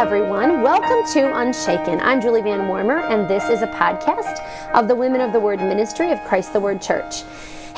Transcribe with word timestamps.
everyone. 0.00 0.62
Welcome 0.62 1.06
to 1.12 1.38
Unshaken. 1.40 2.00
I'm 2.00 2.22
Julie 2.22 2.40
Van 2.40 2.66
Warmer, 2.68 3.00
and 3.00 3.28
this 3.28 3.50
is 3.50 3.60
a 3.60 3.66
podcast 3.66 4.42
of 4.72 4.88
the 4.88 4.94
Women 4.94 5.20
of 5.20 5.34
the 5.34 5.38
Word 5.38 5.58
Ministry 5.58 6.10
of 6.10 6.18
Christ 6.24 6.54
the 6.54 6.58
Word 6.58 6.80
Church. 6.80 7.16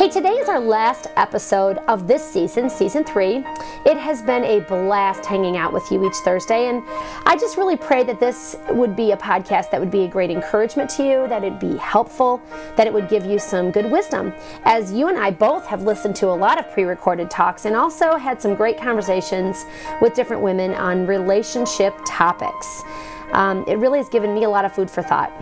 Hey, 0.03 0.09
today 0.09 0.33
is 0.33 0.49
our 0.49 0.59
last 0.59 1.07
episode 1.15 1.79
of 1.87 2.09
this 2.09 2.29
season, 2.29 2.69
season 2.69 3.05
three. 3.05 3.45
It 3.87 3.97
has 3.97 4.21
been 4.21 4.43
a 4.43 4.59
blast 4.59 5.25
hanging 5.25 5.57
out 5.57 5.73
with 5.73 5.89
you 5.93 6.05
each 6.05 6.17
Thursday, 6.25 6.67
and 6.67 6.83
I 7.25 7.37
just 7.37 7.57
really 7.57 7.77
pray 7.77 8.03
that 8.03 8.19
this 8.19 8.57
would 8.71 8.97
be 8.97 9.13
a 9.13 9.17
podcast 9.17 9.71
that 9.71 9.79
would 9.79 9.93
be 9.93 10.03
a 10.03 10.09
great 10.09 10.33
encouragement 10.33 10.91
to 10.97 11.05
you, 11.05 11.29
that 11.29 11.45
it'd 11.45 11.61
be 11.61 11.77
helpful, 11.77 12.43
that 12.75 12.89
it 12.89 12.93
would 12.93 13.09
give 13.09 13.25
you 13.25 13.39
some 13.39 13.71
good 13.71 13.89
wisdom. 13.93 14.33
As 14.65 14.93
you 14.93 15.07
and 15.07 15.17
I 15.17 15.31
both 15.31 15.69
have 15.69 15.83
listened 15.83 16.17
to 16.17 16.31
a 16.31 16.35
lot 16.35 16.59
of 16.59 16.69
pre 16.73 16.83
recorded 16.83 17.31
talks 17.31 17.65
and 17.65 17.77
also 17.77 18.17
had 18.17 18.43
some 18.43 18.57
great 18.57 18.79
conversations 18.79 19.67
with 20.01 20.15
different 20.15 20.43
women 20.43 20.75
on 20.75 21.07
relationship 21.07 21.95
topics. 22.05 22.83
Um, 23.31 23.65
it 23.69 23.77
really 23.77 23.99
has 23.99 24.09
given 24.09 24.35
me 24.35 24.43
a 24.43 24.51
lot 24.51 24.65
of 24.65 24.75
food 24.75 24.91
for 24.91 25.05
thought. 25.05 25.33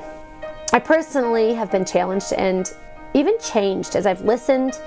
I 0.75 0.81
personally 0.81 1.55
have 1.55 1.71
been 1.73 1.87
challenged 1.87 2.35
and 2.35 2.71
even 3.15 3.39
changed 3.41 3.97
as 3.97 4.07
I've 4.07 4.23
listened 4.23 4.79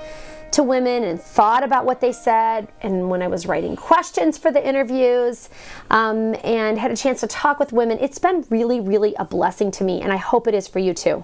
to 0.51 0.61
women 0.61 1.03
and 1.03 1.19
thought 1.19 1.63
about 1.63 1.83
what 1.83 1.99
they 1.99 2.11
said, 2.11 2.67
and 2.81 3.09
when 3.09 3.23
I 3.23 3.27
was 3.27 3.47
writing 3.47 3.75
questions 3.75 4.37
for 4.37 4.51
the 4.51 4.65
interviews 4.65 5.49
um, 5.89 6.35
and 6.43 6.77
had 6.77 6.91
a 6.91 6.95
chance 6.95 7.21
to 7.21 7.27
talk 7.27 7.59
with 7.59 7.73
women, 7.73 7.97
it's 7.99 8.19
been 8.19 8.45
really, 8.51 8.79
really 8.79 9.15
a 9.17 9.25
blessing 9.25 9.71
to 9.71 9.83
me, 9.83 10.01
and 10.01 10.13
I 10.13 10.17
hope 10.17 10.47
it 10.47 10.53
is 10.53 10.67
for 10.67 10.77
you 10.77 10.93
too. 10.93 11.23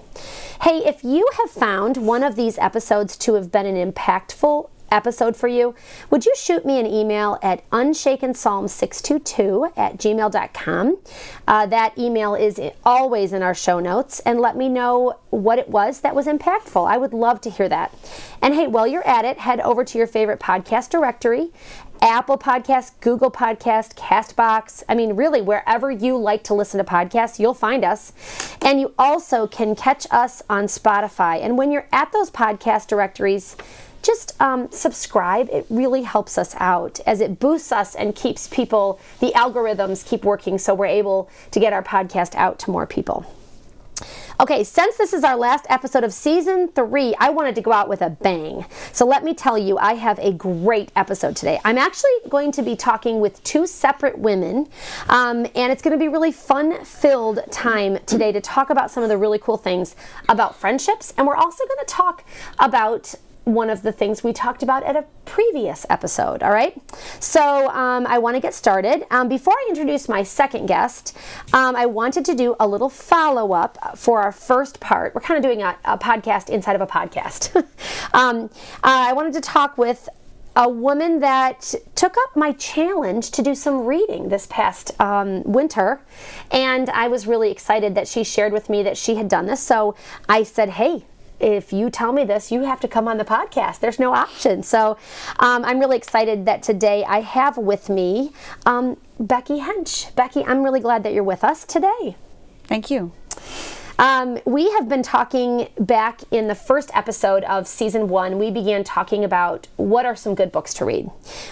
Hey, 0.61 0.79
if 0.79 1.03
you 1.03 1.29
have 1.37 1.51
found 1.51 1.97
one 1.97 2.23
of 2.23 2.35
these 2.35 2.57
episodes 2.57 3.15
to 3.17 3.35
have 3.35 3.51
been 3.51 3.67
an 3.67 3.91
impactful 3.91 4.69
episode 4.91 5.35
for 5.35 5.47
you, 5.47 5.73
would 6.09 6.25
you 6.25 6.33
shoot 6.35 6.65
me 6.65 6.79
an 6.79 6.85
email 6.85 7.37
at 7.41 7.67
unshakenpsalm622 7.69 9.73
at 9.77 9.97
gmail.com? 9.97 10.97
Uh, 11.47 11.65
that 11.65 11.97
email 11.97 12.35
is 12.35 12.59
always 12.83 13.33
in 13.33 13.41
our 13.41 13.55
show 13.55 13.79
notes 13.79 14.19
and 14.21 14.39
let 14.39 14.57
me 14.57 14.69
know 14.69 15.19
what 15.29 15.59
it 15.59 15.69
was 15.69 16.01
that 16.01 16.15
was 16.15 16.25
impactful. 16.25 16.89
I 16.89 16.97
would 16.97 17.13
love 17.13 17.41
to 17.41 17.49
hear 17.49 17.69
that. 17.69 17.93
And 18.41 18.53
hey, 18.53 18.67
while 18.67 18.87
you're 18.87 19.07
at 19.07 19.25
it, 19.25 19.39
head 19.39 19.59
over 19.61 19.83
to 19.83 19.97
your 19.97 20.07
favorite 20.07 20.39
podcast 20.39 20.89
directory 20.89 21.51
Apple 22.01 22.37
Podcast, 22.37 22.93
Google 23.01 23.31
Podcast, 23.31 23.95
Castbox. 23.95 24.83
I 24.87 24.95
mean, 24.95 25.15
really, 25.15 25.41
wherever 25.41 25.91
you 25.91 26.17
like 26.17 26.43
to 26.45 26.53
listen 26.53 26.77
to 26.77 26.89
podcasts, 26.89 27.39
you'll 27.39 27.53
find 27.53 27.83
us. 27.83 28.13
And 28.61 28.79
you 28.79 28.93
also 28.97 29.47
can 29.47 29.75
catch 29.75 30.07
us 30.11 30.41
on 30.49 30.65
Spotify. 30.65 31.43
And 31.43 31.57
when 31.57 31.71
you're 31.71 31.87
at 31.91 32.11
those 32.11 32.31
podcast 32.31 32.87
directories, 32.87 33.57
just 34.01 34.39
um, 34.41 34.71
subscribe. 34.71 35.49
It 35.49 35.65
really 35.69 36.03
helps 36.03 36.37
us 36.37 36.55
out 36.57 36.99
as 37.05 37.21
it 37.21 37.39
boosts 37.39 37.71
us 37.71 37.95
and 37.95 38.15
keeps 38.15 38.47
people, 38.47 38.99
the 39.19 39.31
algorithms 39.35 40.05
keep 40.05 40.23
working 40.23 40.57
so 40.57 40.73
we're 40.73 40.85
able 40.85 41.29
to 41.51 41.59
get 41.59 41.73
our 41.73 41.83
podcast 41.83 42.35
out 42.35 42.59
to 42.59 42.71
more 42.71 42.85
people. 42.85 43.25
Okay, 44.41 44.63
since 44.63 44.95
this 44.95 45.11
is 45.11 45.25
our 45.25 45.35
last 45.35 45.65
episode 45.67 46.05
of 46.05 46.13
season 46.13 46.69
three, 46.69 47.13
I 47.19 47.29
wanted 47.29 47.55
to 47.55 47.61
go 47.61 47.73
out 47.73 47.89
with 47.89 48.01
a 48.01 48.09
bang. 48.09 48.65
So 48.93 49.05
let 49.05 49.25
me 49.25 49.33
tell 49.33 49.57
you, 49.57 49.77
I 49.77 49.95
have 49.95 50.17
a 50.19 50.31
great 50.31 50.93
episode 50.95 51.35
today. 51.35 51.59
I'm 51.65 51.77
actually 51.77 52.11
going 52.29 52.53
to 52.53 52.61
be 52.61 52.77
talking 52.77 53.19
with 53.19 53.43
two 53.43 53.67
separate 53.67 54.17
women, 54.17 54.69
um, 55.09 55.45
and 55.55 55.73
it's 55.73 55.81
going 55.81 55.91
to 55.91 55.97
be 55.97 56.07
really 56.07 56.31
fun 56.31 56.85
filled 56.85 57.39
time 57.51 57.99
today 58.05 58.31
to 58.31 58.39
talk 58.39 58.69
about 58.69 58.89
some 58.89 59.03
of 59.03 59.09
the 59.09 59.17
really 59.17 59.39
cool 59.39 59.57
things 59.57 59.97
about 60.29 60.55
friendships. 60.55 61.13
And 61.17 61.27
we're 61.27 61.35
also 61.35 61.65
going 61.65 61.79
to 61.79 61.93
talk 61.93 62.23
about 62.59 63.15
one 63.53 63.69
of 63.69 63.81
the 63.81 63.91
things 63.91 64.23
we 64.23 64.33
talked 64.33 64.63
about 64.63 64.83
at 64.83 64.95
a 64.95 65.05
previous 65.25 65.85
episode. 65.89 66.43
All 66.43 66.51
right. 66.51 66.79
So 67.19 67.69
um, 67.69 68.07
I 68.07 68.17
want 68.17 68.35
to 68.35 68.39
get 68.39 68.53
started. 68.53 69.05
Um, 69.11 69.27
before 69.27 69.53
I 69.53 69.65
introduce 69.69 70.07
my 70.09 70.23
second 70.23 70.67
guest, 70.67 71.17
um, 71.53 71.75
I 71.75 71.85
wanted 71.85 72.25
to 72.25 72.35
do 72.35 72.55
a 72.59 72.67
little 72.67 72.89
follow 72.89 73.53
up 73.53 73.97
for 73.97 74.21
our 74.21 74.31
first 74.31 74.79
part. 74.79 75.15
We're 75.15 75.21
kind 75.21 75.37
of 75.37 75.43
doing 75.43 75.61
a, 75.63 75.77
a 75.85 75.97
podcast 75.97 76.49
inside 76.49 76.75
of 76.75 76.81
a 76.81 76.87
podcast. 76.87 77.65
Um, 78.11 78.45
uh, 78.45 78.49
I 78.83 79.13
wanted 79.13 79.33
to 79.33 79.41
talk 79.41 79.77
with 79.77 80.09
a 80.55 80.67
woman 80.67 81.19
that 81.19 81.73
took 81.95 82.15
up 82.17 82.35
my 82.35 82.51
challenge 82.53 83.31
to 83.31 83.41
do 83.41 83.55
some 83.55 83.85
reading 83.85 84.29
this 84.29 84.47
past 84.47 84.99
um, 84.99 85.43
winter. 85.43 86.01
And 86.51 86.89
I 86.89 87.07
was 87.07 87.27
really 87.27 87.51
excited 87.51 87.95
that 87.95 88.07
she 88.07 88.23
shared 88.23 88.51
with 88.51 88.69
me 88.69 88.83
that 88.83 88.97
she 88.97 89.15
had 89.15 89.29
done 89.29 89.45
this. 89.45 89.61
So 89.61 89.95
I 90.27 90.43
said, 90.43 90.71
hey, 90.71 91.05
if 91.39 91.71
you 91.73 91.89
tell 91.89 92.11
me 92.11 92.23
this, 92.23 92.51
you 92.51 92.63
have 92.63 92.79
to 92.81 92.87
come 92.87 93.07
on 93.07 93.17
the 93.17 93.25
podcast. 93.25 93.79
There's 93.79 93.99
no 93.99 94.13
option. 94.13 94.63
So 94.63 94.97
um, 95.39 95.63
I'm 95.65 95.79
really 95.79 95.97
excited 95.97 96.45
that 96.45 96.63
today 96.63 97.03
I 97.05 97.21
have 97.21 97.57
with 97.57 97.89
me 97.89 98.31
um, 98.65 98.97
Becky 99.19 99.59
Hench. 99.59 100.13
Becky, 100.15 100.43
I'm 100.43 100.63
really 100.63 100.79
glad 100.79 101.03
that 101.03 101.13
you're 101.13 101.23
with 101.23 101.43
us 101.43 101.65
today. 101.65 102.15
Thank 102.65 102.91
you. 102.91 103.11
Um, 103.99 104.39
we 104.45 104.71
have 104.71 104.87
been 104.87 105.03
talking 105.03 105.67
back 105.77 106.21
in 106.31 106.47
the 106.47 106.55
first 106.55 106.89
episode 106.93 107.43
of 107.43 107.67
season 107.67 108.07
one. 108.07 108.39
We 108.39 108.49
began 108.49 108.85
talking 108.85 109.25
about 109.25 109.67
what 109.75 110.05
are 110.05 110.15
some 110.15 110.35
good 110.35 110.53
books 110.53 110.73
to 110.75 110.85
read. 110.85 111.09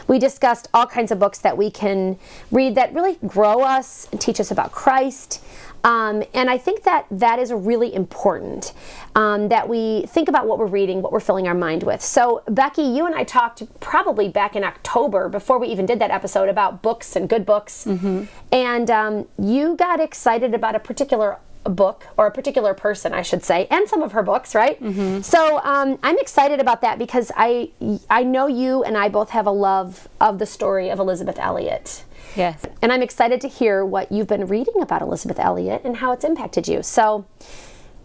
We 0.07 0.17
discussed 0.17 0.69
all 0.73 0.87
kinds 0.87 1.11
of 1.11 1.19
books 1.19 1.39
that 1.39 1.57
we 1.57 1.69
can 1.69 2.17
read 2.49 2.75
that 2.75 2.93
really 2.93 3.17
grow 3.27 3.63
us, 3.63 4.07
teach 4.19 4.39
us 4.39 4.49
about 4.49 4.71
Christ, 4.71 5.43
um, 5.83 6.23
and 6.33 6.49
I 6.49 6.57
think 6.57 6.83
that 6.83 7.05
that 7.11 7.39
is 7.39 7.51
really 7.51 7.93
important 7.93 8.73
um, 9.15 9.49
that 9.49 9.67
we 9.67 10.05
think 10.07 10.29
about 10.29 10.47
what 10.47 10.59
we're 10.59 10.65
reading, 10.65 11.01
what 11.01 11.11
we're 11.11 11.19
filling 11.19 11.47
our 11.47 11.53
mind 11.53 11.83
with. 11.83 12.01
So, 12.01 12.43
Becky, 12.47 12.83
you 12.83 13.05
and 13.05 13.15
I 13.15 13.23
talked 13.23 13.63
probably 13.79 14.29
back 14.29 14.55
in 14.55 14.63
October 14.63 15.29
before 15.29 15.59
we 15.59 15.67
even 15.67 15.85
did 15.85 15.99
that 15.99 16.11
episode 16.11 16.49
about 16.49 16.81
books 16.81 17.15
and 17.15 17.27
good 17.27 17.45
books. 17.45 17.85
Mm-hmm. 17.85 18.25
And 18.51 18.91
um, 18.91 19.27
you 19.39 19.75
got 19.75 19.99
excited 19.99 20.53
about 20.53 20.75
a 20.75 20.79
particular 20.79 21.39
book 21.63 22.05
or 22.17 22.27
a 22.27 22.31
particular 22.31 22.73
person, 22.73 23.13
I 23.13 23.21
should 23.21 23.43
say, 23.43 23.67
and 23.69 23.87
some 23.87 24.01
of 24.01 24.11
her 24.13 24.23
books, 24.23 24.55
right? 24.55 24.81
Mm-hmm. 24.81 25.21
So 25.21 25.59
um, 25.63 25.99
I'm 26.03 26.17
excited 26.19 26.59
about 26.59 26.81
that 26.81 26.97
because 26.97 27.31
I 27.35 27.71
I 28.09 28.23
know 28.23 28.47
you 28.47 28.83
and 28.83 28.97
I 28.97 29.09
both 29.09 29.31
have 29.31 29.45
a 29.45 29.51
love 29.51 30.07
of 30.19 30.39
the 30.39 30.45
story 30.45 30.89
of 30.89 30.99
elisabeth 30.99 31.39
Elliot. 31.39 32.03
Yes. 32.35 32.63
And 32.81 32.91
I'm 32.91 33.01
excited 33.01 33.41
to 33.41 33.47
hear 33.47 33.83
what 33.83 34.11
you've 34.11 34.27
been 34.27 34.47
reading 34.47 34.81
about 34.81 35.01
Elisabeth 35.01 35.39
Elliot 35.39 35.81
and 35.83 35.97
how 35.97 36.11
it's 36.11 36.23
impacted 36.23 36.67
you. 36.67 36.83
So 36.83 37.25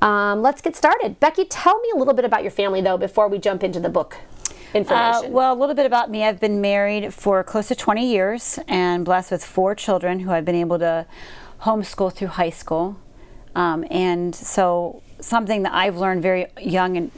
um, 0.00 0.42
let's 0.42 0.60
get 0.60 0.74
started. 0.76 1.20
Becky, 1.20 1.44
tell 1.44 1.78
me 1.80 1.90
a 1.94 1.98
little 1.98 2.14
bit 2.14 2.24
about 2.24 2.42
your 2.42 2.50
family, 2.50 2.80
though, 2.80 2.98
before 2.98 3.28
we 3.28 3.38
jump 3.38 3.62
into 3.62 3.80
the 3.80 3.88
book 3.88 4.16
information. 4.74 5.26
Uh, 5.26 5.34
well, 5.34 5.52
a 5.52 5.58
little 5.58 5.74
bit 5.74 5.86
about 5.86 6.10
me. 6.10 6.24
I've 6.24 6.40
been 6.40 6.60
married 6.60 7.12
for 7.14 7.42
close 7.44 7.68
to 7.68 7.74
20 7.74 8.10
years 8.10 8.58
and 8.68 9.04
blessed 9.04 9.30
with 9.30 9.44
four 9.44 9.74
children 9.74 10.20
who 10.20 10.30
I've 10.30 10.44
been 10.44 10.56
able 10.56 10.78
to 10.80 11.06
homeschool 11.62 12.12
through 12.12 12.28
high 12.28 12.50
school. 12.50 12.98
Um, 13.54 13.84
and 13.90 14.34
so, 14.34 15.02
something 15.20 15.62
that 15.62 15.72
I've 15.72 15.98
learned 15.98 16.22
very 16.22 16.46
young 16.60 16.96
and 16.96 17.10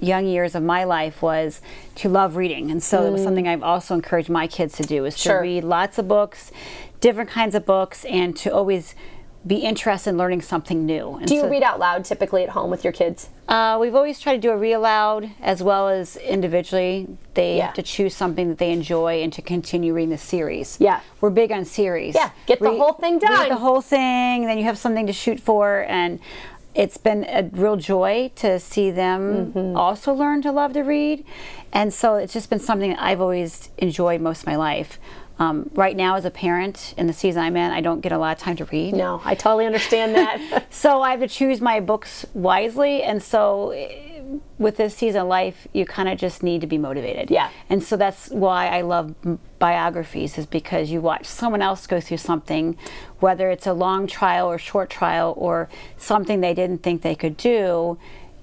young 0.00 0.26
years 0.26 0.54
of 0.54 0.62
my 0.62 0.84
life 0.84 1.22
was 1.22 1.60
to 1.96 2.08
love 2.08 2.36
reading. 2.36 2.70
And 2.70 2.82
so 2.82 3.00
mm. 3.00 3.08
it 3.08 3.10
was 3.12 3.22
something 3.22 3.48
I've 3.48 3.62
also 3.62 3.94
encouraged 3.94 4.28
my 4.28 4.46
kids 4.46 4.76
to 4.76 4.82
do 4.82 5.04
is 5.04 5.16
sure. 5.16 5.36
to 5.36 5.42
read 5.42 5.64
lots 5.64 5.98
of 5.98 6.08
books, 6.08 6.50
different 7.00 7.30
kinds 7.30 7.54
of 7.54 7.64
books, 7.66 8.04
and 8.04 8.36
to 8.38 8.52
always 8.52 8.94
be 9.46 9.56
interested 9.56 10.10
in 10.10 10.18
learning 10.18 10.42
something 10.42 10.84
new. 10.84 11.14
And 11.14 11.26
do 11.26 11.34
you 11.34 11.42
so, 11.42 11.48
read 11.48 11.62
out 11.62 11.78
loud 11.78 12.04
typically 12.04 12.42
at 12.42 12.50
home 12.50 12.70
with 12.70 12.84
your 12.84 12.92
kids? 12.92 13.30
Uh, 13.48 13.78
we've 13.80 13.94
always 13.94 14.20
tried 14.20 14.34
to 14.34 14.40
do 14.40 14.50
a 14.50 14.56
read 14.56 14.74
aloud 14.74 15.30
as 15.40 15.62
well 15.62 15.88
as 15.88 16.16
individually. 16.16 17.06
They 17.34 17.56
yeah. 17.56 17.66
have 17.66 17.74
to 17.76 17.82
choose 17.82 18.14
something 18.14 18.48
that 18.48 18.58
they 18.58 18.72
enjoy 18.72 19.22
and 19.22 19.32
to 19.32 19.42
continue 19.42 19.94
reading 19.94 20.10
the 20.10 20.18
series. 20.18 20.76
Yeah. 20.80 21.00
We're 21.20 21.30
big 21.30 21.52
on 21.52 21.64
series. 21.64 22.14
Yeah, 22.14 22.30
get 22.46 22.60
the 22.60 22.70
whole 22.70 22.92
thing 22.92 23.18
done. 23.18 23.32
Read 23.32 23.50
the 23.50 23.56
whole 23.56 23.80
thing, 23.80 24.44
then 24.44 24.58
you 24.58 24.64
have 24.64 24.76
something 24.76 25.06
to 25.06 25.12
shoot 25.12 25.40
for. 25.40 25.84
And 25.88 26.20
it's 26.74 26.96
been 26.96 27.24
a 27.24 27.48
real 27.52 27.76
joy 27.76 28.30
to 28.36 28.60
see 28.60 28.90
them 28.90 29.52
mm-hmm. 29.52 29.76
also 29.76 30.12
learn 30.12 30.42
to 30.42 30.52
love 30.52 30.72
to 30.74 30.82
read. 30.82 31.24
And 31.72 31.92
so 31.92 32.16
it's 32.16 32.32
just 32.32 32.50
been 32.50 32.60
something 32.60 32.90
that 32.90 33.02
I've 33.02 33.20
always 33.20 33.70
enjoyed 33.78 34.20
most 34.20 34.42
of 34.42 34.46
my 34.46 34.56
life. 34.56 34.98
Um, 35.38 35.70
right 35.74 35.96
now, 35.96 36.16
as 36.16 36.24
a 36.24 36.30
parent 36.30 36.94
in 36.96 37.06
the 37.06 37.12
season 37.12 37.42
I'm 37.42 37.56
in, 37.56 37.70
I 37.70 37.80
don't 37.80 38.00
get 38.00 38.10
a 38.10 38.18
lot 38.18 38.36
of 38.36 38.42
time 38.42 38.56
to 38.56 38.64
read. 38.66 38.94
No, 38.94 39.20
I 39.24 39.34
totally 39.36 39.66
understand 39.66 40.14
that. 40.16 40.66
so 40.70 41.00
I 41.00 41.12
have 41.12 41.20
to 41.20 41.28
choose 41.28 41.60
my 41.60 41.78
books 41.78 42.26
wisely. 42.34 43.02
And 43.02 43.22
so 43.22 43.70
with 44.58 44.76
this 44.76 44.94
season 44.96 45.22
of 45.22 45.28
life, 45.28 45.66
you 45.72 45.86
kind 45.86 46.08
of 46.08 46.18
just 46.18 46.42
need 46.42 46.60
to 46.60 46.66
be 46.66 46.78
motivated. 46.78 47.30
Yeah. 47.30 47.50
And 47.70 47.82
so 47.82 47.96
that's 47.96 48.28
why 48.30 48.68
I 48.68 48.82
love 48.82 49.14
biographies, 49.58 50.38
is 50.38 50.46
because 50.46 50.90
you 50.90 51.00
watch 51.00 51.26
someone 51.26 51.62
else 51.62 51.86
go 51.86 52.00
through 52.00 52.18
something, 52.18 52.76
whether 53.20 53.50
it's 53.50 53.66
a 53.66 53.72
long 53.72 54.06
trial 54.06 54.46
or 54.50 54.58
short 54.58 54.90
trial 54.90 55.34
or 55.36 55.68
something 55.96 56.40
they 56.40 56.54
didn't 56.54 56.82
think 56.82 57.02
they 57.02 57.14
could 57.14 57.36
do. 57.36 57.98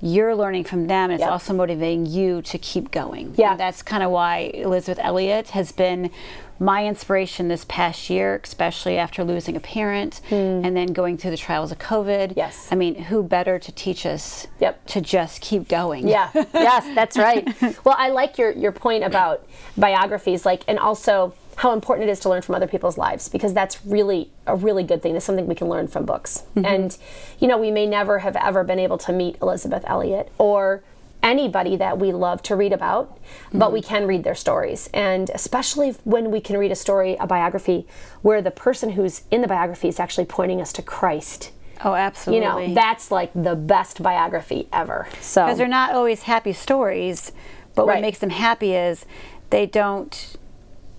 You're 0.06 0.36
learning 0.36 0.66
from 0.66 0.86
them, 0.86 1.06
and 1.06 1.14
it's 1.14 1.22
yep. 1.22 1.32
also 1.32 1.52
motivating 1.52 2.06
you 2.06 2.44
to 2.44 2.60
keep 2.60 2.92
going. 2.92 3.34
Yeah. 3.38 3.52
And 3.52 3.60
that's 3.60 3.82
kind 3.82 4.04
of 4.04 4.12
why 4.12 4.52
Elisabeth 4.54 5.04
Elliot 5.04 5.50
has 5.50 5.72
been 5.72 6.12
my 6.60 6.86
inspiration 6.86 7.48
this 7.48 7.66
past 7.66 8.10
year, 8.10 8.40
especially 8.44 8.98
after 8.98 9.24
losing 9.24 9.58
a 9.58 9.60
parent 9.60 10.22
mm. 10.30 10.66
and 10.66 10.78
then 10.78 10.94
going 10.94 11.18
through 11.18 11.32
the 11.32 11.38
trials 11.38 11.72
of 11.72 11.80
COVID. 11.80 12.34
Yes. 12.38 12.68
I 12.72 12.76
mean, 12.76 12.96
who 12.96 13.24
better 13.24 13.58
to 13.58 13.72
teach 13.72 14.06
us 14.06 14.48
yep. 14.60 14.86
to 14.88 15.02
just 15.02 15.42
keep 15.42 15.68
going? 15.68 16.08
Yeah. 16.08 16.30
yes, 16.54 16.86
that's 16.94 17.18
right. 17.18 17.48
well, 17.84 17.96
I 17.98 18.10
like 18.10 18.38
your, 18.38 18.52
your 18.52 18.72
point 18.72 19.04
about 19.04 19.46
biographies, 19.76 20.46
like, 20.46 20.64
and 20.68 20.80
also 20.80 21.34
how 21.58 21.72
important 21.72 22.10
it 22.10 22.12
is 22.12 22.20
to 22.22 22.30
learn 22.30 22.42
from 22.42 22.56
other 22.56 22.68
people's 22.68 22.98
lives 22.98 23.30
because 23.30 23.54
that's 23.54 23.86
really 23.86 24.30
a 24.46 24.56
really 24.56 24.84
good 24.84 25.02
thing. 25.02 25.16
It's 25.16 25.26
something 25.26 25.48
we 25.48 25.56
can 25.56 25.70
learn 25.70 25.88
from 25.88 26.06
books. 26.06 26.44
Mm-hmm. 26.56 26.66
And, 26.66 26.98
you 27.40 27.48
know, 27.48 27.58
we 27.58 27.72
may 27.72 27.86
never 27.86 28.20
have 28.20 28.36
ever 28.36 28.64
been 28.64 28.80
able 28.80 28.98
to 29.00 29.14
meet 29.14 29.38
Elisabeth 29.42 29.84
Elliot 29.88 30.32
or 30.38 30.84
anybody 31.24 31.76
that 31.78 31.98
we 31.98 32.12
love 32.12 32.44
to 32.44 32.56
read 32.56 32.72
about, 32.72 33.18
but 33.52 33.74
we 33.74 33.82
can 33.82 34.06
read 34.06 34.24
their 34.24 34.36
stories. 34.36 34.90
And 34.94 35.32
especially 35.34 35.92
when 36.04 36.30
we 36.30 36.40
can 36.40 36.58
read 36.58 36.72
a 36.72 36.76
story, 36.76 37.16
a 37.20 37.26
biography, 37.26 37.88
where 38.22 38.42
the 38.44 38.52
person 38.52 38.92
who's 38.92 39.24
in 39.32 39.42
the 39.42 39.48
biography 39.48 39.88
is 39.88 40.00
actually 40.00 40.26
pointing 40.26 40.62
us 40.62 40.72
to 40.74 40.84
Christ. 40.84 41.52
Oh, 41.84 41.96
absolutely. 41.96 42.46
You 42.46 42.68
know, 42.68 42.74
that's 42.76 43.12
like 43.12 43.32
the 43.34 43.56
best 43.56 44.04
biography 44.04 44.68
ever. 44.72 45.08
So 45.20 45.46
because 45.46 45.58
they're 45.58 45.68
not 45.68 45.96
always 45.96 46.24
happy 46.24 46.54
stories, 46.54 47.32
but 47.74 47.88
Right. 47.88 47.96
what 47.96 48.02
makes 48.02 48.20
them 48.20 48.30
happy 48.30 48.76
is 48.76 49.06
they 49.50 49.66
don't 49.66 50.36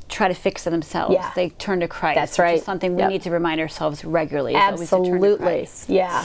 try 0.09 0.29
to 0.29 0.35
fix 0.35 0.67
it 0.67 0.71
themselves. 0.71 1.15
Yeah. 1.15 1.33
They 1.35 1.49
turn 1.51 1.81
to 1.81 1.89
Christ. 1.89 2.17
That's 2.17 2.39
right. 2.39 2.63
something 2.63 2.95
we 2.95 3.03
Yep. 3.03 3.11
need 3.11 3.23
to 3.23 3.31
remind 3.31 3.61
ourselves 3.61 4.05
regularly. 4.05 4.55
is 4.55 4.61
to 4.61 4.67
turn 4.69 5.03
to 5.05 5.11
Absolutely. 5.13 5.69
Yeah. 5.89 6.25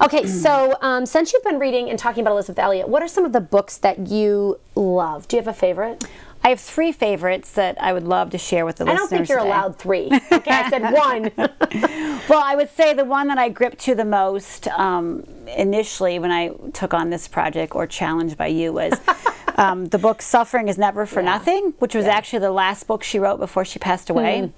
Okay, 0.00 0.26
so 0.26 0.76
um, 0.80 1.04
since 1.04 1.32
you've 1.32 1.44
been 1.44 1.58
reading 1.58 1.90
and 1.90 1.98
talking 1.98 2.22
about 2.22 2.32
Elisabeth 2.32 2.58
Elliot, 2.58 2.88
what 2.88 3.02
are 3.02 3.08
some 3.08 3.24
of 3.24 3.32
the 3.32 3.40
books 3.40 3.76
that 3.78 4.06
you 4.08 4.58
love? 4.74 5.26
Do 5.28 5.36
you 5.36 5.42
have 5.42 5.48
a 5.48 5.52
favorite? 5.58 6.04
I 6.44 6.50
have 6.50 6.60
three 6.60 6.92
favorites 6.92 7.52
that 7.52 7.80
I 7.80 7.92
would 7.92 8.04
love 8.04 8.30
to 8.30 8.38
share 8.38 8.64
with 8.64 8.76
the 8.76 8.84
I 8.84 8.92
listeners. 8.92 8.98
I 8.98 9.00
don't 9.00 9.08
think 9.08 9.28
you're 9.28 9.38
today. 9.38 9.50
allowed 9.50 9.78
three. 9.78 10.10
Okay, 10.32 10.50
I 10.50 10.70
said 10.70 10.92
one. 10.92 11.32
Well, 12.28 12.42
I 12.44 12.56
would 12.56 12.68
say 12.70 12.92
the 12.92 13.04
one 13.06 13.28
that 13.28 13.38
I 13.38 13.48
gripped 13.48 13.78
to 13.80 13.94
the 13.94 14.04
most 14.04 14.68
um, 14.68 15.24
initially 15.56 16.18
when 16.18 16.30
I 16.30 16.50
took 16.74 16.92
on 16.92 17.08
this 17.10 17.26
project 17.26 17.74
or 17.74 17.86
challenged 17.86 18.36
by 18.36 18.48
you 18.48 18.72
was 18.72 18.92
um, 19.56 19.86
the 19.86 19.98
book 19.98 20.20
Suffering 20.20 20.68
is 20.68 20.76
Never 20.76 21.06
for 21.06 21.22
Nothing, 21.22 21.72
which 21.78 21.94
was 21.94 22.04
Yeah. 22.04 22.12
Actually 22.16 22.40
the 22.40 22.50
last 22.50 22.86
book 22.86 23.02
she 23.02 23.18
wrote 23.18 23.38
before 23.38 23.64
she 23.64 23.78
passed 23.78 24.10
away. 24.10 24.52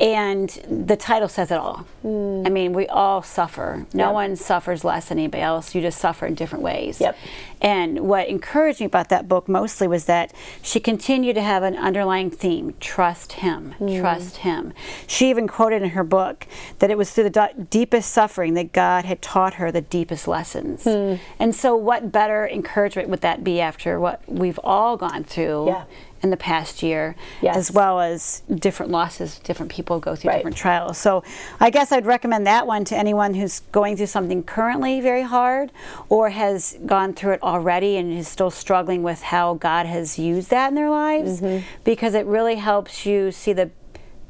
And 0.00 0.48
the 0.68 0.96
title 0.96 1.28
says 1.28 1.52
it 1.52 1.58
all. 1.58 1.86
Hmm. 2.02 2.42
I 2.44 2.50
mean, 2.50 2.72
we 2.72 2.88
all 2.88 3.22
suffer. 3.22 3.86
No 3.94 4.06
Yep. 4.06 4.12
one 4.14 4.36
suffers 4.36 4.84
less 4.84 5.08
than 5.08 5.18
anybody 5.18 5.42
else. 5.42 5.72
You 5.74 5.80
just 5.80 5.98
suffer 5.98 6.26
in 6.26 6.34
different 6.34 6.64
ways. 6.64 7.00
Yep. 7.00 7.16
And 7.60 8.00
what 8.00 8.26
encouraged 8.28 8.80
me 8.80 8.86
about 8.86 9.08
that 9.10 9.28
book 9.28 9.48
mostly 9.48 9.86
was 9.86 10.06
that 10.06 10.32
she 10.62 10.80
continued 10.80 11.34
to 11.34 11.42
have 11.42 11.62
an 11.62 11.76
underlying 11.76 12.28
theme 12.30 12.74
trust 12.80 13.34
him, 13.34 13.72
hmm. 13.78 14.00
trust 14.00 14.38
him. 14.38 14.72
She 15.06 15.30
even 15.30 15.46
quoted 15.46 15.82
in 15.82 15.90
her 15.90 16.04
book 16.04 16.46
that 16.80 16.90
it 16.90 16.98
was 16.98 17.12
through 17.12 17.30
the 17.30 17.30
d- 17.54 17.64
deepest 17.70 18.10
suffering 18.12 18.54
that 18.54 18.72
God 18.72 19.04
had 19.04 19.22
taught 19.22 19.54
her 19.54 19.70
the 19.70 19.80
deepest 19.80 20.26
lessons. 20.26 20.82
Hmm. 20.84 21.14
And 21.38 21.54
so, 21.54 21.76
what 21.76 22.10
better 22.10 22.48
encouragement 22.48 23.08
would 23.10 23.20
that 23.20 23.44
be 23.44 23.60
after 23.60 24.00
what 24.00 24.20
we've 24.28 24.60
all 24.64 24.96
gone 24.96 25.22
through? 25.22 25.68
Yeah. 25.68 25.84
In 26.24 26.30
the 26.30 26.36
past 26.38 26.82
year, 26.82 27.16
Yes. 27.42 27.54
as 27.54 27.70
well 27.70 28.00
as 28.00 28.40
different 28.50 28.90
losses, 28.90 29.38
different 29.40 29.70
people 29.70 30.00
go 30.00 30.16
through 30.16 30.30
Right. 30.30 30.36
different 30.38 30.56
trials. 30.56 30.96
So, 30.96 31.22
I 31.60 31.68
guess 31.68 31.92
I'd 31.92 32.06
recommend 32.06 32.46
that 32.46 32.66
one 32.66 32.82
to 32.86 32.96
anyone 32.96 33.34
who's 33.34 33.60
going 33.72 33.98
through 33.98 34.06
something 34.06 34.42
currently 34.42 35.02
very 35.02 35.20
hard 35.22 35.70
or 36.08 36.30
has 36.30 36.78
gone 36.86 37.12
through 37.12 37.32
it 37.34 37.42
already 37.42 37.98
and 37.98 38.10
is 38.10 38.26
still 38.26 38.50
struggling 38.50 39.02
with 39.02 39.20
how 39.20 39.52
God 39.54 39.84
has 39.84 40.18
used 40.18 40.48
that 40.48 40.68
in 40.68 40.74
their 40.76 40.88
lives 40.88 41.42
Mm-hmm. 41.42 41.58
because 41.84 42.14
it 42.14 42.24
really 42.24 42.54
helps 42.56 43.04
you 43.04 43.30
see 43.30 43.52
the 43.52 43.70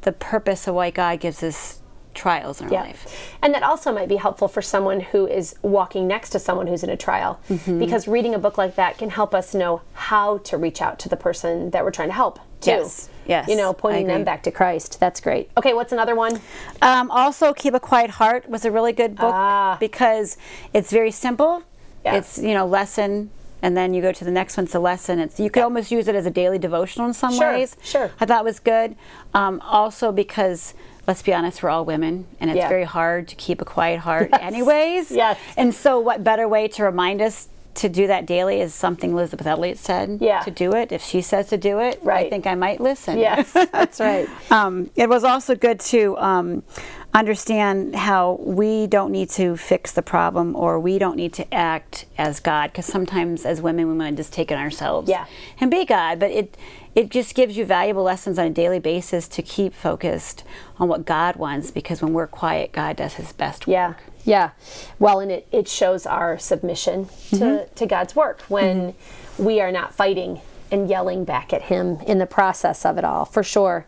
the 0.01 0.11
purpose 0.11 0.67
of 0.67 0.75
why 0.75 0.89
God 0.91 1.19
gives 1.21 1.41
us 1.41 1.81
trials 2.15 2.59
in 2.61 2.67
our 2.67 2.73
Yeah. 2.73 2.81
life. 2.81 3.35
And 3.41 3.53
that 3.53 3.61
also 3.61 3.91
might 3.93 4.07
be 4.07 4.15
helpful 4.15 4.47
for 4.47 4.61
someone 4.61 5.01
who 5.01 5.27
is 5.27 5.55
walking 5.61 6.07
next 6.07 6.31
to 6.31 6.39
someone 6.39 6.65
who's 6.67 6.83
in 6.83 6.89
a 6.89 6.97
trial 6.97 7.39
Mm-hmm. 7.49 7.77
because 7.79 8.07
reading 8.07 8.33
a 8.33 8.39
book 8.39 8.57
like 8.57 8.75
that 8.75 8.97
can 8.97 9.09
help 9.11 9.35
us 9.35 9.53
know 9.53 9.81
how 9.93 10.39
to 10.39 10.57
reach 10.57 10.81
out 10.81 10.97
to 10.99 11.09
the 11.09 11.17
person 11.17 11.69
that 11.71 11.83
we're 11.83 11.91
trying 11.91 12.09
to 12.09 12.15
help 12.15 12.39
too. 12.61 12.71
Yes. 12.71 13.09
Yes. 13.27 13.47
You 13.49 13.55
know, 13.57 13.73
pointing 13.73 14.07
them 14.07 14.23
back 14.23 14.43
to 14.43 14.51
Christ. 14.51 14.99
That's 14.99 15.19
great. 15.19 15.49
Okay, 15.57 15.73
what's 15.73 15.91
another 15.91 16.15
one? 16.15 16.39
Um, 16.81 17.09
also, 17.11 17.53
Keep 17.53 17.73
a 17.73 17.79
Quiet 17.79 18.11
Heart 18.11 18.47
was 18.49 18.65
a 18.65 18.71
really 18.71 18.93
good 18.93 19.15
book 19.15 19.33
Ah. 19.33 19.77
because 19.79 20.37
it's 20.73 20.91
very 20.91 21.11
simple. 21.11 21.63
Yeah. 22.03 22.15
It's 22.15 22.37
you 22.37 22.53
know 22.53 22.67
lesson, 22.67 23.31
and 23.63 23.75
then 23.75 23.95
you 23.95 24.01
go 24.03 24.11
to 24.11 24.23
the 24.23 24.29
next 24.31 24.57
one. 24.57 24.65
It's 24.65 24.75
a 24.75 24.79
lesson. 24.79 25.17
It's 25.19 25.39
you 25.39 25.49
could 25.49 25.63
almost 25.63 25.91
use 25.91 26.07
it 26.07 26.13
as 26.13 26.27
a 26.27 26.29
daily 26.29 26.59
devotional 26.59 27.07
in 27.07 27.13
some 27.15 27.33
Sure, 27.33 27.51
ways. 27.51 27.75
sure. 27.81 28.11
I 28.19 28.25
thought 28.27 28.41
it 28.41 28.45
was 28.45 28.59
good. 28.59 28.95
Um, 29.33 29.59
also 29.65 30.11
because 30.11 30.75
let's 31.07 31.21
be 31.21 31.33
honest, 31.33 31.61
we're 31.63 31.69
all 31.69 31.85
women, 31.85 32.25
and 32.39 32.49
it's 32.49 32.57
Yeah. 32.57 32.67
very 32.69 32.83
hard 32.83 33.27
to 33.29 33.35
keep 33.35 33.61
a 33.61 33.65
quiet 33.65 33.99
heart, 33.99 34.29
anyways. 34.33 35.11
yes. 35.11 35.37
And 35.57 35.73
so, 35.73 35.99
what 35.99 36.23
better 36.23 36.47
way 36.47 36.67
to 36.69 36.83
remind 36.83 37.21
us? 37.21 37.47
To 37.79 37.89
do 37.89 38.07
that 38.07 38.25
daily 38.25 38.61
is 38.61 38.73
something 38.73 39.11
Elisabeth 39.11 39.45
Elliot 39.45 39.77
said. 39.77 40.19
Yeah. 40.21 40.39
To 40.39 40.49
do 40.49 40.71
it, 40.73 40.93
if 40.93 41.03
she 41.03 41.19
says 41.21 41.49
to 41.49 41.57
do 41.57 41.79
it, 41.79 41.99
I 42.07 42.29
think 42.29 42.47
I 42.47 42.55
might 42.55 42.79
listen. 42.79 43.19
Yes, 43.19 43.51
that's 43.73 43.99
right. 43.99 44.29
Um, 44.49 44.89
it 44.95 45.09
was 45.09 45.25
also 45.25 45.55
good 45.55 45.81
to 45.81 46.17
um, 46.17 46.63
understand 47.13 47.95
how 47.95 48.39
we 48.41 48.87
don't 48.87 49.11
need 49.11 49.29
to 49.31 49.57
fix 49.57 49.91
the 49.91 50.01
problem 50.01 50.55
or 50.55 50.79
we 50.79 50.97
don't 50.99 51.17
need 51.17 51.33
to 51.33 51.53
act 51.53 52.05
as 52.17 52.39
God 52.39 52.71
because 52.71 52.85
sometimes 52.85 53.45
as 53.45 53.61
women 53.61 53.87
we 53.89 53.97
want 53.97 54.15
to 54.15 54.21
just 54.21 54.31
take 54.33 54.51
it 54.51 54.57
ourselves 54.57 55.09
Yeah. 55.09 55.25
and 55.59 55.69
be 55.69 55.83
God. 55.83 56.19
But 56.19 56.31
it 56.31 56.55
it 56.95 57.09
just 57.11 57.35
gives 57.35 57.57
you 57.57 57.65
valuable 57.65 58.03
lessons 58.03 58.39
on 58.39 58.47
a 58.47 58.49
daily 58.49 58.79
basis 58.79 59.27
to 59.27 59.41
keep 59.41 59.73
focused 59.73 60.43
on 60.79 60.87
what 60.87 61.05
God 61.05 61.35
wants 61.35 61.69
because 61.69 62.01
when 62.01 62.13
we're 62.13 62.25
quiet, 62.27 62.71
God 62.71 62.95
does 62.95 63.15
His 63.15 63.33
best. 63.33 63.67
Work. 63.67 63.73
Yeah, 63.73 63.93
yeah. 64.23 64.49
Well, 64.97 65.19
and 65.19 65.29
it, 65.31 65.47
it 65.51 65.67
shows 65.67 66.05
our 66.05 66.37
submission 66.39 67.05
to, 67.05 67.11
Mm-hmm. 67.35 67.73
to 67.75 67.85
God's 67.85 68.15
work 68.15 68.41
when 68.43 68.95
we 69.37 69.59
are 69.59 69.71
not 69.71 69.93
fighting 69.93 70.39
and 70.71 70.89
yelling 70.89 71.25
back 71.25 71.53
at 71.53 71.63
Him 71.63 71.97
in 72.07 72.17
the 72.17 72.25
process 72.25 72.85
of 72.85 72.97
it 72.97 73.03
all, 73.03 73.25
for 73.25 73.43
sure. 73.43 73.85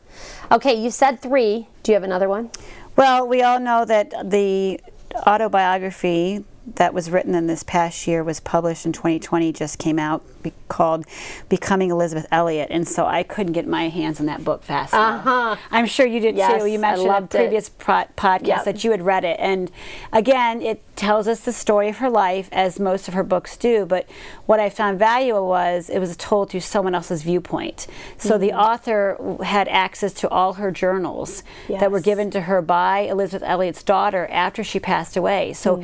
Okay, 0.51 0.73
you 0.79 0.91
said 0.91 1.21
three. 1.21 1.67
Do 1.83 1.91
you 1.91 1.93
have 1.95 2.03
another 2.03 2.29
one? 2.29 2.51
Well, 2.95 3.27
we 3.27 3.41
all 3.41 3.59
know 3.59 3.85
that 3.85 4.11
the 4.29 4.79
autobiography 5.25 6.43
that 6.75 6.93
was 6.93 7.09
written 7.09 7.33
in 7.33 7.47
this 7.47 7.63
past 7.63 8.07
year 8.07 8.23
was 8.23 8.39
published 8.41 8.85
in 8.85 8.91
2020, 8.91 9.53
just 9.53 9.79
came 9.79 9.97
out, 9.97 10.21
be- 10.43 10.51
called 10.67 11.05
Becoming 11.47 11.91
Elisabeth 11.91 12.27
Elliot. 12.29 12.67
And 12.69 12.85
so 12.87 13.05
I 13.05 13.23
couldn't 13.23 13.53
get 13.53 13.65
my 13.65 13.87
hands 13.89 14.19
on 14.19 14.25
that 14.25 14.43
book 14.43 14.63
fast 14.63 14.93
enough. 14.93 15.25
Uh-huh. 15.25 15.55
I'm 15.71 15.85
sure 15.85 16.05
you 16.05 16.19
did 16.19 16.35
Yes, 16.35 16.61
too. 16.61 16.67
You 16.69 16.77
mentioned 16.77 17.05
in 17.05 17.09
a 17.09 17.13
loved 17.13 17.33
it. 17.35 17.37
previous 17.37 17.69
pro- 17.69 18.03
podcast 18.17 18.47
Yep. 18.47 18.65
that 18.65 18.83
you 18.83 18.91
had 18.91 19.01
read 19.01 19.23
it. 19.23 19.37
And 19.39 19.71
again, 20.11 20.61
it 20.61 20.83
tells 20.97 21.27
us 21.27 21.39
the 21.41 21.53
story 21.53 21.87
of 21.89 21.97
her 21.97 22.09
life, 22.09 22.49
as 22.51 22.79
most 22.79 23.07
of 23.07 23.13
her 23.13 23.23
books 23.23 23.55
do. 23.55 23.85
But 23.85 24.05
what 24.45 24.59
I 24.59 24.69
found 24.69 24.99
valuable 24.99 25.47
was 25.47 25.89
it 25.89 25.99
was 25.99 26.17
told 26.17 26.49
through 26.49 26.59
someone 26.59 26.93
else's 26.95 27.23
viewpoint. 27.23 27.87
So 28.17 28.37
the 28.37 28.49
Mm-hmm. 28.49 28.57
author 28.59 29.37
had 29.43 29.67
access 29.69 30.13
to 30.15 30.29
all 30.29 30.53
her 30.53 30.71
journals 30.71 31.43
that 31.69 31.91
were 31.91 31.99
given 31.99 32.29
to 32.31 32.41
her 32.41 32.61
by 32.61 32.99
Elisabeth 33.01 33.47
Elliot's 33.47 33.83
daughter 33.83 34.27
after 34.31 34.63
she 34.63 34.79
passed 34.79 35.15
away. 35.15 35.53
So 35.53 35.83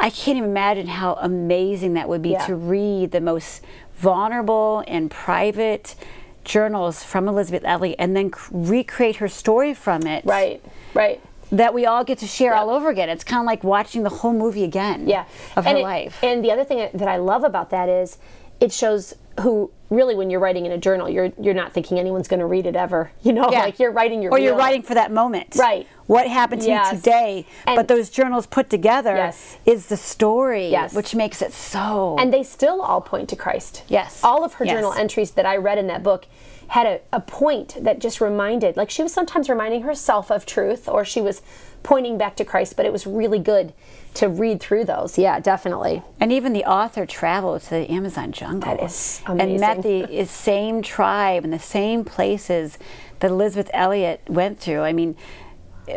I 0.00 0.10
can't 0.10 0.38
even 0.38 0.50
imagine 0.50 0.86
how 0.86 1.14
amazing 1.20 1.94
that 1.94 2.08
would 2.08 2.22
be. 2.22 2.30
Yeah. 2.30 2.46
to 2.46 2.54
read 2.56 3.10
the 3.12 3.20
most 3.20 3.62
vulnerable 3.96 4.82
and 4.88 5.10
private 5.10 5.94
journals 6.44 7.04
from 7.04 7.28
Elisabeth 7.28 7.62
Elliot 7.64 7.96
and 7.98 8.16
then 8.16 8.32
c- 8.32 8.40
recreate 8.50 9.16
her 9.16 9.28
story 9.28 9.74
from 9.74 10.06
it. 10.06 10.24
Right, 10.24 10.62
right. 10.94 11.20
That 11.52 11.74
we 11.74 11.84
all 11.84 12.04
get 12.04 12.18
to 12.18 12.26
share 12.26 12.54
all 12.54 12.70
over 12.70 12.88
again. 12.88 13.08
It's 13.10 13.24
kind 13.24 13.40
of 13.40 13.46
like 13.46 13.62
watching 13.62 14.02
the 14.04 14.08
whole 14.08 14.32
movie 14.32 14.64
again 14.64 15.06
Yeah. 15.08 15.24
of 15.56 15.66
and 15.66 15.76
her 15.76 15.80
it- 15.80 15.82
life. 15.82 16.18
And 16.24 16.42
the 16.44 16.50
other 16.50 16.64
thing 16.64 16.88
that 16.94 17.08
I 17.08 17.18
love 17.18 17.44
about 17.44 17.70
that 17.70 17.88
is 17.88 18.18
it 18.60 18.72
shows 18.72 19.14
who 19.40 19.70
really 19.90 20.14
when 20.14 20.30
you're 20.30 20.40
writing 20.40 20.64
in 20.66 20.72
a 20.72 20.78
journal, 20.78 21.08
you're 21.08 21.32
you're 21.40 21.54
not 21.54 21.72
thinking 21.72 21.98
anyone's 21.98 22.28
going 22.28 22.40
to 22.40 22.46
read 22.46 22.66
it 22.66 22.76
ever. 22.76 23.10
You 23.22 23.32
know, 23.32 23.48
Yeah. 23.50 23.60
like 23.64 23.78
you're 23.78 23.90
writing 23.90 24.22
your 24.22 24.32
or 24.32 24.38
you're 24.38 24.56
writing 24.56 24.82
for 24.82 24.94
that 24.94 25.10
moment. 25.12 25.56
Right. 25.58 25.86
What 26.10 26.26
happened 26.26 26.62
to 26.62 26.68
Yes. 26.68 26.90
you 26.90 26.98
today? 26.98 27.46
And- 27.68 27.76
but 27.76 27.86
those 27.86 28.10
journals 28.10 28.44
put 28.44 28.68
together 28.68 29.14
Yes. 29.14 29.58
is 29.64 29.86
the 29.86 29.96
story, 29.96 30.66
Yes. 30.66 30.92
which 30.92 31.14
makes 31.14 31.40
it 31.40 31.52
so. 31.52 32.16
and 32.18 32.32
they 32.32 32.42
still 32.42 32.82
all 32.82 33.00
point 33.00 33.28
to 33.28 33.36
Christ. 33.36 33.84
Yes. 33.86 34.18
All 34.24 34.42
of 34.42 34.54
her 34.54 34.64
Yes. 34.64 34.74
journal 34.74 34.92
entries 34.92 35.30
that 35.32 35.46
I 35.46 35.56
read 35.56 35.78
in 35.78 35.86
that 35.86 36.02
book 36.02 36.26
had 36.66 36.84
a, 36.86 36.98
a 37.12 37.20
point 37.20 37.76
that 37.80 38.00
just 38.00 38.20
reminded, 38.20 38.76
like 38.76 38.90
she 38.90 39.04
was 39.04 39.12
sometimes 39.12 39.48
reminding 39.48 39.82
herself 39.82 40.32
of 40.32 40.44
truth 40.46 40.88
or 40.88 41.04
she 41.04 41.20
was 41.20 41.42
pointing 41.84 42.18
back 42.18 42.34
to 42.36 42.44
Christ, 42.44 42.76
but 42.76 42.84
it 42.86 42.92
was 42.92 43.06
really 43.06 43.38
good 43.38 43.72
to 44.14 44.28
read 44.28 44.58
through 44.60 44.84
those. 44.86 45.16
Yeah, 45.16 45.38
definitely. 45.38 46.02
And 46.18 46.32
even 46.32 46.52
the 46.52 46.64
author 46.64 47.06
traveled 47.06 47.62
to 47.62 47.70
the 47.70 47.88
Amazon 47.90 48.32
jungle. 48.32 48.68
That 48.76 48.82
is 48.82 49.22
amazing. 49.26 49.50
And 49.52 49.60
met 49.60 49.82
the 49.82 50.24
same 50.26 50.82
tribe 50.82 51.44
and 51.44 51.52
the 51.52 51.58
same 51.60 52.04
places 52.04 52.78
that 53.20 53.30
Elisabeth 53.30 53.70
Elliot 53.72 54.20
went 54.28 54.58
through. 54.58 54.82
I 54.82 54.92
mean, 54.92 55.16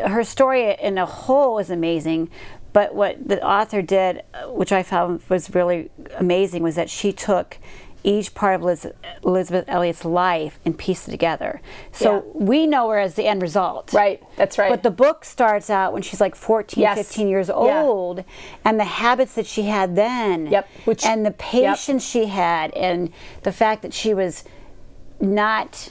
her 0.06 0.24
story 0.24 0.76
in 0.82 0.98
a 0.98 1.06
whole 1.06 1.60
is 1.60 1.70
amazing. 1.70 2.30
But 2.74 2.96
what 2.96 3.28
the 3.28 3.44
author 3.46 3.82
did, 3.84 4.24
uh, 4.34 4.48
which 4.50 4.72
I 4.72 4.82
found 4.84 5.22
was 5.30 5.54
really 5.54 5.92
amazing, 6.18 6.64
was 6.64 6.76
that 6.76 6.90
she 6.90 7.14
took 7.14 7.58
each 8.06 8.34
part 8.34 8.56
of 8.56 8.64
Liz, 8.64 8.86
Elisabeth 9.24 9.64
Elliot's 9.70 10.04
life 10.04 10.60
and 10.66 10.78
pieced 10.78 11.08
it 11.08 11.12
together. 11.12 11.62
So 11.94 12.16
Yeah. 12.16 12.22
we 12.34 12.68
know 12.68 12.90
her 12.90 12.98
as 13.00 13.14
the 13.16 13.26
end 13.28 13.42
result. 13.42 13.94
Right, 13.94 14.22
that's 14.36 14.58
right. 14.58 14.70
But 14.70 14.84
the 14.84 14.92
book 14.92 15.24
starts 15.24 15.70
out 15.70 15.94
when 15.94 16.02
she's 16.02 16.20
like 16.20 16.36
14, 16.36 16.82
Yes. 16.82 16.98
15 16.98 17.30
years 17.30 17.48
Yeah. 17.48 17.82
old, 17.84 18.26
and 18.66 18.78
the 18.80 18.84
habits 18.86 19.36
that 19.36 19.46
she 19.46 19.64
had 19.64 19.96
then, 19.96 20.48
Yep, 20.48 20.68
which- 20.84 21.06
and 21.06 21.26
the 21.26 21.32
patience 21.32 22.04
she 22.04 22.26
had, 22.26 22.74
and 22.74 23.10
the 23.44 23.54
fact 23.54 23.84
that 23.84 23.94
she 23.94 24.14
was 24.14 24.44
not 25.22 25.90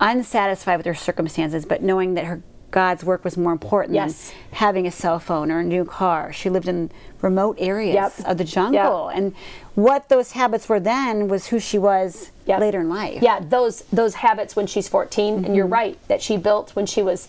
unsatisfied 0.00 0.78
with 0.78 0.86
her 0.86 0.94
circumstances, 0.94 1.64
but 1.64 1.80
knowing 1.82 2.14
that 2.14 2.24
her 2.24 2.42
God's 2.72 3.04
work 3.04 3.22
was 3.22 3.36
more 3.36 3.52
important 3.52 3.94
Yes. 3.94 4.30
than 4.30 4.36
having 4.52 4.86
a 4.86 4.90
cell 4.90 5.20
phone 5.20 5.52
or 5.52 5.60
a 5.60 5.64
new 5.64 5.84
car. 5.84 6.32
She 6.32 6.50
lived 6.50 6.66
in 6.66 6.90
remote 7.20 7.56
areas 7.60 7.94
Yep. 7.94 8.12
of 8.26 8.38
the 8.38 8.44
jungle, 8.44 9.08
and 9.08 9.34
what 9.76 10.08
those 10.08 10.32
habits 10.32 10.68
were 10.68 10.80
then 10.80 11.28
was 11.28 11.46
who 11.48 11.60
she 11.60 11.78
was 11.78 12.30
Yep. 12.46 12.60
later 12.60 12.80
in 12.80 12.88
life. 12.88 13.22
Yeah, 13.22 13.38
those 13.40 13.82
those 13.92 14.14
habits 14.16 14.56
when 14.56 14.66
she's 14.66 14.88
14, 14.88 15.44
and 15.44 15.54
you're 15.54 15.66
Mm-hmm. 15.66 15.72
right 15.74 15.98
that 16.08 16.20
she 16.20 16.36
built 16.36 16.74
when 16.74 16.86
she 16.86 17.02
was, 17.02 17.28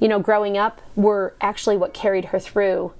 you 0.00 0.08
know, 0.08 0.18
growing 0.18 0.58
up 0.58 0.80
were 0.96 1.34
actually 1.40 1.76
what 1.76 1.92
carried 1.94 2.26
her 2.26 2.38
through, 2.40 2.92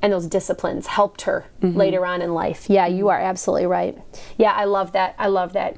and 0.00 0.12
those 0.12 0.26
disciplines 0.28 0.86
helped 0.86 1.22
her 1.22 1.44
Mm-hmm. 1.60 1.76
later 1.76 2.06
on 2.06 2.22
in 2.22 2.32
life. 2.34 2.70
Yeah, 2.70 2.86
you 2.86 3.08
are 3.08 3.18
absolutely 3.20 3.66
right. 3.66 3.98
Yeah, 4.38 4.52
I 4.52 4.64
love 4.64 4.92
that. 4.92 5.14
I 5.18 5.26
love 5.26 5.52
that 5.54 5.76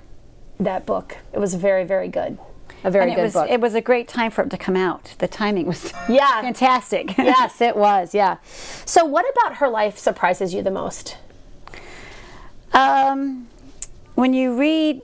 that 0.61 0.85
book. 0.87 1.17
It 1.33 1.39
was 1.41 1.55
very 1.55 1.85
very 1.85 2.09
good. 2.09 2.39
A 2.85 2.91
very 2.91 3.07
And 3.07 3.15
good 3.15 3.21
it 3.21 3.25
was 3.25 3.33
book. 3.33 3.51
it 3.51 3.61
was 3.61 3.75
a 3.75 3.81
great 3.81 4.09
time 4.09 4.31
for 4.31 4.43
it 4.45 4.51
to 4.51 4.59
come 4.59 4.77
out. 4.77 5.15
The 5.19 5.27
timing 5.29 5.67
was 5.67 5.93
Yeah. 6.09 6.41
fantastic. 6.43 7.17
yes, 7.19 7.61
it 7.61 7.77
was. 7.77 8.15
Yeah. 8.15 8.37
So, 8.85 9.05
what 9.05 9.25
about 9.31 9.57
her 9.57 9.69
life 9.69 9.97
surprises 9.99 10.53
you 10.55 10.63
the 10.63 10.71
most? 10.71 11.17
Um, 12.73 13.49
when 14.15 14.35
you 14.35 14.59
read 14.59 15.03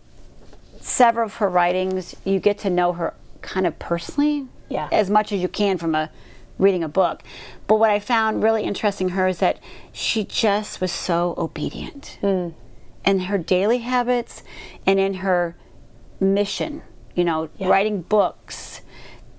several 0.81 1.27
of 1.27 1.35
her 1.37 1.49
writings, 1.49 2.15
you 2.25 2.41
get 2.41 2.59
to 2.59 2.71
know 2.71 2.93
her 2.93 3.15
kind 3.43 3.67
of 3.67 3.79
personally, 3.79 4.47
Yeah. 4.69 4.89
as 4.93 5.09
much 5.11 5.33
as 5.33 5.41
you 5.41 5.49
can 5.49 5.79
from 5.79 5.95
a 5.95 6.11
reading 6.59 6.85
a 6.85 6.89
book. 6.89 7.23
But 7.67 7.77
what 7.77 7.91
I 7.91 7.99
found 7.99 8.43
really 8.43 8.65
interesting 8.65 9.11
her 9.11 9.29
is 9.29 9.39
that 9.39 9.59
she 9.93 10.25
just 10.25 10.81
was 10.81 10.93
so 10.93 11.35
obedient 11.39 12.19
Hmm. 12.21 12.49
in 13.05 13.21
her 13.21 13.39
daily 13.39 13.79
habits 13.79 14.43
and 14.87 14.99
in 15.01 15.15
her 15.15 15.57
mission. 16.19 16.83
You 17.21 17.25
know, 17.27 17.51
Yeah. 17.59 17.69
writing 17.69 18.01
books. 18.01 18.81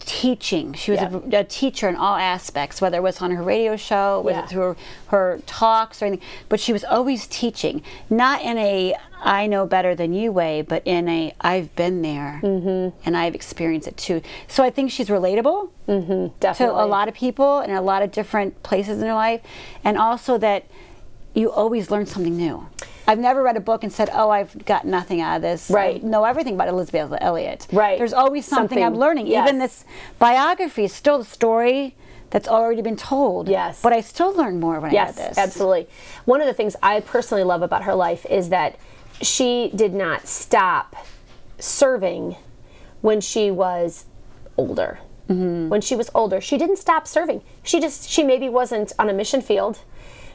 Teaching. 0.03 0.73
She 0.73 0.91
was 0.91 0.99
a, 0.99 1.21
a 1.31 1.43
teacher 1.43 1.87
in 1.87 1.95
all 1.95 2.15
aspects, 2.15 2.81
whether 2.81 2.97
it 2.97 3.03
was 3.03 3.21
on 3.21 3.29
her 3.31 3.43
radio 3.43 3.75
show, 3.75 4.19
whether 4.21 4.39
Yeah. 4.39 4.45
through 4.47 4.61
her, 4.61 4.75
her 5.07 5.39
talks 5.45 6.01
or 6.01 6.05
anything. 6.07 6.25
But 6.49 6.59
she 6.59 6.73
was 6.73 6.83
always 6.83 7.27
teaching, 7.27 7.81
not 8.09 8.41
in 8.41 8.57
a 8.57 8.95
I 9.23 9.45
know 9.45 9.67
better 9.67 9.93
than 9.95 10.13
you 10.13 10.31
way, 10.31 10.63
but 10.63 10.81
in 10.85 11.07
a 11.07 11.33
I've 11.39 11.75
been 11.75 12.01
there 12.01 12.39
Mm-hmm. 12.43 12.97
and 13.05 13.15
I've 13.15 13.35
experienced 13.35 13.87
it 13.87 13.95
too. 13.97 14.21
So 14.47 14.63
I 14.63 14.69
think 14.71 14.89
she's 14.91 15.07
relatable 15.09 15.69
to 15.87 16.31
Definitely. 16.39 16.81
a 16.83 16.87
lot 16.87 17.07
of 17.07 17.13
people 17.13 17.59
in 17.61 17.71
a 17.71 17.81
lot 17.81 18.01
of 18.01 18.11
different 18.11 18.61
places 18.63 18.95
in 18.97 19.01
their 19.01 19.13
life, 19.13 19.41
and 19.83 19.97
also 19.99 20.37
that 20.39 20.65
you 21.33 21.51
always 21.51 21.91
learn 21.91 22.05
something 22.05 22.35
new. 22.35 22.67
I've 23.07 23.19
never 23.19 23.41
read 23.43 23.57
a 23.57 23.61
book 23.61 23.83
and 23.83 23.91
said, 23.91 24.09
"Oh, 24.13 24.29
I've 24.29 24.65
got 24.65 24.85
nothing 24.85 25.21
out 25.21 25.37
of 25.37 25.41
this." 25.41 25.69
Right. 25.69 26.01
I 26.03 26.07
know 26.07 26.23
everything 26.23 26.53
about 26.55 26.67
Elisabeth 26.67 27.17
Elliot. 27.19 27.67
Right. 27.71 27.97
There's 27.97 28.13
always 28.13 28.45
something, 28.45 28.83
I'm 28.83 28.95
learning. 28.95 29.27
yes. 29.27 29.47
Even 29.47 29.59
this 29.59 29.85
biography 30.19 30.83
is 30.85 30.93
still 30.93 31.17
the 31.17 31.25
story 31.25 31.95
that's 32.29 32.47
already 32.47 32.81
been 32.81 32.95
told. 32.95 33.49
Yes. 33.49 33.81
But 33.81 33.91
I 33.91 34.01
still 34.01 34.33
learn 34.33 34.59
more 34.59 34.79
when 34.79 34.91
I 34.91 35.05
read 35.05 35.15
this. 35.15 35.37
absolutely. 35.37 35.87
One 36.25 36.39
of 36.41 36.47
the 36.47 36.53
things 36.53 36.75
I 36.81 37.01
personally 37.01 37.43
love 37.43 37.61
about 37.61 37.83
her 37.83 37.95
life 37.95 38.25
is 38.29 38.49
that 38.49 38.77
she 39.21 39.71
did 39.75 39.93
not 39.93 40.27
stop 40.27 40.95
serving 41.59 42.37
when 43.01 43.19
she 43.21 43.51
was 43.51 44.05
older. 44.57 44.99
Mm-hmm. 45.29 45.69
When 45.69 45.81
she 45.81 45.95
was 45.95 46.09
older, 46.15 46.39
she 46.41 46.57
didn't 46.57 46.77
stop 46.77 47.07
serving. 47.07 47.41
She 47.63 47.79
just, 47.79 48.09
she 48.09 48.23
maybe 48.23 48.49
wasn't 48.49 48.93
on 48.97 49.09
a 49.09 49.13
mission 49.13 49.41
field, 49.41 49.79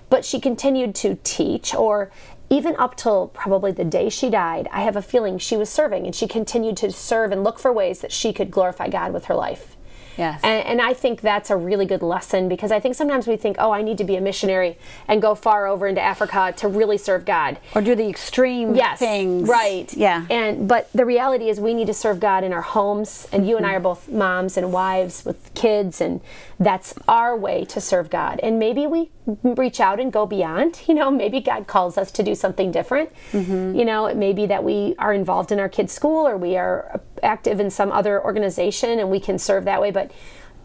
but 0.09 0.25
she 0.25 0.41
continued 0.41 0.95
to 0.97 1.19
teach 1.25 1.75
or 1.75 2.11
even 2.49 2.77
up 2.77 2.97
till 2.97 3.29
probably 3.29 3.73
the 3.73 3.85
day 3.85 4.09
she 4.09 4.31
died, 4.31 4.69
I 4.71 4.83
have 4.83 4.97
a 4.97 5.03
feeling 5.03 5.39
she 5.39 5.57
was 5.57 5.69
serving 5.69 6.07
and 6.07 6.15
she 6.15 6.29
continued 6.29 6.77
to 6.79 6.93
serve 6.93 7.33
and 7.33 7.43
look 7.43 7.59
for 7.59 7.73
ways 7.73 8.01
that 8.01 8.13
she 8.13 8.33
could 8.33 8.51
glorify 8.51 8.89
God 8.89 9.13
with 9.13 9.25
her 9.27 9.35
life. 9.35 9.76
Yes. 10.17 10.41
And, 10.43 10.67
and 10.67 10.83
I 10.83 10.95
think 10.95 11.21
that's 11.21 11.51
a 11.51 11.57
really 11.57 11.87
good 11.87 12.03
lesson 12.03 12.49
because 12.49 12.73
I 12.73 12.81
think 12.81 12.95
sometimes 12.95 13.27
we 13.27 13.37
think, 13.37 13.57
oh, 13.59 13.71
I 13.71 13.83
need 13.83 13.99
to 13.99 14.05
be 14.05 14.17
a 14.17 14.21
missionary 14.21 14.79
and 15.09 15.21
go 15.21 15.35
far 15.35 15.67
over 15.67 15.87
into 15.87 16.01
Africa 16.01 16.55
to 16.59 16.69
really 16.69 16.99
serve 16.99 17.25
God. 17.25 17.59
or 17.75 17.83
do 17.83 17.95
the 17.95 18.09
extreme 18.09 18.75
Yes, 18.75 18.99
things. 18.99 19.49
right. 19.49 19.93
Yeah. 19.95 20.27
And 20.31 20.69
but 20.69 20.91
the 20.93 21.05
reality 21.05 21.49
is 21.49 21.61
we 21.61 21.75
need 21.75 21.87
to 21.87 21.95
serve 21.95 22.21
God 22.21 22.45
in 22.45 22.53
our 22.53 22.63
homes, 22.63 23.29
and 23.33 23.49
you 23.49 23.57
and 23.57 23.67
I 23.67 23.73
are 23.73 23.75
mm-hmm. 23.77 23.83
both 23.85 24.09
moms 24.09 24.57
and 24.57 24.73
wives 24.73 25.25
with 25.25 25.53
kids, 25.55 26.01
and 26.01 26.21
that's 26.59 26.95
our 27.07 27.37
way 27.37 27.65
to 27.67 27.81
serve 27.81 28.11
God. 28.11 28.41
And 28.43 28.59
maybe 28.59 28.87
we 28.87 29.11
reach 29.43 29.81
out 29.81 30.01
and 30.01 30.13
go 30.13 30.27
beyond. 30.27 30.81
You 30.87 30.95
know, 30.95 31.11
maybe 31.11 31.41
God 31.41 31.67
calls 31.67 31.99
us 31.99 32.13
to 32.13 32.23
do 32.23 32.35
something 32.37 32.71
different. 32.71 33.11
Mm-hmm. 33.33 33.75
You 33.75 33.85
know, 33.85 34.07
it 34.07 34.17
may 34.17 34.33
be 34.33 34.47
that 34.47 34.63
we 34.63 34.95
are 34.99 35.13
involved 35.13 35.51
in 35.51 35.59
our 35.59 35.69
kids' 35.69 35.93
school 35.93 36.27
or 36.29 36.37
we 36.37 36.57
are 36.57 37.01
active 37.23 37.61
in 37.61 37.71
some 37.71 37.91
other 37.93 38.23
organization, 38.23 38.99
and 38.99 39.11
we 39.11 39.21
can 39.21 39.39
serve 39.39 39.65
that 39.65 39.81
way. 39.81 39.91
But 39.91 40.11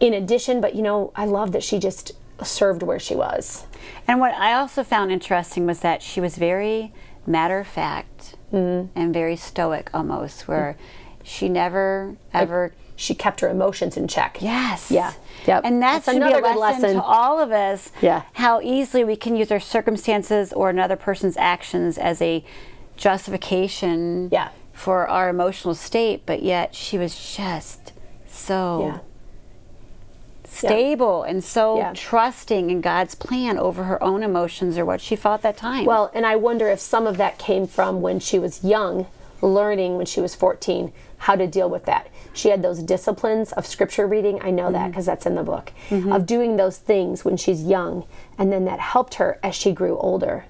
in 0.00 0.12
addition, 0.14 0.60
but 0.60 0.74
you 0.74 0.82
know, 0.82 1.12
I 1.16 1.24
love 1.26 1.52
that 1.52 1.62
she 1.62 1.78
just 1.78 2.12
served 2.42 2.82
where 2.82 2.98
she 2.98 3.14
was. 3.14 3.66
And 4.08 4.18
what 4.20 4.34
I 4.34 4.52
also 4.54 4.82
found 4.82 5.12
interesting 5.12 5.66
was 5.66 5.80
that 5.80 6.02
she 6.02 6.20
was 6.20 6.36
very 6.36 6.92
matter 7.26 7.58
of 7.58 7.66
fact 7.66 8.36
Mm-hmm. 8.52 8.98
and 8.98 9.14
very 9.14 9.34
stoic 9.36 9.88
almost, 9.94 10.46
where 10.46 10.76
she 11.24 11.48
never 11.48 12.16
ever. 12.34 12.74
She 12.96 13.14
kept 13.14 13.40
her 13.40 13.48
emotions 13.48 13.96
in 13.96 14.06
check. 14.06 14.36
Yes. 14.42 14.90
Yeah. 14.90 15.14
Yep. 15.46 15.62
And 15.64 15.80
that 15.80 15.92
That's 15.92 16.04
should 16.04 16.16
another 16.16 16.42
be 16.42 16.48
a 16.48 16.52
good 16.52 16.60
lesson, 16.60 16.82
lesson. 16.82 16.96
to 16.98 17.02
all 17.02 17.40
of 17.40 17.50
us. 17.50 17.90
Yeah. 18.02 18.24
How 18.34 18.60
easily 18.60 19.04
we 19.04 19.16
can 19.16 19.34
use 19.36 19.50
our 19.50 19.58
circumstances 19.58 20.52
or 20.52 20.68
another 20.68 20.96
person's 20.96 21.38
actions 21.38 21.96
as 21.96 22.20
a 22.20 22.44
justification. 22.98 24.28
Yeah. 24.32 24.50
For 24.72 25.06
our 25.08 25.28
emotional 25.28 25.74
state, 25.74 26.22
but 26.26 26.42
yet 26.42 26.74
she 26.74 26.98
was 26.98 27.14
just 27.36 27.92
so 28.28 28.80
Yeah. 28.84 28.98
stable 30.44 31.22
and 31.22 31.42
so 31.42 31.76
Yeah. 31.78 31.92
trusting 31.94 32.70
in 32.70 32.80
God's 32.80 33.14
plan 33.14 33.58
over 33.58 33.84
her 33.84 34.02
own 34.02 34.22
emotions 34.22 34.76
or 34.78 34.84
what 34.84 35.00
she 35.00 35.16
felt 35.16 35.36
at 35.36 35.42
that 35.42 35.56
time. 35.56 35.84
Well, 35.84 36.10
and 36.14 36.26
I 36.26 36.36
wonder 36.36 36.68
if 36.68 36.80
some 36.80 37.06
of 37.06 37.16
that 37.16 37.38
came 37.38 37.66
from 37.66 38.00
when 38.02 38.18
she 38.20 38.38
was 38.38 38.64
young, 38.64 39.06
learning 39.40 39.96
when 39.96 40.06
she 40.06 40.20
was 40.20 40.34
14 40.34 40.92
how 41.18 41.36
to 41.36 41.46
deal 41.46 41.70
with 41.70 41.84
that. 41.84 42.08
She 42.32 42.48
had 42.48 42.62
those 42.62 42.82
disciplines 42.82 43.52
of 43.52 43.66
scripture 43.66 44.06
reading. 44.06 44.40
I 44.42 44.50
know 44.50 44.64
Mm-hmm. 44.64 44.72
that 44.72 44.88
because 44.90 45.06
that's 45.06 45.26
in 45.26 45.36
the 45.36 45.42
book, 45.44 45.72
of 46.10 46.26
doing 46.26 46.56
those 46.56 46.78
things 46.78 47.24
when 47.24 47.36
she's 47.36 47.62
young. 47.62 48.04
And 48.38 48.50
then 48.52 48.64
that 48.64 48.80
helped 48.80 49.14
her 49.14 49.38
as 49.42 49.54
she 49.54 49.70
grew 49.72 49.96
older. 49.98 50.46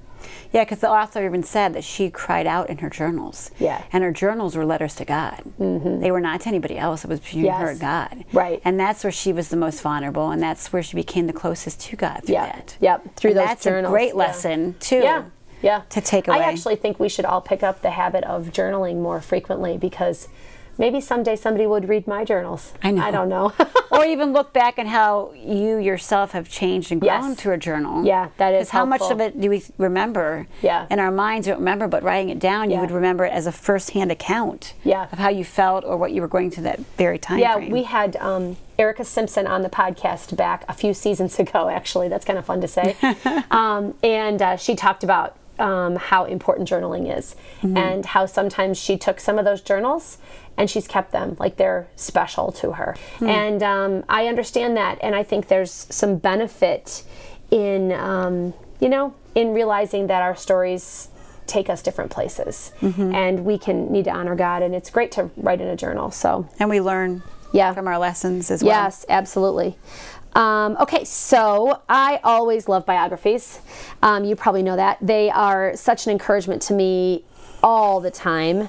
Yeah, 0.52 0.64
because 0.64 0.80
the 0.80 0.90
author 0.90 1.24
even 1.24 1.42
said 1.42 1.72
that 1.74 1.82
she 1.84 2.10
cried 2.10 2.46
out 2.46 2.68
in 2.68 2.78
her 2.78 2.90
journals. 2.90 3.50
Yeah. 3.58 3.82
And 3.92 4.04
her 4.04 4.12
journals 4.12 4.54
were 4.54 4.66
letters 4.66 4.94
to 4.96 5.04
God. 5.04 5.42
Mm-hmm. 5.58 6.00
They 6.00 6.10
were 6.10 6.20
not 6.20 6.42
to 6.42 6.48
anybody 6.48 6.76
else. 6.78 7.04
It 7.04 7.08
was 7.08 7.20
between 7.20 7.46
Yes. 7.46 7.60
her 7.60 7.68
and 7.70 7.80
God. 7.80 8.24
Right. 8.32 8.60
And 8.64 8.78
that's 8.78 9.02
where 9.02 9.10
she 9.10 9.32
was 9.32 9.48
the 9.48 9.56
most 9.56 9.80
vulnerable, 9.80 10.30
and 10.30 10.42
that's 10.42 10.72
where 10.72 10.82
she 10.82 10.94
became 10.94 11.26
the 11.26 11.32
closest 11.32 11.80
to 11.82 11.96
God 11.96 12.22
through 12.24 12.34
Yeah. 12.34 12.46
that. 12.46 12.76
Yep. 12.80 13.16
Through 13.16 13.30
And 13.30 13.40
those 13.40 13.46
that's 13.46 13.64
journals. 13.64 13.90
a 13.90 13.92
great 13.92 14.08
Yeah. 14.10 14.14
lesson 14.14 14.74
too. 14.80 14.98
Yeah. 15.00 15.22
Yeah. 15.62 15.82
To 15.90 16.00
take 16.00 16.26
away. 16.28 16.38
I 16.40 16.42
actually 16.42 16.76
think 16.76 16.98
we 17.00 17.08
should 17.08 17.24
all 17.24 17.40
pick 17.40 17.62
up 17.62 17.82
the 17.82 17.90
habit 17.90 18.24
of 18.24 18.48
journaling 18.48 18.96
more 19.00 19.20
frequently 19.20 19.78
because 19.78 20.28
maybe 20.78 21.00
someday 21.00 21.36
somebody 21.36 21.66
would 21.66 21.88
read 21.88 22.06
my 22.06 22.24
journals. 22.24 22.72
I 22.82 22.90
know. 22.90 23.02
I 23.02 23.10
don't 23.10 23.28
know. 23.28 23.52
or 23.90 24.04
even 24.04 24.32
look 24.32 24.52
back 24.52 24.78
at 24.78 24.86
how 24.86 25.32
you 25.34 25.76
yourself 25.78 26.32
have 26.32 26.48
changed 26.48 26.90
and 26.92 27.00
grown 27.00 27.30
Yes. 27.30 27.40
through 27.40 27.54
a 27.54 27.58
journal. 27.58 28.04
Yeah, 28.04 28.28
that 28.38 28.54
is 28.54 28.70
how 28.70 28.84
much 28.84 29.02
of 29.02 29.20
it 29.20 29.40
do 29.40 29.50
we 29.50 29.62
remember? 29.78 30.46
Yeah. 30.62 30.86
In 30.90 30.98
our 30.98 31.10
minds, 31.10 31.46
we 31.46 31.50
don't 31.52 31.60
remember, 31.60 31.88
but 31.88 32.02
writing 32.02 32.30
it 32.30 32.38
down, 32.38 32.70
you 32.70 32.78
would 32.80 32.90
remember 32.90 33.24
it 33.24 33.32
as 33.32 33.46
a 33.46 33.52
first-hand 33.52 34.10
account. 34.10 34.74
Yeah. 34.84 35.08
Of 35.12 35.18
how 35.18 35.28
you 35.28 35.44
felt 35.44 35.84
or 35.84 35.96
what 35.96 36.12
you 36.12 36.20
were 36.22 36.28
going 36.28 36.50
through 36.50 36.64
that 36.64 36.80
very 36.96 37.18
time. 37.18 37.38
Yeah, 37.38 37.54
frame. 37.54 37.70
we 37.70 37.82
had 37.84 38.16
um, 38.16 38.56
Erica 38.78 39.04
Simpson 39.04 39.46
on 39.46 39.62
the 39.62 39.70
podcast 39.70 40.36
back 40.36 40.64
a 40.68 40.72
few 40.72 40.94
seasons 40.94 41.38
ago, 41.44 41.68
actually. 41.68 42.08
That's 42.08 42.24
kind 42.24 42.38
of 42.38 42.44
fun 42.44 42.60
to 42.62 42.68
say. 42.68 42.96
um, 43.50 43.94
and 44.02 44.40
uh, 44.40 44.56
she 44.56 44.74
talked 44.74 45.04
about 45.04 45.36
um, 45.58 45.96
how 45.96 46.24
important 46.24 46.68
journaling 46.68 47.14
is 47.16 47.36
and 47.62 48.04
how 48.06 48.26
sometimes 48.26 48.78
she 48.78 48.96
took 48.96 49.20
some 49.20 49.38
of 49.38 49.44
those 49.44 49.60
journals 49.60 50.18
and 50.58 50.68
she's 50.70 50.86
kept 50.86 51.12
them 51.12 51.36
like 51.38 51.56
they're 51.56 51.88
special 51.96 52.52
to 52.52 52.72
her. 52.72 52.96
And 53.20 53.62
um, 53.62 54.04
I 54.08 54.26
understand 54.26 54.76
that. 54.76 54.98
And 55.02 55.14
I 55.14 55.22
think 55.22 55.48
there's 55.48 55.70
some 55.90 56.16
benefit 56.16 57.02
in, 57.50 57.92
um, 57.92 58.54
you 58.80 58.88
know, 58.88 59.14
in 59.34 59.54
realizing 59.54 60.06
that 60.08 60.22
our 60.22 60.36
stories 60.36 61.08
take 61.46 61.68
us 61.68 61.82
different 61.82 62.10
places 62.10 62.72
and 62.80 63.44
we 63.44 63.58
can 63.58 63.90
need 63.90 64.04
to 64.04 64.10
honor 64.10 64.34
God. 64.36 64.62
And 64.62 64.74
it's 64.74 64.90
great 64.90 65.10
to 65.12 65.30
write 65.36 65.60
in 65.60 65.68
a 65.68 65.76
journal. 65.76 66.10
So. 66.10 66.46
and 66.58 66.68
we 66.70 66.80
learn 66.80 67.22
Yeah. 67.52 67.72
from 67.74 67.86
our 67.88 67.98
lessons 67.98 68.50
as 68.50 68.62
well. 68.62 68.72
Yes, 68.84 69.04
absolutely. 69.08 69.76
Um, 70.34 70.76
okay, 70.80 71.04
so 71.04 71.82
I 71.90 72.18
always 72.24 72.68
love 72.68 72.86
biographies. 72.86 73.60
Um, 74.02 74.24
you 74.24 74.34
probably 74.34 74.62
know 74.62 74.76
that. 74.76 74.96
They 75.02 75.28
are 75.30 75.76
such 75.76 76.06
an 76.06 76.12
encouragement 76.12 76.62
to 76.62 76.74
me 76.74 77.24
all 77.62 78.00
the 78.00 78.10
time. 78.10 78.68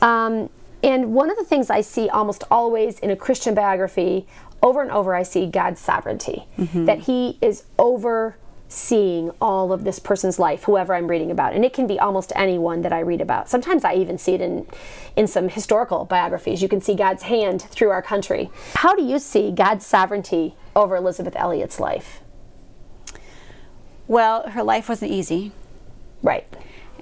Um, 0.00 0.48
and 0.82 1.14
one 1.14 1.30
of 1.30 1.36
the 1.36 1.44
things 1.44 1.70
I 1.70 1.80
see 1.80 2.08
almost 2.08 2.44
always 2.50 2.98
in 2.98 3.10
a 3.10 3.16
Christian 3.16 3.54
biography, 3.54 4.26
over 4.62 4.82
and 4.82 4.90
over, 4.90 5.14
I 5.14 5.22
see 5.22 5.46
God's 5.46 5.80
sovereignty. 5.80 6.46
Mm-hmm. 6.58 6.84
That 6.86 7.00
He 7.00 7.38
is 7.40 7.64
over 7.78 8.36
seeing 8.72 9.30
all 9.40 9.70
of 9.70 9.84
this 9.84 9.98
person's 9.98 10.38
life, 10.38 10.64
whoever 10.64 10.94
I'm 10.94 11.06
reading 11.06 11.30
about. 11.30 11.52
And 11.52 11.62
it 11.62 11.74
can 11.74 11.86
be 11.86 12.00
almost 12.00 12.32
anyone 12.34 12.80
that 12.82 12.92
I 12.92 13.00
read 13.00 13.20
about. 13.20 13.50
Sometimes 13.50 13.84
I 13.84 13.94
even 13.94 14.16
see 14.16 14.32
it 14.32 14.40
in, 14.40 14.66
in 15.14 15.26
some 15.26 15.50
historical 15.50 16.06
biographies. 16.06 16.62
You 16.62 16.68
can 16.68 16.80
see 16.80 16.94
God's 16.94 17.24
hand 17.24 17.60
through 17.60 17.90
our 17.90 18.00
country. 18.00 18.50
How 18.76 18.94
do 18.94 19.04
you 19.04 19.18
see 19.18 19.50
God's 19.50 19.84
sovereignty 19.84 20.54
over 20.74 20.96
Elisabeth 20.96 21.36
Elliot's 21.36 21.78
life? 21.78 22.22
Well, 24.08 24.48
her 24.48 24.62
life 24.62 24.88
wasn't 24.88 25.10
easy. 25.10 25.52
Right. 26.22 26.48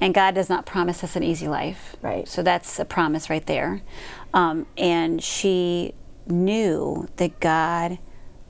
And 0.01 0.15
God 0.15 0.35
does 0.35 0.49
not 0.49 0.65
promise 0.67 1.05
us 1.05 1.15
an 1.17 1.23
easy 1.23 1.47
life. 1.49 1.95
Right. 2.01 2.27
So 2.27 2.43
that's 2.43 2.79
a 2.79 2.85
promise 2.85 3.29
right 3.29 3.45
there. 3.47 3.83
Um, 4.33 4.67
and 4.79 5.23
she 5.23 5.95
knew 6.27 7.09
that 7.17 7.39
God 7.41 7.99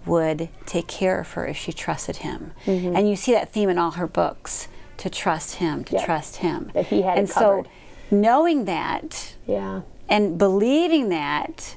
would 0.07 0.49
take 0.67 0.87
care 0.87 1.21
of 1.21 1.33
her 1.33 1.47
if 1.47 1.57
she 1.57 1.73
trusted 1.73 2.19
Him. 2.19 2.53
Mm-hmm. 2.67 2.97
And 2.97 3.09
you 3.09 3.17
see 3.17 3.33
that 3.33 3.53
theme 3.53 3.69
in 3.69 3.79
all 3.79 3.93
her 3.93 4.07
books 4.07 4.69
to 4.99 5.11
trust 5.11 5.57
Him, 5.57 5.85
to 5.85 5.95
Yep. 5.95 6.05
trust 6.05 6.37
Him. 6.37 6.71
That 6.75 6.87
He 6.87 7.03
had 7.03 7.19
and 7.19 7.29
covered. 7.29 7.67
so 7.67 7.71
knowing 8.17 8.65
that 8.67 9.35
Yeah. 9.47 9.81
and 10.09 10.39
believing 10.39 11.09
that 11.11 11.77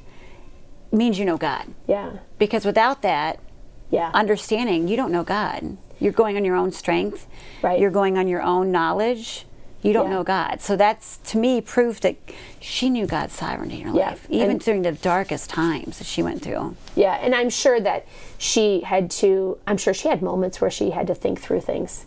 means 0.92 1.18
you 1.18 1.26
know 1.26 1.38
God. 1.38 1.66
Yeah. 1.88 2.12
Because 2.38 2.66
without 2.66 3.02
that, 3.02 3.40
Yeah. 3.90 4.12
understanding 4.14 4.88
you 4.88 4.96
don't 4.96 5.12
know 5.12 5.24
God. 5.24 5.78
You're 6.00 6.12
going 6.14 6.36
on 6.38 6.44
your 6.46 6.56
own 6.56 6.72
strength. 6.72 7.28
Right. 7.62 7.80
You're 7.80 7.92
going 7.92 8.18
on 8.18 8.28
your 8.28 8.42
own 8.42 8.72
knowledge. 8.72 9.46
You 9.84 9.94
don't 9.94 10.08
Yeah. 10.08 10.14
know 10.16 10.24
God. 10.24 10.62
So 10.62 10.76
that's 10.76 11.18
to 11.26 11.38
me 11.38 11.62
proof 11.62 12.00
that 12.02 12.16
she 12.60 12.90
knew 12.90 13.06
God's 13.06 13.34
sovereignty 13.34 13.82
in 13.82 13.90
her 13.90 13.96
Yeah, 13.98 14.10
life, 14.12 14.26
even 14.30 14.52
and- 14.52 14.60
during 14.60 14.82
the 14.82 14.94
darkest 14.94 15.50
times 15.50 16.00
that 16.00 16.08
she 16.08 16.24
went 16.24 16.42
through. 16.42 16.76
Yeah, 16.96 17.20
and 17.22 17.36
I'm 17.36 17.50
sure 17.50 17.80
that 17.82 18.06
she 18.38 18.80
had 18.82 19.12
to, 19.12 19.58
I'm 19.68 19.78
sure 19.78 19.94
she 19.94 20.08
had 20.08 20.22
moments 20.22 20.62
where 20.62 20.72
she 20.72 20.92
had 20.92 21.06
to 21.08 21.16
think 21.16 21.42
through 21.42 21.62
things. 21.62 22.06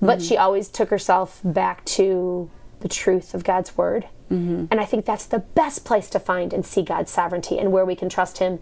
But 0.00 0.18
mm-hmm. 0.18 0.26
she 0.28 0.36
always 0.36 0.68
took 0.68 0.88
herself 0.90 1.40
back 1.44 1.84
to 1.86 2.48
the 2.80 2.88
truth 2.88 3.34
of 3.34 3.44
God's 3.44 3.76
word. 3.76 4.06
Mm-hmm. 4.30 4.66
And 4.70 4.80
I 4.80 4.84
think 4.84 5.04
that's 5.04 5.26
the 5.26 5.38
best 5.38 5.84
place 5.84 6.10
to 6.10 6.18
find 6.18 6.52
and 6.52 6.64
see 6.64 6.82
God's 6.82 7.10
sovereignty 7.10 7.58
and 7.58 7.72
where 7.72 7.84
we 7.84 7.94
can 7.94 8.08
trust 8.08 8.38
Him. 8.38 8.58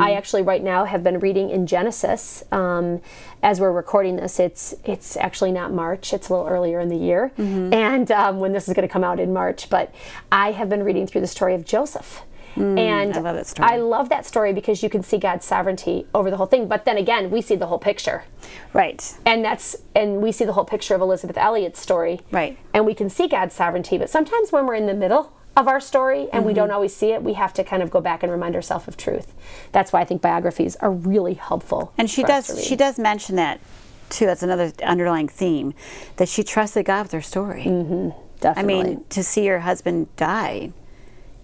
I 0.00 0.12
actually, 0.12 0.42
right 0.42 0.62
now, 0.62 0.84
have 0.84 1.04
been 1.04 1.20
reading 1.20 1.50
in 1.50 1.66
Genesis. 1.66 2.42
Um, 2.50 3.00
as 3.42 3.60
we're 3.60 3.72
recording 3.72 4.16
this, 4.16 4.40
it's 4.40 4.74
it's 4.84 5.16
actually 5.16 5.52
not 5.52 5.72
March; 5.72 6.12
it's 6.12 6.28
a 6.28 6.32
little 6.34 6.48
earlier 6.48 6.80
in 6.80 6.88
the 6.88 6.96
year, 6.96 7.32
and 7.72 8.10
um, 8.10 8.40
when 8.40 8.52
this 8.52 8.66
is 8.68 8.74
going 8.74 8.86
to 8.86 8.92
come 8.92 9.04
out 9.04 9.20
in 9.20 9.32
March. 9.32 9.70
But 9.70 9.94
I 10.32 10.52
have 10.52 10.68
been 10.68 10.82
reading 10.82 11.06
through 11.06 11.20
the 11.20 11.26
story 11.26 11.54
of 11.54 11.64
Joseph. 11.64 12.22
And 12.56 13.14
I 13.14 13.20
love 13.20 13.36
that 13.36 13.46
story. 13.46 13.68
I 13.68 13.76
love 13.76 14.08
that 14.08 14.26
story 14.26 14.52
because 14.52 14.82
you 14.82 14.88
can 14.90 15.02
see 15.02 15.18
God's 15.18 15.44
sovereignty 15.44 16.06
over 16.14 16.30
the 16.30 16.36
whole 16.36 16.46
thing. 16.46 16.68
But 16.68 16.84
then 16.84 16.96
again, 16.96 17.30
we 17.30 17.42
see 17.42 17.56
the 17.56 17.66
whole 17.66 17.78
picture. 17.78 18.24
Right. 18.72 19.14
And 19.24 19.44
that's 19.44 19.76
and 19.94 20.22
we 20.22 20.32
see 20.32 20.44
the 20.44 20.52
whole 20.54 20.64
picture 20.64 20.94
of 20.94 21.00
Elisabeth 21.00 21.36
Elliot's 21.36 21.80
story. 21.80 22.20
Right. 22.30 22.58
And 22.74 22.86
we 22.86 22.94
can 22.94 23.10
see 23.10 23.28
God's 23.28 23.54
sovereignty, 23.54 23.98
but 23.98 24.10
sometimes 24.10 24.52
when 24.52 24.66
we're 24.66 24.74
in 24.74 24.86
the 24.86 24.94
middle 24.94 25.32
of 25.56 25.68
our 25.68 25.80
story 25.80 26.28
and 26.32 26.44
we 26.44 26.52
Mm-hmm. 26.52 26.56
don't 26.60 26.70
always 26.70 26.94
see 26.94 27.12
it, 27.12 27.22
we 27.22 27.32
have 27.32 27.52
to 27.54 27.64
kind 27.64 27.82
of 27.82 27.90
go 27.90 28.00
back 28.00 28.22
and 28.22 28.30
remind 28.30 28.54
ourselves 28.54 28.86
of 28.88 28.96
truth. 28.96 29.32
That's 29.72 29.92
why 29.92 30.00
I 30.00 30.04
think 30.04 30.20
biographies 30.22 30.76
are 30.76 30.90
really 30.90 31.34
helpful. 31.34 31.92
And 31.96 32.10
she 32.10 32.22
for 32.22 32.30
us 32.32 32.46
to 32.48 32.54
does 32.54 32.64
she 32.64 32.76
does 32.76 32.98
mention 32.98 33.36
that 33.36 33.60
too. 34.10 34.26
That's 34.26 34.42
another 34.42 34.72
underlying 34.82 35.28
theme 35.28 35.74
that 36.16 36.28
she 36.28 36.42
trusted 36.44 36.84
God 36.86 37.04
with 37.04 37.12
her 37.12 37.22
story. 37.22 37.62
I 37.62 38.14
definitely. 38.40 38.52
I 38.58 38.62
mean, 38.62 39.04
to 39.10 39.22
see 39.24 39.46
her 39.46 39.60
husband 39.60 40.14
die, 40.16 40.72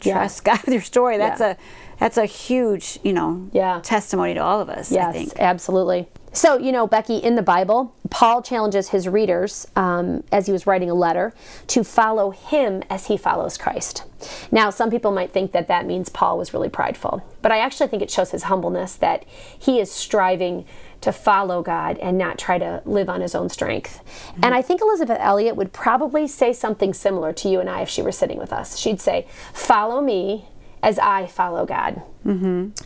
Yeah. 0.06 0.14
trust 0.14 0.44
God 0.44 0.61
with 0.64 0.73
your 0.75 0.82
story. 0.82 1.18
That's 1.18 1.40
Yeah. 1.40 1.50
a 1.52 1.56
that's 1.99 2.16
a 2.16 2.25
huge, 2.26 2.99
you 3.04 3.12
know, 3.12 3.47
Yeah. 3.52 3.80
testimony 3.80 4.35
to 4.35 4.40
all 4.40 4.61
of 4.61 4.68
us. 4.68 4.90
I 4.90 4.94
Yes, 4.97 5.14
think. 5.14 5.32
absolutely. 5.38 6.09
So, 6.32 6.56
you 6.56 6.73
know, 6.73 6.87
Becky, 6.87 7.18
in 7.18 7.35
the 7.37 7.42
Bible, 7.42 7.92
Paul 8.11 8.42
challenges 8.42 8.88
his 8.88 9.06
readers 9.06 9.68
um, 9.76 10.25
as 10.32 10.47
he 10.47 10.52
was 10.52 10.66
writing 10.66 10.90
a 10.90 10.94
letter 10.94 11.32
to 11.68 11.85
follow 11.85 12.30
him 12.30 12.82
as 12.90 13.06
he 13.06 13.16
follows 13.18 13.56
Christ. 13.59 14.02
Now, 14.50 14.71
some 14.71 14.91
people 14.91 15.12
might 15.12 15.30
think 15.30 15.52
that 15.52 15.69
that 15.69 15.86
means 15.86 16.08
Paul 16.08 16.38
was 16.38 16.52
really 16.54 16.71
prideful, 16.71 17.23
but 17.43 17.52
I 17.52 17.58
actually 17.58 17.88
think 17.88 18.02
it 18.02 18.10
shows 18.10 18.30
his 18.30 18.45
humbleness 18.45 18.95
that 18.97 19.25
he 19.58 19.78
is 19.78 19.93
striving 19.93 20.65
to 21.02 21.12
follow 21.12 21.62
God 21.62 21.99
and 21.99 22.17
not 22.17 22.38
try 22.38 22.58
to 22.58 22.82
live 22.84 23.08
on 23.08 23.21
his 23.21 23.34
own 23.34 23.49
strength. 23.49 24.00
And 24.43 24.54
I 24.54 24.62
think 24.62 24.80
Elisabeth 24.80 25.19
Elliot 25.21 25.56
would 25.56 25.73
probably 25.73 26.26
say 26.26 26.52
something 26.52 26.95
similar 26.95 27.32
to 27.34 27.49
you 27.49 27.60
and 27.60 27.69
I 27.69 27.82
if 27.82 27.88
she 27.88 28.02
were 28.02 28.12
sitting 28.12 28.38
with 28.38 28.52
us. 28.52 28.78
She'd 28.78 29.00
say, 29.00 29.26
Follow 29.52 30.00
me 30.00 30.47
as 30.82 30.99
I 30.99 31.26
follow 31.26 31.67
God. 31.67 32.02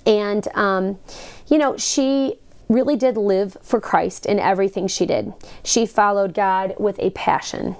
And, 0.04 0.48
um, 0.54 0.98
you 1.48 1.58
know, 1.58 1.76
she 1.76 2.38
really 2.68 2.96
did 2.96 3.16
live 3.16 3.56
for 3.62 3.80
Christ 3.80 4.26
in 4.26 4.38
everything 4.38 4.88
she 4.88 5.06
did. 5.06 5.32
She 5.62 5.86
followed 5.86 6.34
God 6.34 6.74
with 6.78 6.98
a 6.98 7.10
passion. 7.10 7.76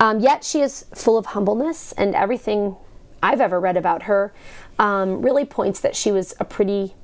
Um, 0.00 0.20
yet 0.20 0.44
she 0.44 0.60
is 0.60 0.86
full 0.94 1.18
of 1.18 1.26
humbleness, 1.26 1.92
and 1.92 2.14
everything 2.14 2.76
I've 3.22 3.40
ever 3.40 3.58
read 3.58 3.76
about 3.76 4.04
her 4.04 4.32
um, 4.78 5.22
really 5.22 5.44
points 5.44 5.80
that 5.80 5.96
she 5.96 6.12
was 6.12 6.34
a 6.38 6.44
pretty 6.44 6.94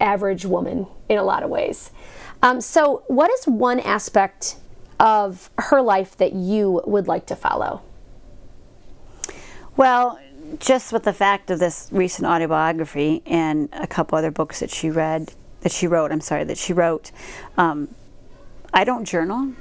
average 0.00 0.44
woman 0.44 0.86
in 1.08 1.18
a 1.18 1.24
lot 1.24 1.42
of 1.42 1.50
ways. 1.50 1.90
Um, 2.42 2.60
so, 2.60 3.02
what 3.06 3.30
is 3.30 3.46
one 3.46 3.80
aspect 3.80 4.56
of 5.00 5.50
her 5.58 5.80
life 5.80 6.16
that 6.16 6.32
you 6.32 6.82
would 6.86 7.08
like 7.08 7.26
to 7.26 7.36
follow? 7.36 7.82
Well, 9.76 10.18
just 10.60 10.92
with 10.92 11.04
the 11.04 11.12
fact 11.12 11.50
of 11.50 11.58
this 11.58 11.88
recent 11.90 12.28
autobiography 12.28 13.22
and 13.26 13.68
a 13.72 13.86
couple 13.86 14.16
other 14.18 14.30
books 14.30 14.60
that 14.60 14.70
she 14.70 14.90
read, 14.90 15.32
that 15.62 15.72
she 15.72 15.86
wrote, 15.86 16.12
I'm 16.12 16.20
sorry, 16.20 16.44
that 16.44 16.58
she 16.58 16.72
wrote, 16.72 17.10
um, 17.56 17.88
I 18.72 18.84
don't 18.84 19.04
journal, 19.04 19.52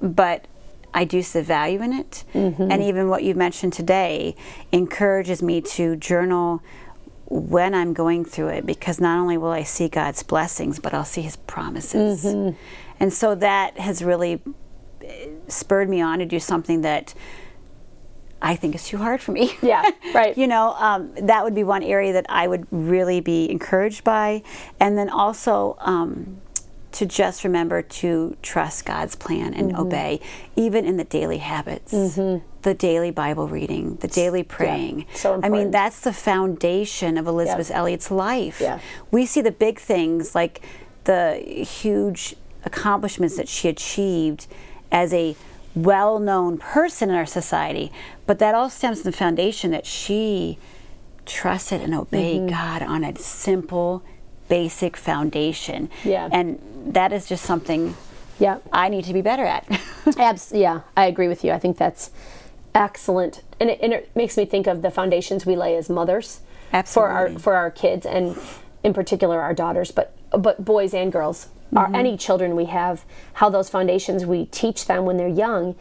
but 0.00 0.46
I 0.94 1.04
do 1.04 1.22
see 1.22 1.40
value 1.40 1.82
in 1.82 1.92
it. 1.92 2.24
And 2.70 2.82
even 2.82 3.08
what 3.08 3.22
you've 3.22 3.36
mentioned 3.36 3.72
today 3.72 4.36
encourages 4.72 5.42
me 5.42 5.60
to 5.62 5.96
journal 5.96 6.62
when 7.30 7.74
I'm 7.74 7.92
going 7.92 8.24
through 8.24 8.48
it 8.48 8.66
because 8.66 9.00
not 9.00 9.18
only 9.18 9.36
will 9.36 9.50
I 9.50 9.62
see 9.62 9.88
God's 9.88 10.22
blessings, 10.22 10.78
but 10.78 10.94
I'll 10.94 11.04
see 11.04 11.22
His 11.22 11.36
promises. 11.36 12.24
And 13.00 13.12
so 13.12 13.34
that 13.36 13.78
has 13.78 14.02
really 14.02 14.40
eh, 15.04 15.28
spurred 15.46 15.88
me 15.88 16.00
on 16.00 16.18
to 16.18 16.26
do 16.26 16.40
something 16.40 16.82
that 16.82 17.14
I 18.40 18.56
think 18.56 18.74
is 18.74 18.84
too 18.86 18.98
hard 18.98 19.20
for 19.20 19.32
me. 19.32 19.52
Yeah, 19.62 19.88
right. 20.14 20.36
you 20.38 20.46
know, 20.46 20.74
um, 20.78 21.12
that 21.22 21.44
would 21.44 21.54
be 21.54 21.64
one 21.64 21.82
area 21.82 22.12
that 22.12 22.26
I 22.28 22.46
would 22.46 22.66
really 22.70 23.20
be 23.20 23.50
encouraged 23.50 24.04
by. 24.04 24.42
And 24.80 24.96
then 24.96 25.10
also 25.10 25.76
um, 25.80 26.40
to 26.92 27.04
just 27.06 27.44
remember 27.44 27.82
to 27.82 28.36
trust 28.42 28.84
God's 28.86 29.14
plan 29.14 29.52
and 29.54 29.72
Mm-hmm. 29.72 29.80
obey, 29.80 30.20
even 30.56 30.84
in 30.84 30.96
the 30.96 31.04
daily 31.04 31.38
habits, 31.38 31.92
the 31.92 32.74
daily 32.74 33.10
Bible 33.10 33.46
reading, 33.48 33.96
the 33.96 34.08
daily 34.08 34.42
praying. 34.42 35.06
so 35.14 35.34
important. 35.34 35.44
I 35.44 35.48
mean, 35.58 35.70
that's 35.70 36.00
the 36.00 36.12
foundation 36.12 37.18
of 37.18 37.26
Elisabeth 37.26 37.70
Elliot's 37.70 38.10
life. 38.10 38.60
Yeah. 38.60 38.80
We 39.10 39.26
see 39.26 39.40
the 39.42 39.52
big 39.52 39.78
things 39.78 40.34
like 40.34 40.60
the 41.04 41.34
huge 41.36 42.34
accomplishments 42.64 43.36
that 43.36 43.48
she 43.48 43.68
achieved 43.68 44.46
as 44.90 45.12
a 45.14 45.36
well 45.74 46.18
known 46.18 46.58
person 46.58 47.10
in 47.10 47.14
our 47.16 47.26
society, 47.26 47.92
but 48.26 48.38
that 48.40 48.54
all 48.54 48.68
stems 48.70 49.02
from 49.02 49.10
the 49.12 49.16
foundation 49.16 49.70
that 49.70 49.86
she 49.86 50.58
trusted 51.26 51.80
and 51.82 51.94
obeyed 51.94 52.40
Mm-hmm. 52.40 52.48
God 52.48 52.82
on 52.82 53.04
a 53.04 53.14
simple, 53.16 54.02
basic 54.48 54.96
foundation. 54.96 55.90
Yeah. 56.04 56.28
And 56.32 56.58
that 56.86 57.12
is 57.12 57.26
just 57.28 57.44
something 57.44 57.94
Yeah. 58.38 58.58
I 58.72 58.88
need 58.88 59.04
to 59.04 59.12
be 59.12 59.20
better 59.20 59.44
at. 59.44 59.66
Abs- 60.18 60.52
yeah, 60.52 60.80
I 60.96 61.06
agree 61.06 61.28
with 61.28 61.44
you. 61.44 61.52
I 61.52 61.58
think 61.58 61.76
that's 61.76 62.10
excellent, 62.74 63.42
and 63.58 63.70
it, 63.70 63.80
and 63.82 63.92
it 63.92 64.10
makes 64.14 64.36
me 64.36 64.44
think 64.44 64.66
of 64.66 64.82
the 64.82 64.90
foundations 64.90 65.44
we 65.44 65.56
lay 65.56 65.76
as 65.76 65.88
mothers 65.90 66.40
for 66.84 67.08
our 67.08 67.30
for 67.38 67.54
our 67.54 67.70
kids, 67.70 68.06
and 68.06 68.38
in 68.84 68.94
particular 68.94 69.40
our 69.40 69.54
daughters, 69.54 69.90
but 69.90 70.14
but 70.30 70.64
boys 70.64 70.94
and 70.94 71.10
girls, 71.10 71.48
our 71.74 71.86
mm-hmm. 71.86 71.94
any 71.94 72.16
children 72.16 72.54
we 72.56 72.66
have, 72.66 73.04
how 73.34 73.50
those 73.50 73.68
foundations 73.68 74.24
we 74.24 74.46
teach 74.46 74.86
them 74.86 75.04
when 75.04 75.16
they're 75.16 75.28
young. 75.28 75.74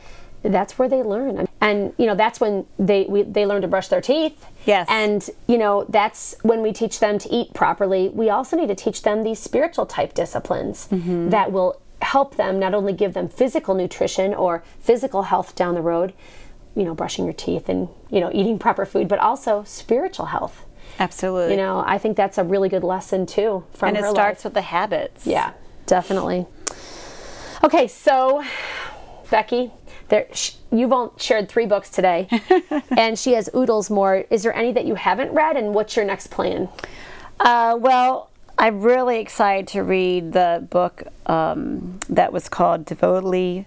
That's 0.52 0.78
where 0.80 0.90
they 0.90 1.04
learn, 1.04 1.48
and 1.62 1.94
you 1.98 2.06
know 2.06 2.16
that's 2.16 2.40
when 2.40 2.66
they 2.80 3.06
we, 3.06 3.24
they 3.24 3.46
learn 3.46 3.62
to 3.62 3.68
brush 3.68 3.88
their 3.88 4.02
teeth. 4.02 4.46
Yes. 4.66 4.86
and 4.90 5.30
you 5.48 5.58
know 5.58 5.86
that's 5.88 6.36
when 6.42 6.62
we 6.62 6.74
teach 6.74 7.00
them 7.00 7.18
to 7.20 7.30
eat 7.30 7.54
properly. 7.54 8.10
We 8.10 8.30
also 8.30 8.58
need 8.58 8.68
to 8.68 8.76
teach 8.76 9.04
them 9.04 9.24
these 9.24 9.40
spiritual 9.40 9.86
type 9.86 10.14
disciplines 10.14 10.90
mm-hmm. 10.92 11.30
that 11.30 11.52
will 11.54 11.80
help 12.02 12.36
them 12.36 12.60
not 12.60 12.74
only 12.74 12.94
give 12.94 13.14
them 13.14 13.28
physical 13.28 13.76
nutrition 13.76 14.34
or 14.34 14.64
physical 14.80 15.24
health 15.24 15.56
down 15.56 15.76
the 15.76 15.82
road, 15.82 16.14
you 16.76 16.84
know, 16.84 16.94
brushing 16.94 17.26
your 17.26 17.34
teeth 17.34 17.70
and, 17.70 17.90
you 18.10 18.20
know, 18.20 18.30
eating 18.34 18.60
proper 18.60 18.86
food, 18.86 19.08
but 19.08 19.20
also 19.20 19.64
spiritual 19.64 20.28
health. 20.28 20.64
Absolutely. 21.00 21.52
You 21.52 21.58
know, 21.58 21.84
I 21.86 21.98
think 21.98 22.16
that's 22.16 22.38
a 22.38 22.44
really 22.44 22.70
good 22.70 22.84
lesson 22.84 23.26
too 23.26 23.66
from 23.72 23.90
and 23.90 23.98
it 23.98 24.06
starts 24.06 24.40
life. 24.40 24.46
with 24.46 24.54
the 24.54 24.62
habits. 24.62 25.26
Yeah, 25.26 25.54
definitely. 25.86 26.46
Okay, 27.64 27.88
so 27.88 28.44
Becky, 29.30 29.72
there 30.10 30.28
sh- 30.34 30.54
you've 30.72 30.94
all 30.94 31.14
shared 31.18 31.50
three 31.50 31.66
books 31.66 31.90
today, 31.90 32.28
and 32.98 33.18
she 33.18 33.34
has 33.34 33.50
oodles 33.56 33.90
more. 33.90 34.26
Is 34.30 34.44
there 34.44 34.54
any 34.54 34.72
that 34.74 34.86
you 34.86 34.96
haven't 34.96 35.32
read, 35.32 35.58
and 35.58 35.74
what's 35.74 35.96
your 35.96 36.06
next 36.06 36.28
plan? 36.28 36.70
Uh, 37.40 37.78
well, 37.80 38.30
I'm 38.58 38.82
really 38.82 39.20
excited 39.20 39.68
to 39.70 39.84
read 39.84 40.34
the 40.34 40.66
book 40.70 41.04
um, 41.28 42.00
that 42.10 42.34
was 42.34 42.50
called 42.50 42.86
Devotedly, 42.86 43.66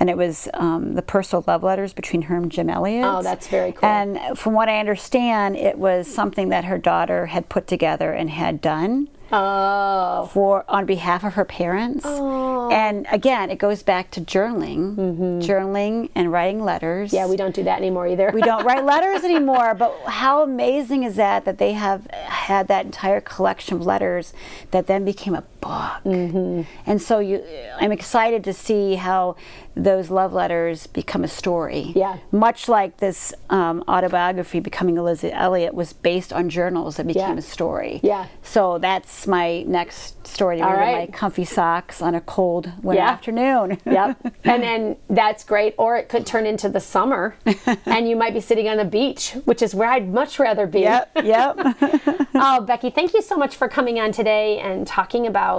and 0.00 0.08
it 0.08 0.16
was 0.16 0.48
um, 0.54 0.94
the 0.94 1.02
personal 1.02 1.44
love 1.46 1.62
letters 1.62 1.92
between 1.92 2.22
her 2.22 2.36
and 2.36 2.50
Jim 2.50 2.70
Elliot. 2.70 3.04
Oh, 3.04 3.22
that's 3.22 3.46
very 3.48 3.72
cool. 3.72 3.88
And 3.88 4.38
from 4.38 4.54
what 4.54 4.68
I 4.68 4.80
understand, 4.80 5.56
it 5.56 5.76
was 5.78 6.12
something 6.12 6.48
that 6.48 6.64
her 6.64 6.78
daughter 6.78 7.26
had 7.26 7.48
put 7.48 7.66
together 7.66 8.12
and 8.12 8.30
had 8.30 8.60
done 8.60 9.08
Oh. 9.32 10.28
for 10.32 10.64
on 10.68 10.84
behalf 10.86 11.24
of 11.24 11.34
her 11.34 11.44
parents. 11.44 12.04
And 12.04 13.06
again, 13.10 13.50
it 13.50 13.56
goes 13.58 13.82
back 13.82 14.10
to 14.12 14.20
journaling, 14.20 14.94
journaling 15.42 16.10
and 16.14 16.30
writing 16.30 16.62
letters. 16.64 17.08
Mm-hmm. 17.10 17.16
Yeah, 17.16 17.26
we 17.28 17.36
don't 17.36 17.54
do 17.54 17.62
that 17.64 17.78
anymore 17.78 18.06
either. 18.06 18.30
we 18.32 18.42
don't 18.42 18.64
write 18.64 18.84
letters 18.92 19.24
anymore. 19.24 19.74
But 19.74 19.96
how 20.06 20.42
amazing 20.42 21.02
is 21.04 21.16
that 21.16 21.44
that 21.44 21.58
they 21.58 21.72
have 21.72 22.06
had 22.10 22.68
that 22.68 22.84
entire 22.84 23.20
collection 23.20 23.76
of 23.78 23.86
letters 23.86 24.32
that 24.70 24.86
then 24.86 25.04
became 25.04 25.34
a 25.34 25.44
book. 25.62 26.02
Mm-hmm. 26.04 26.62
And 26.84 27.00
so 27.00 27.20
you, 27.20 27.42
I'm 27.80 27.92
excited 27.92 28.44
to 28.44 28.52
see 28.52 28.96
how 28.96 29.36
those 29.74 30.10
love 30.10 30.34
letters 30.34 30.86
become 30.86 31.24
a 31.24 31.28
story. 31.28 31.92
Yeah. 31.96 32.18
Much 32.30 32.68
like 32.68 32.98
this 32.98 33.32
um, 33.48 33.82
autobiography, 33.88 34.60
Becoming 34.60 34.98
Elisabeth 34.98 35.32
Elliot, 35.34 35.72
was 35.72 35.94
based 35.94 36.30
on 36.32 36.50
journals 36.50 36.96
that 36.98 37.06
became 37.06 37.32
Yeah. 37.32 37.38
a 37.38 37.42
story. 37.42 38.00
Yeah. 38.02 38.26
So 38.42 38.76
that's 38.78 39.26
my 39.26 39.62
next 39.62 40.26
story 40.26 40.58
to 40.58 40.64
read 40.64 40.72
right. 40.74 41.10
my 41.10 41.16
comfy 41.16 41.46
socks 41.46 42.02
on 42.02 42.14
a 42.14 42.20
cold 42.20 42.70
winter 42.82 43.02
Yeah. 43.02 43.10
afternoon. 43.10 43.78
yep. 43.86 44.18
And 44.44 44.62
then 44.62 44.96
that's 45.08 45.44
great. 45.44 45.74
Or 45.78 45.96
it 45.96 46.08
could 46.10 46.26
turn 46.26 46.44
into 46.44 46.68
the 46.68 46.80
summer 46.80 47.34
and 47.86 48.08
you 48.08 48.16
might 48.16 48.34
be 48.34 48.40
sitting 48.40 48.68
on 48.68 48.76
the 48.76 48.84
beach, 48.84 49.30
which 49.46 49.62
is 49.62 49.74
where 49.74 49.88
I'd 49.88 50.08
much 50.12 50.38
rather 50.38 50.66
be. 50.66 50.80
yep. 50.80 51.10
Yep. 51.16 51.56
oh, 52.34 52.60
Becky, 52.66 52.90
thank 52.90 53.14
you 53.14 53.22
so 53.22 53.36
much 53.36 53.56
for 53.56 53.68
coming 53.68 53.98
on 53.98 54.12
today 54.12 54.58
and 54.58 54.86
talking 54.86 55.26
about, 55.26 55.51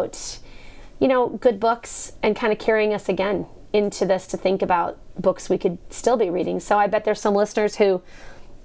you 1.00 1.08
know, 1.08 1.30
good 1.30 1.60
books 1.60 2.14
and 2.22 2.36
kind 2.36 2.54
of 2.54 2.60
carrying 2.60 2.94
us 2.94 3.10
again 3.10 3.46
into 3.74 4.06
this 4.06 4.28
to 4.28 4.38
think 4.38 4.62
about 4.62 4.98
books 5.20 5.50
we 5.50 5.58
could 5.58 5.78
still 5.90 6.18
be 6.18 6.30
reading. 6.30 6.60
So 6.60 6.78
I 6.78 6.88
bet 6.88 7.06
there's 7.06 7.22
some 7.22 7.34
listeners 7.34 7.76
who 7.76 8.02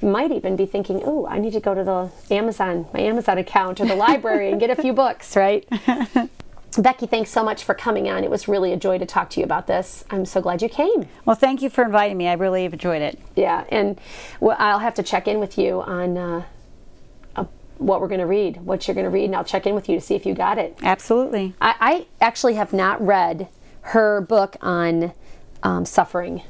might 0.01 0.31
even 0.31 0.55
be 0.55 0.67
thinking, 0.67 1.03
"Oh, 1.05 1.27
I 1.27 1.39
need 1.39 1.53
to 1.55 1.61
go 1.61 1.75
to 1.75 1.83
the 1.83 2.35
Amazon, 2.35 2.87
my 2.95 3.01
Amazon 3.01 3.39
account 3.39 3.81
or 3.81 3.87
the 3.87 3.97
library 4.07 4.51
and 4.51 4.61
get 4.61 4.71
a 4.71 4.77
few 4.77 4.93
books," 4.93 5.37
right? 5.37 5.67
Becky, 6.79 7.07
thanks 7.07 7.31
so 7.31 7.43
much 7.43 7.65
for 7.65 7.75
coming 7.75 8.09
on. 8.09 8.23
It 8.23 8.31
was 8.31 8.47
really 8.47 8.73
a 8.73 8.77
joy 8.77 8.99
to 8.99 9.07
talk 9.07 9.31
to 9.31 9.41
you 9.41 9.45
about 9.45 9.67
this. 9.67 10.05
I'm 10.11 10.25
so 10.27 10.41
glad 10.41 10.63
you 10.63 10.69
came. 10.69 11.09
well, 11.25 11.35
thank 11.35 11.63
you 11.63 11.71
for 11.71 11.83
inviting 11.83 12.17
me. 12.17 12.29
I 12.29 12.35
really 12.35 12.63
have 12.65 12.75
enjoyed 12.75 13.03
it. 13.03 13.19
Yeah, 13.35 13.65
and 13.71 13.99
well, 14.39 14.57
I'll 14.61 14.79
have 14.79 14.95
to 14.95 15.03
check 15.03 15.27
in 15.27 15.41
with 15.41 15.59
you 15.59 15.81
on 15.81 16.17
uh, 16.17 16.45
what 17.79 18.01
we're 18.01 18.09
going 18.09 18.21
to 18.21 18.27
read, 18.27 18.59
what 18.59 18.87
you're 18.87 18.95
going 18.95 19.05
to 19.05 19.11
read, 19.11 19.25
and 19.25 19.37
I'll 19.37 19.45
check 19.45 19.67
in 19.67 19.75
with 19.75 19.89
you 19.89 19.95
to 19.97 20.01
see 20.01 20.15
if 20.15 20.27
you 20.27 20.35
got 20.35 20.59
it. 20.59 20.77
Absolutely. 20.83 21.55
I, 21.61 21.75
I 21.81 22.07
actually 22.21 22.55
have 22.55 22.73
not 22.73 23.01
read 23.05 23.49
her 23.83 24.21
book 24.21 24.57
on 24.61 25.13
um, 25.63 25.85
suffering 25.85 26.43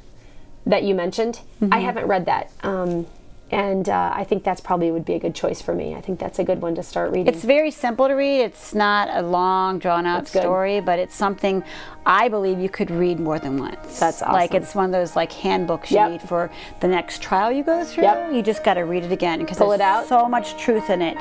that 0.67 0.83
you 0.83 0.95
mentioned. 0.95 1.41
I 1.73 1.81
haven't 1.81 2.07
read 2.07 2.27
that. 2.27 2.51
Um, 2.63 3.07
and 3.51 3.89
uh, 3.89 4.13
I 4.15 4.25
think 4.25 4.45
that's 4.45 4.61
probably 4.61 4.91
would 4.91 5.05
be 5.07 5.15
a 5.15 5.19
good 5.19 5.35
choice 5.35 5.63
for 5.63 5.75
me. 5.75 5.95
I 5.95 6.01
think 6.03 6.19
that's 6.19 6.39
a 6.39 6.45
good 6.45 6.61
one 6.61 6.75
to 6.75 6.83
start 6.83 7.13
reading. 7.13 7.33
It's 7.33 7.45
very 7.45 7.71
simple 7.71 8.07
to 8.09 8.15
read. 8.15 8.41
It's 8.43 8.75
not 8.75 9.09
a 9.11 9.23
long, 9.23 9.79
drawn 9.79 10.05
out 10.05 10.29
story, 10.29 10.81
but 10.81 10.99
it's 10.99 11.15
something 11.15 11.65
I 12.05 12.29
believe 12.29 12.59
you 12.59 12.69
could 12.69 12.91
read 12.91 13.19
more 13.19 13.39
than 13.39 13.59
once. 13.59 13.99
That's 13.99 14.21
Like 14.21 14.55
it's 14.55 14.75
one 14.75 14.85
of 14.87 14.93
those 14.93 15.17
like 15.17 15.33
handbooks 15.33 15.91
you 15.91 15.97
Yep. 15.99 16.11
need 16.11 16.23
for 16.23 16.51
the 16.81 16.89
next 16.89 17.23
trial 17.23 17.51
you 17.51 17.63
go 17.65 17.85
through. 17.85 18.05
Yep. 18.05 18.33
You 18.33 18.43
just 18.43 18.63
got 18.65 18.75
to 18.75 18.83
read 18.83 19.05
it 19.05 19.13
again 19.13 19.39
because 19.41 19.59
there's 19.59 19.73
it 19.73 19.81
out. 19.81 20.07
so 20.07 20.29
much 20.29 20.57
truth 20.63 20.91
in 20.91 21.01
it 21.01 21.17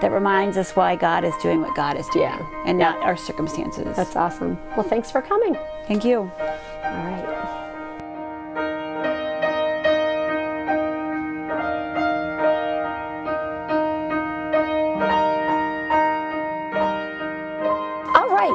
that 0.00 0.10
reminds 0.12 0.56
us 0.56 0.74
why 0.76 0.94
God 0.96 1.24
is 1.24 1.34
doing 1.42 1.60
what 1.60 1.74
God 1.74 1.96
is 1.96 2.06
doing 2.08 2.24
Yeah. 2.26 2.62
and 2.66 2.78
Yeah. 2.78 2.92
not 2.92 3.02
our 3.02 3.16
circumstances. 3.16 3.96
that's 3.96 4.14
awesome. 4.16 4.58
Well, 4.76 4.86
thanks 4.88 5.10
for 5.10 5.20
coming. 5.22 5.56
Thank 5.88 6.04
you. 6.04 6.30
All 6.40 6.90
right. 7.04 7.58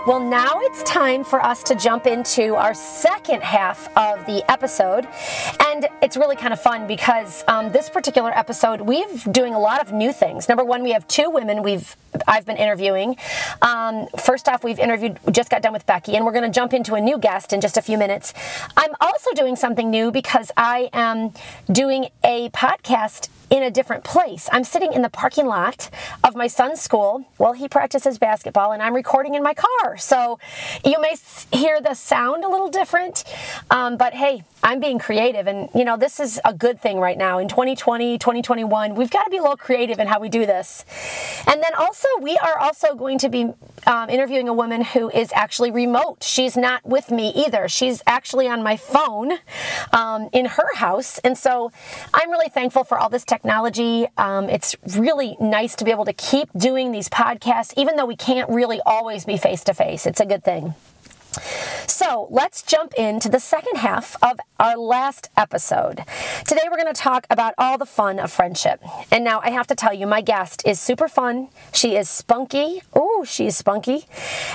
Well, 0.05 0.19
now 0.19 0.59
it's 0.61 0.83
time 0.83 1.23
for 1.23 1.43
us 1.43 1.63
to 1.63 1.75
jump 1.75 2.05
into 2.05 2.55
our 2.55 2.73
second 2.73 3.41
half 3.41 3.87
of 3.97 4.25
the 4.25 4.43
episode. 4.51 5.07
And 5.59 5.87
it's 6.01 6.17
really 6.17 6.35
kind 6.35 6.53
of 6.53 6.61
fun 6.61 6.87
because 6.87 7.43
um, 7.47 7.71
this 7.71 7.89
particular 7.89 8.37
episode, 8.37 8.81
we've 8.81 9.23
doing 9.31 9.53
a 9.53 9.59
lot 9.59 9.81
of 9.81 9.93
new 9.93 10.11
things. 10.11 10.49
Number 10.49 10.63
one, 10.63 10.83
we 10.83 10.91
have 10.91 11.07
two 11.07 11.29
women 11.29 11.63
we've 11.63 11.95
I've 12.27 12.45
been 12.45 12.57
interviewing. 12.57 13.15
Um, 13.61 14.07
first 14.19 14.47
off, 14.47 14.63
we've 14.63 14.79
interviewed, 14.79 15.19
we 15.25 15.31
just 15.31 15.49
got 15.49 15.61
done 15.61 15.73
with 15.73 15.85
Becky, 15.85 16.15
and 16.15 16.25
we're 16.25 16.31
going 16.31 16.49
to 16.49 16.55
jump 16.55 16.73
into 16.73 16.95
a 16.95 17.01
new 17.01 17.17
guest 17.17 17.53
in 17.53 17.61
just 17.61 17.77
a 17.77 17.81
few 17.81 17.97
minutes. 17.97 18.33
I'm 18.75 18.93
also 18.99 19.31
doing 19.33 19.55
something 19.55 19.89
new 19.89 20.11
because 20.11 20.51
I 20.57 20.89
am 20.93 21.33
doing 21.71 22.09
a 22.23 22.49
podcast 22.49 23.29
in 23.49 23.63
a 23.63 23.71
different 23.71 24.03
place. 24.03 24.49
I'm 24.51 24.63
sitting 24.63 24.93
in 24.93 25.01
the 25.01 25.09
parking 25.09 25.45
lot 25.45 25.89
of 26.23 26.35
my 26.35 26.47
son's 26.47 26.81
school 26.81 27.25
while 27.37 27.53
he 27.53 27.67
practices 27.67 28.17
basketball, 28.17 28.71
and 28.71 28.81
I'm 28.81 28.93
recording 28.93 29.35
in 29.35 29.43
my 29.43 29.53
car. 29.53 29.97
So 29.97 30.39
you 30.83 30.99
may 30.99 31.15
hear 31.51 31.79
the 31.81 31.93
sound 31.93 32.43
a 32.43 32.49
little 32.49 32.69
different, 32.69 33.23
um, 33.69 33.97
but 33.97 34.13
hey, 34.13 34.43
I'm 34.63 34.79
being 34.79 34.99
creative, 34.99 35.47
and 35.47 35.69
you 35.73 35.85
know, 35.85 35.97
this 35.97 36.19
is 36.19 36.39
a 36.43 36.53
good 36.53 36.81
thing 36.81 36.99
right 36.99 37.17
now. 37.17 37.39
In 37.39 37.47
2020, 37.47 38.17
2021, 38.17 38.95
we've 38.95 39.09
got 39.09 39.23
to 39.23 39.29
be 39.29 39.37
a 39.37 39.41
little 39.41 39.57
creative 39.57 39.99
in 39.99 40.07
how 40.07 40.19
we 40.19 40.29
do 40.29 40.45
this. 40.45 40.83
And 41.47 41.63
then 41.63 41.73
also, 41.75 42.07
we 42.21 42.37
are 42.37 42.59
also 42.59 42.95
going 42.95 43.17
to 43.19 43.29
be 43.29 43.53
um, 43.85 44.09
interviewing 44.09 44.49
a 44.49 44.53
woman 44.53 44.83
who 44.83 45.09
is 45.09 45.31
actually 45.33 45.71
remote. 45.71 46.23
She's 46.23 46.57
not 46.57 46.85
with 46.85 47.11
me 47.11 47.31
either. 47.35 47.69
She's 47.69 48.01
actually 48.05 48.47
on 48.47 48.61
my 48.61 48.75
phone 48.75 49.33
um, 49.93 50.29
in 50.33 50.45
her 50.45 50.75
house. 50.75 51.19
And 51.19 51.37
so 51.37 51.71
I'm 52.13 52.29
really 52.29 52.49
thankful 52.49 52.83
for 52.83 52.97
all 52.97 53.09
this 53.09 53.23
technology. 53.23 53.36
Um, 54.17 54.49
it's 54.49 54.75
really 54.97 55.37
nice 55.39 55.75
to 55.77 55.85
be 55.85 55.91
able 55.91 56.05
to 56.05 56.13
keep 56.13 56.49
doing 56.57 56.91
these 56.91 57.09
podcasts, 57.09 57.73
even 57.77 57.95
though 57.95 58.05
we 58.05 58.15
can't 58.15 58.49
really 58.49 58.81
always 58.85 59.25
be 59.25 59.37
face 59.37 59.63
to 59.65 59.73
face. 59.73 60.05
It's 60.05 60.19
a 60.19 60.25
good 60.25 60.43
thing. 60.43 60.73
So 61.87 62.27
let's 62.29 62.61
jump 62.61 62.93
into 62.95 63.29
the 63.29 63.39
second 63.39 63.77
half 63.77 64.15
of 64.21 64.39
our 64.59 64.77
last 64.77 65.29
episode. 65.37 66.03
Today 66.47 66.63
we're 66.69 66.77
going 66.77 66.93
to 66.93 66.99
talk 66.99 67.25
about 67.29 67.53
all 67.57 67.77
the 67.77 67.85
fun 67.85 68.19
of 68.19 68.31
friendship. 68.31 68.81
And 69.11 69.23
now 69.23 69.39
I 69.43 69.49
have 69.51 69.67
to 69.67 69.75
tell 69.75 69.93
you, 69.93 70.07
my 70.07 70.21
guest 70.21 70.61
is 70.65 70.79
super 70.79 71.07
fun. 71.07 71.49
She 71.73 71.95
is 71.95 72.09
spunky. 72.09 72.81
Oh, 72.93 73.25
she's 73.27 73.57
spunky. 73.57 74.05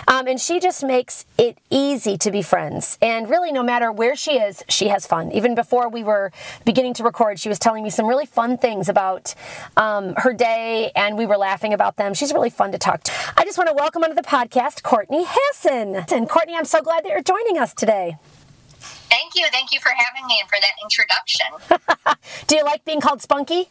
Um, 0.06 0.26
and 0.26 0.40
she 0.40 0.60
just 0.60 0.84
makes 0.84 1.26
it 1.38 1.58
easy 1.70 2.16
to 2.18 2.30
be 2.30 2.42
friends. 2.42 2.98
And 3.00 3.28
really, 3.28 3.52
no 3.52 3.62
matter 3.62 3.90
where 3.90 4.16
she 4.16 4.32
is, 4.38 4.62
she 4.68 4.88
has 4.88 5.06
fun. 5.06 5.32
Even 5.32 5.54
before 5.54 5.88
we 5.88 6.02
were 6.02 6.32
beginning 6.64 6.94
to 6.94 7.04
record, 7.04 7.40
she 7.40 7.48
was 7.48 7.58
telling 7.58 7.82
me 7.82 7.90
some 7.90 8.06
really 8.06 8.26
fun 8.26 8.56
things 8.58 8.88
about 8.88 9.34
um, 9.76 10.14
her 10.18 10.32
day, 10.32 10.92
and 10.94 11.16
we 11.16 11.26
were 11.26 11.36
laughing 11.36 11.72
about 11.72 11.96
them. 11.96 12.14
She's 12.14 12.32
really 12.32 12.50
fun 12.50 12.72
to 12.72 12.78
talk 12.78 13.02
to. 13.04 13.12
I 13.36 13.44
just 13.44 13.58
want 13.58 13.68
to 13.68 13.74
welcome 13.74 14.02
onto 14.02 14.14
the 14.14 14.22
podcast 14.22 14.82
Courtney 14.82 15.24
Hassan. 15.26 16.04
And 16.12 16.28
Courtney, 16.28 16.56
I'm 16.56 16.64
so 16.72 16.80
glad 16.80 17.04
that 17.04 17.10
you're 17.10 17.22
joining 17.22 17.58
us 17.58 17.74
today. 17.74 18.16
Thank 18.80 19.34
you. 19.34 19.44
Thank 19.52 19.72
you 19.72 19.80
for 19.80 19.90
having 19.90 20.26
me 20.26 20.38
and 20.40 20.48
for 20.48 20.56
that 20.58 20.72
introduction. 20.82 21.46
Do 22.46 22.56
you 22.56 22.64
like 22.64 22.82
being 22.86 23.00
called 23.02 23.20
Spunky? 23.20 23.68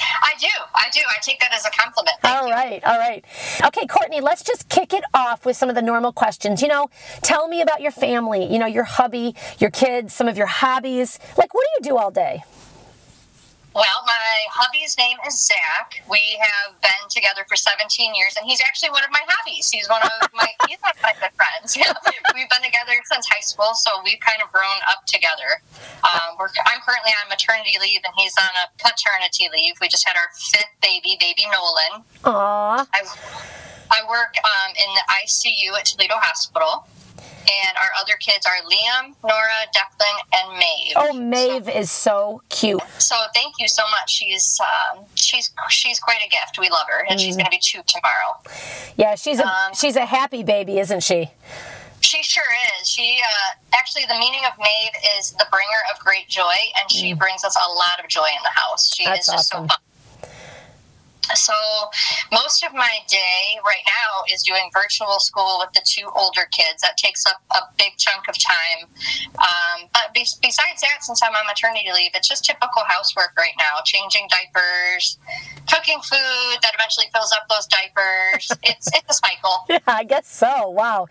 I 0.00 0.32
do. 0.40 0.48
I 0.74 0.88
do. 0.92 1.00
I 1.08 1.20
take 1.22 1.38
that 1.40 1.52
as 1.54 1.66
a 1.66 1.70
compliment. 1.70 2.16
Thank 2.22 2.36
All 2.36 2.48
you. 2.48 2.52
right, 2.52 2.82
all 2.84 2.98
right. 2.98 3.24
Okay, 3.64 3.86
Courtney, 3.86 4.20
let's 4.20 4.42
just 4.42 4.68
kick 4.68 4.92
it 4.92 5.04
off 5.14 5.46
with 5.46 5.56
some 5.56 5.68
of 5.68 5.76
the 5.76 5.82
normal 5.82 6.12
questions. 6.12 6.60
You 6.62 6.68
know, 6.68 6.88
tell 7.22 7.46
me 7.46 7.60
about 7.60 7.80
your 7.80 7.92
family, 7.92 8.50
you 8.52 8.58
know, 8.58 8.66
your 8.66 8.84
hubby, 8.84 9.34
your 9.58 9.70
kids, 9.70 10.12
some 10.12 10.26
of 10.26 10.36
your 10.36 10.48
hobbies. 10.48 11.18
Like, 11.38 11.54
what 11.54 11.64
do 11.64 11.68
you 11.88 11.92
do 11.92 11.96
all 11.98 12.10
day? 12.10 12.42
Well, 13.74 14.06
my 14.06 14.34
hubby's 14.54 14.94
name 14.96 15.18
is 15.26 15.34
Zach. 15.34 15.98
We 16.06 16.38
have 16.38 16.78
been 16.78 17.04
together 17.10 17.42
for 17.50 17.58
17 17.58 18.14
years, 18.14 18.38
and 18.38 18.46
he's 18.46 18.62
actually 18.62 18.94
one 18.94 19.02
of 19.02 19.10
my 19.10 19.22
hobbies. 19.26 19.68
He's 19.68 19.90
one 19.90 19.98
of 19.98 20.30
my 20.30 20.46
he's 20.70 20.78
one 20.78 20.94
of 20.94 21.02
my 21.02 21.10
good 21.18 21.34
friends. 21.34 21.74
we've 22.38 22.48
been 22.54 22.62
together 22.62 22.94
since 23.10 23.26
high 23.26 23.42
school, 23.42 23.74
so 23.74 23.90
we've 24.06 24.22
kind 24.22 24.38
of 24.38 24.52
grown 24.54 24.78
up 24.86 25.02
together. 25.10 25.58
Um, 26.06 26.38
I'm 26.38 26.80
currently 26.86 27.10
on 27.18 27.26
maternity 27.26 27.74
leave, 27.82 28.06
and 28.06 28.14
he's 28.14 28.38
on 28.38 28.54
a 28.62 28.70
paternity 28.78 29.50
leave. 29.50 29.74
We 29.82 29.90
just 29.90 30.06
had 30.06 30.14
our 30.14 30.30
fifth 30.38 30.70
baby, 30.78 31.18
baby 31.18 31.42
Nolan. 31.50 32.06
Aw, 32.30 32.86
I, 32.94 33.00
I 33.90 33.98
work 34.06 34.38
um, 34.38 34.70
in 34.78 34.90
the 34.94 35.04
ICU 35.18 35.74
at 35.74 35.84
Toledo 35.90 36.14
Hospital, 36.22 36.86
and 37.48 37.76
our 37.76 37.90
other 38.00 38.14
kids 38.20 38.46
are 38.46 38.52
Liam, 38.68 39.14
Nora, 39.22 39.66
Declan, 39.74 40.18
and 40.32 40.58
Maeve. 40.58 40.92
oh, 40.96 41.12
Maeve 41.12 41.68
is 41.68 41.90
so 41.90 42.42
cute. 42.48 42.80
So 42.98 43.16
thank 43.34 43.54
you 43.58 43.68
so 43.68 43.82
much. 43.90 44.10
She's 44.10 44.58
um, 44.60 45.04
she's 45.14 45.50
she's 45.68 45.98
quite 45.98 46.20
a 46.24 46.28
gift. 46.28 46.58
We 46.58 46.68
love 46.70 46.86
her, 46.88 47.04
and 47.08 47.20
she's 47.20 47.36
going 47.36 47.46
to 47.46 47.50
be 47.50 47.58
two 47.58 47.80
tomorrow. 47.86 48.38
Yeah, 48.96 49.14
she's 49.14 49.38
a 49.40 49.46
Um, 49.46 49.74
she's 49.74 49.96
a 49.96 50.06
happy 50.06 50.42
baby, 50.42 50.78
isn't 50.78 51.02
she? 51.02 51.30
She 52.00 52.22
sure 52.22 52.44
is. 52.80 52.88
She 52.88 53.20
uh, 53.22 53.76
actually 53.76 54.04
the 54.06 54.18
meaning 54.18 54.42
of 54.46 54.52
Maeve 54.58 54.92
is 55.18 55.32
the 55.32 55.46
bringer 55.50 55.80
of 55.92 55.98
great 56.00 56.28
joy, 56.28 56.54
and 56.80 56.90
she 56.90 57.14
brings 57.14 57.44
us 57.44 57.56
a 57.56 57.70
lot 57.72 57.98
of 58.02 58.08
joy 58.08 58.26
in 58.26 58.42
the 58.42 58.60
house. 58.60 58.94
She 58.94 59.04
That's 59.04 59.26
is 59.28 59.32
just 59.34 59.54
awesome. 59.54 59.68
so 59.68 59.74
fun. 59.74 59.78
So, 61.36 61.54
most 62.32 62.64
of 62.64 62.72
my 62.72 62.98
day 63.08 63.58
right 63.64 63.84
now 63.86 64.24
is 64.32 64.42
doing 64.42 64.70
virtual 64.72 65.18
school 65.18 65.58
with 65.60 65.72
the 65.72 65.82
two 65.84 66.08
older 66.14 66.46
kids. 66.52 66.82
That 66.82 66.96
takes 66.96 67.26
up 67.26 67.42
a 67.52 67.60
big 67.78 67.96
chunk 67.98 68.28
of 68.28 68.36
time. 68.38 68.88
Um, 69.38 69.88
but 69.92 70.14
be- 70.14 70.26
besides 70.42 70.80
that, 70.80 71.02
since 71.02 71.22
I'm 71.22 71.34
on 71.34 71.46
maternity 71.46 71.90
leave, 71.92 72.10
it's 72.14 72.28
just 72.28 72.44
typical 72.44 72.82
housework 72.86 73.32
right 73.36 73.54
now 73.58 73.80
changing 73.84 74.28
diapers, 74.30 75.18
cooking 75.70 76.00
food 76.00 76.58
that 76.62 76.72
eventually 76.74 77.06
fills 77.12 77.32
up 77.32 77.48
those 77.48 77.66
diapers. 77.66 78.52
it's, 78.62 78.88
it's 78.94 79.10
a 79.10 79.14
cycle. 79.14 79.64
Yeah, 79.74 79.78
I 79.86 80.04
guess 80.04 80.28
so. 80.30 80.68
Wow. 80.68 81.08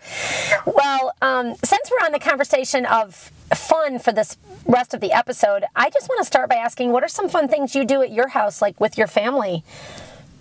Well, 0.64 1.12
um, 1.20 1.54
since 1.62 1.90
we're 1.90 2.06
on 2.06 2.12
the 2.12 2.18
conversation 2.18 2.86
of 2.86 3.30
fun 3.54 3.98
for 3.98 4.12
this 4.12 4.36
rest 4.66 4.94
of 4.94 5.00
the 5.00 5.12
episode, 5.12 5.64
I 5.76 5.90
just 5.90 6.08
want 6.08 6.20
to 6.20 6.24
start 6.24 6.48
by 6.48 6.56
asking 6.56 6.92
what 6.92 7.02
are 7.02 7.08
some 7.08 7.28
fun 7.28 7.48
things 7.48 7.74
you 7.74 7.84
do 7.84 8.02
at 8.02 8.10
your 8.12 8.28
house, 8.28 8.62
like 8.62 8.80
with 8.80 8.96
your 8.96 9.06
family? 9.06 9.64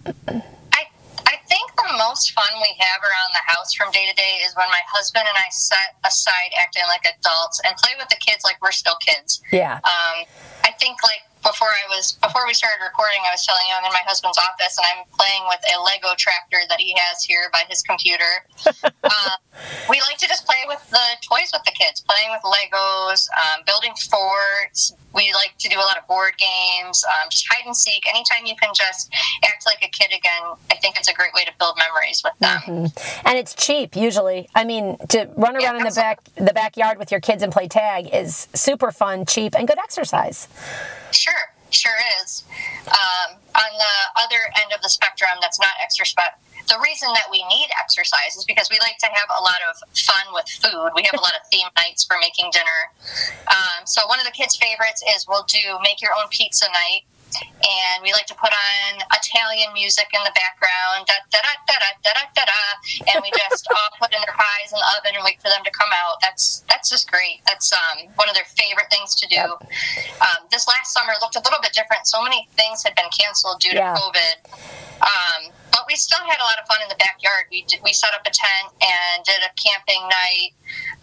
I 0.05 0.83
I 1.25 1.35
think 1.47 1.75
the 1.75 1.95
most 1.97 2.31
fun 2.31 2.47
we 2.61 2.75
have 2.79 3.01
around 3.01 3.31
the 3.33 3.45
house 3.45 3.73
from 3.73 3.91
day 3.91 4.05
to 4.09 4.15
day 4.15 4.39
is 4.45 4.55
when 4.55 4.67
my 4.69 4.81
husband 4.87 5.25
and 5.27 5.37
I 5.37 5.49
set 5.49 5.95
aside 6.05 6.51
acting 6.59 6.83
like 6.87 7.05
adults 7.05 7.61
and 7.65 7.75
play 7.77 7.93
with 7.97 8.09
the 8.09 8.17
kids 8.17 8.43
like 8.43 8.57
we're 8.61 8.71
still 8.71 8.97
kids. 9.01 9.41
Yeah. 9.51 9.79
Um, 9.83 10.25
I 10.63 10.71
think 10.79 11.01
like 11.03 11.21
before 11.43 11.67
I 11.67 11.85
was 11.91 12.17
before 12.23 12.47
we 12.47 12.53
started 12.53 12.79
recording, 12.81 13.19
I 13.27 13.31
was 13.31 13.45
telling 13.45 13.67
you 13.67 13.75
I'm 13.75 13.83
in 13.83 13.91
my 13.91 14.03
husband's 14.07 14.39
office 14.39 14.79
and 14.79 14.87
I'm 14.87 15.03
playing 15.11 15.43
with 15.51 15.59
a 15.67 15.75
Lego 15.83 16.15
tractor 16.17 16.63
that 16.69 16.79
he 16.79 16.95
has 16.97 17.23
here 17.23 17.49
by 17.51 17.63
his 17.69 17.83
computer. 17.83 18.47
uh, 18.65 19.35
we 19.89 19.99
like 20.01 20.17
to 20.17 20.27
just 20.27 20.45
play 20.47 20.63
with 20.67 20.81
the 20.89 21.05
toys 21.21 21.51
with 21.51 21.63
the 21.67 21.75
kids, 21.75 22.01
playing 22.01 22.31
with 22.31 22.41
Legos, 22.41 23.27
um, 23.35 23.61
building 23.67 23.93
forts. 24.09 24.95
We 25.13 25.31
like 25.33 25.53
to 25.59 25.69
do 25.69 25.77
a 25.77 25.85
lot 25.85 25.97
of 25.97 26.07
board 26.07 26.33
games, 26.39 27.05
um, 27.05 27.29
just 27.29 27.45
hide 27.47 27.67
and 27.67 27.77
seek. 27.77 28.03
Anytime 28.09 28.47
you 28.47 28.55
can 28.55 28.73
just 28.73 29.13
act 29.43 29.63
like 29.67 29.83
a 29.83 29.89
kid 29.89 30.07
again, 30.07 30.41
I 30.71 30.75
think 30.77 30.97
it's 30.97 31.07
a 31.07 31.13
great 31.13 31.35
way 31.35 31.43
to 31.45 31.51
build 31.59 31.77
memories 31.77 32.23
with 32.23 32.33
them. 32.39 32.61
Mm-hmm. 32.65 33.27
And 33.27 33.37
it's 33.37 33.53
cheap 33.53 33.95
usually. 33.95 34.49
I 34.55 34.63
mean, 34.63 34.97
to 35.09 35.29
run 35.35 35.55
around 35.55 35.75
Yeah, 35.75 35.77
in 35.77 35.83
the 35.83 35.91
back 35.95 36.23
the 36.35 36.53
backyard 36.53 36.97
with 36.97 37.11
your 37.11 37.19
kids 37.19 37.43
and 37.43 37.51
play 37.51 37.67
tag 37.67 38.09
is 38.11 38.47
super 38.55 38.91
fun, 38.91 39.25
cheap, 39.25 39.55
and 39.55 39.67
good 39.67 39.77
exercise. 39.77 40.47
Sure, 41.13 41.53
sure 41.69 41.95
is. 42.21 42.43
Um, 42.87 43.37
on 43.55 43.71
the 43.77 43.95
other 44.21 44.41
end 44.61 44.73
of 44.73 44.81
the 44.81 44.89
spectrum, 44.89 45.31
that's 45.41 45.59
not 45.59 45.71
exercise. 45.81 46.33
The 46.67 46.79
reason 46.81 47.09
that 47.13 47.27
we 47.29 47.43
need 47.47 47.67
exercise 47.79 48.35
is 48.37 48.45
because 48.45 48.69
we 48.71 48.79
like 48.79 48.97
to 48.99 49.07
have 49.07 49.29
a 49.37 49.41
lot 49.41 49.59
of 49.69 49.75
fun 49.97 50.33
with 50.33 50.47
food. 50.47 50.91
We 50.95 51.03
have 51.03 51.19
a 51.19 51.21
lot 51.21 51.33
of 51.35 51.45
theme 51.51 51.67
nights 51.75 52.05
for 52.05 52.15
making 52.21 52.51
dinner. 52.51 52.79
Um, 53.51 53.85
so 53.85 54.07
one 54.07 54.19
of 54.19 54.25
the 54.25 54.31
kids' 54.31 54.55
favorites 54.55 55.03
is 55.13 55.25
we'll 55.27 55.43
do 55.43 55.77
make 55.83 56.01
your 56.01 56.11
own 56.17 56.29
pizza 56.31 56.65
night. 56.71 57.03
And 57.41 58.03
we 58.03 58.11
like 58.13 58.27
to 58.27 58.35
put 58.35 58.51
on 58.51 59.01
Italian 59.13 59.73
music 59.73 60.07
in 60.13 60.21
the 60.23 60.33
background, 60.35 61.07
da 61.07 61.15
da 61.31 61.39
da 61.41 61.53
da 61.67 61.77
da 62.03 62.11
da 62.13 62.23
da 62.35 62.43
da, 62.45 62.61
and 63.13 63.23
we 63.23 63.31
just 63.33 63.67
all 63.75 63.91
put 63.99 64.13
in 64.13 64.19
their 64.21 64.35
pies 64.35 64.71
in 64.71 64.77
the 64.77 64.89
oven 64.99 65.15
and 65.15 65.23
wait 65.23 65.41
for 65.41 65.49
them 65.49 65.63
to 65.63 65.71
come 65.71 65.89
out. 65.93 66.17
That's 66.21 66.63
that's 66.69 66.89
just 66.89 67.09
great. 67.09 67.41
That's 67.47 67.71
um, 67.73 68.09
one 68.15 68.29
of 68.29 68.35
their 68.35 68.47
favorite 68.47 68.87
things 68.91 69.15
to 69.15 69.27
do. 69.27 69.41
Yep. 69.41 69.69
Um, 70.21 70.39
this 70.51 70.67
last 70.67 70.93
summer 70.93 71.13
looked 71.21 71.35
a 71.35 71.43
little 71.43 71.59
bit 71.61 71.73
different. 71.73 72.07
So 72.07 72.21
many 72.21 72.47
things 72.55 72.83
had 72.83 72.95
been 72.95 73.09
canceled 73.11 73.59
due 73.61 73.71
to 73.71 73.77
Yeah. 73.77 73.95
COVID. 73.95 74.35
Um, 75.03 75.51
but 75.71 75.83
we 75.87 75.95
still 75.95 76.21
had 76.23 76.39
a 76.39 76.43
lot 76.45 76.55
of 76.61 76.67
fun 76.67 76.77
in 76.81 76.87
the 76.87 76.95
backyard. 76.95 77.45
We 77.51 77.63
did, 77.63 77.81
we 77.83 77.91
set 77.91 78.13
up 78.13 78.21
a 78.25 78.31
tent 78.31 78.71
and 78.79 79.25
did 79.25 79.41
a 79.43 79.51
camping 79.59 80.01
night. 80.07 80.51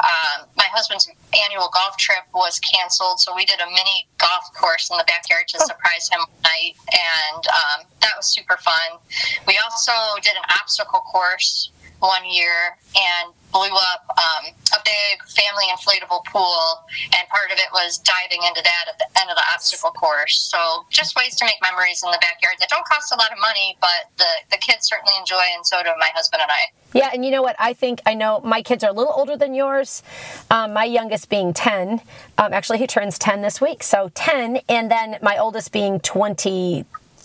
Um, 0.01 0.47
my 0.57 0.65
husband's 0.73 1.11
annual 1.35 1.71
golf 1.73 1.97
trip 1.97 2.25
was 2.35 2.59
canceled, 2.61 3.21
so 3.21 3.35
we 3.35 3.45
did 3.45 3.61
a 3.61 3.67
mini 3.67 4.09
golf 4.19 4.53
course 4.55 4.91
in 4.91 4.97
the 4.97 5.05
backyard 5.05 5.47
to 5.49 5.61
surprise 5.61 6.09
him 6.11 6.21
one 6.21 6.43
night, 6.43 6.75
and 6.93 7.47
um, 7.49 7.87
that 8.01 8.11
was 8.17 8.27
super 8.27 8.57
fun. 8.57 8.99
We 9.47 9.59
also 9.63 9.93
did 10.23 10.35
an 10.37 10.45
obstacle 10.61 11.01
course 11.01 11.71
one 12.01 12.25
year 12.29 12.77
and 12.97 13.33
blew 13.53 13.71
up 13.71 14.07
um, 14.11 14.55
a 14.75 14.81
big 14.85 15.23
family 15.27 15.67
inflatable 15.71 16.25
pool, 16.27 16.85
and 17.05 17.29
part 17.29 17.51
of 17.51 17.59
it 17.59 17.67
was 17.73 17.99
diving 17.99 18.43
into 18.47 18.63
that 18.63 18.85
at 18.89 18.99
the 18.99 19.21
end 19.21 19.31
of 19.31 19.37
the 19.37 19.45
obstacle 19.53 19.91
course. 19.91 20.39
So 20.39 20.85
just 20.91 21.17
ways 21.17 21.37
to 21.37 21.45
make 21.45 21.57
memories 21.63 22.03
in 22.05 22.11
the 22.11 22.19
backyard 22.21 22.57
that 22.61 22.69
don't 22.69 22.87
cost 22.87 23.13
a 23.13 23.17
lot 23.17 23.33
of 23.33 23.39
money, 23.41 23.77
but 23.81 24.11
the, 24.19 24.31
the 24.51 24.57
kids 24.57 24.89
certainly 24.89 25.15
enjoy, 25.19 25.43
and 25.55 25.67
so 25.67 25.83
do 25.83 25.91
my 25.99 26.11
husband 26.15 26.43
and 26.43 26.51
I. 26.51 26.73
Yeah, 26.93 27.11
and 27.13 27.25
you 27.25 27.31
know 27.31 27.43
what? 27.43 27.57
I 27.59 27.73
think 27.73 28.01
I 28.07 28.15
know 28.15 28.41
my 28.41 28.63
kids 28.63 28.83
are 28.83 28.91
a 28.91 28.93
little 28.93 29.13
older 29.15 29.37
than 29.37 29.55
yours. 29.55 30.03
Um, 30.51 30.73
my 30.73 30.85
youngest 30.85 31.29
being 31.29 31.53
10. 31.53 32.01
Um, 32.39 32.53
actually, 32.53 32.79
he 32.79 32.87
turns 32.87 33.19
10 33.19 33.43
this 33.43 33.61
week. 33.61 33.83
So 33.83 34.11
10, 34.15 34.61
and 34.69 34.91
then 34.91 35.19
my 35.23 35.37
oldest 35.37 35.73
being 35.73 36.01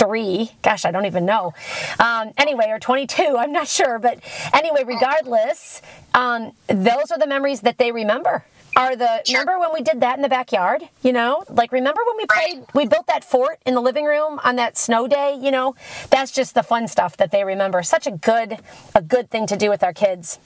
23. 0.06 0.52
Gosh, 0.62 0.86
I 0.86 0.92
don't 0.92 1.06
even 1.06 1.26
know. 1.26 1.54
Um, 2.00 2.32
anyway, 2.38 2.66
or 2.70 2.80
22, 2.80 3.36
I'm 3.38 3.52
not 3.52 3.68
sure. 3.68 4.00
But 4.00 4.20
anyway, 4.54 4.84
regardless, 4.86 5.82
um, 6.14 6.52
those 6.68 7.12
are 7.12 7.18
the 7.18 7.28
memories 7.28 7.62
that 7.62 7.78
they 7.78 7.92
remember. 7.92 8.46
Are 8.78 8.94
the 8.98 9.22
Sure. 9.26 9.40
remember 9.40 9.58
when 9.62 9.74
we 9.74 9.82
did 9.82 10.02
that 10.02 10.18
in 10.18 10.22
the 10.22 10.28
backyard? 10.28 10.84
You 11.02 11.14
know, 11.14 11.46
like 11.48 11.72
remember 11.72 12.02
when 12.06 12.18
we 12.18 12.26
Right. 12.30 12.52
played, 12.56 12.66
we 12.74 12.86
built 12.86 13.08
that 13.08 13.24
fort 13.24 13.60
in 13.66 13.74
the 13.74 13.80
living 13.80 14.04
room 14.04 14.42
on 14.44 14.58
that 14.58 14.78
snow 14.78 15.08
day. 15.08 15.34
You 15.40 15.50
know, 15.50 15.76
that's 16.10 16.32
just 16.32 16.56
the 16.56 16.64
fun 16.64 16.90
stuff 16.90 17.16
that 17.16 17.32
they 17.32 17.46
remember. 17.46 17.84
Such 17.84 18.06
a 18.06 18.12
good, 18.12 18.58
a 18.94 19.02
good 19.02 19.30
thing 19.30 19.48
to 19.48 19.56
do 19.56 19.70
with 19.70 19.82
our 19.82 19.94
kids. 19.94 20.40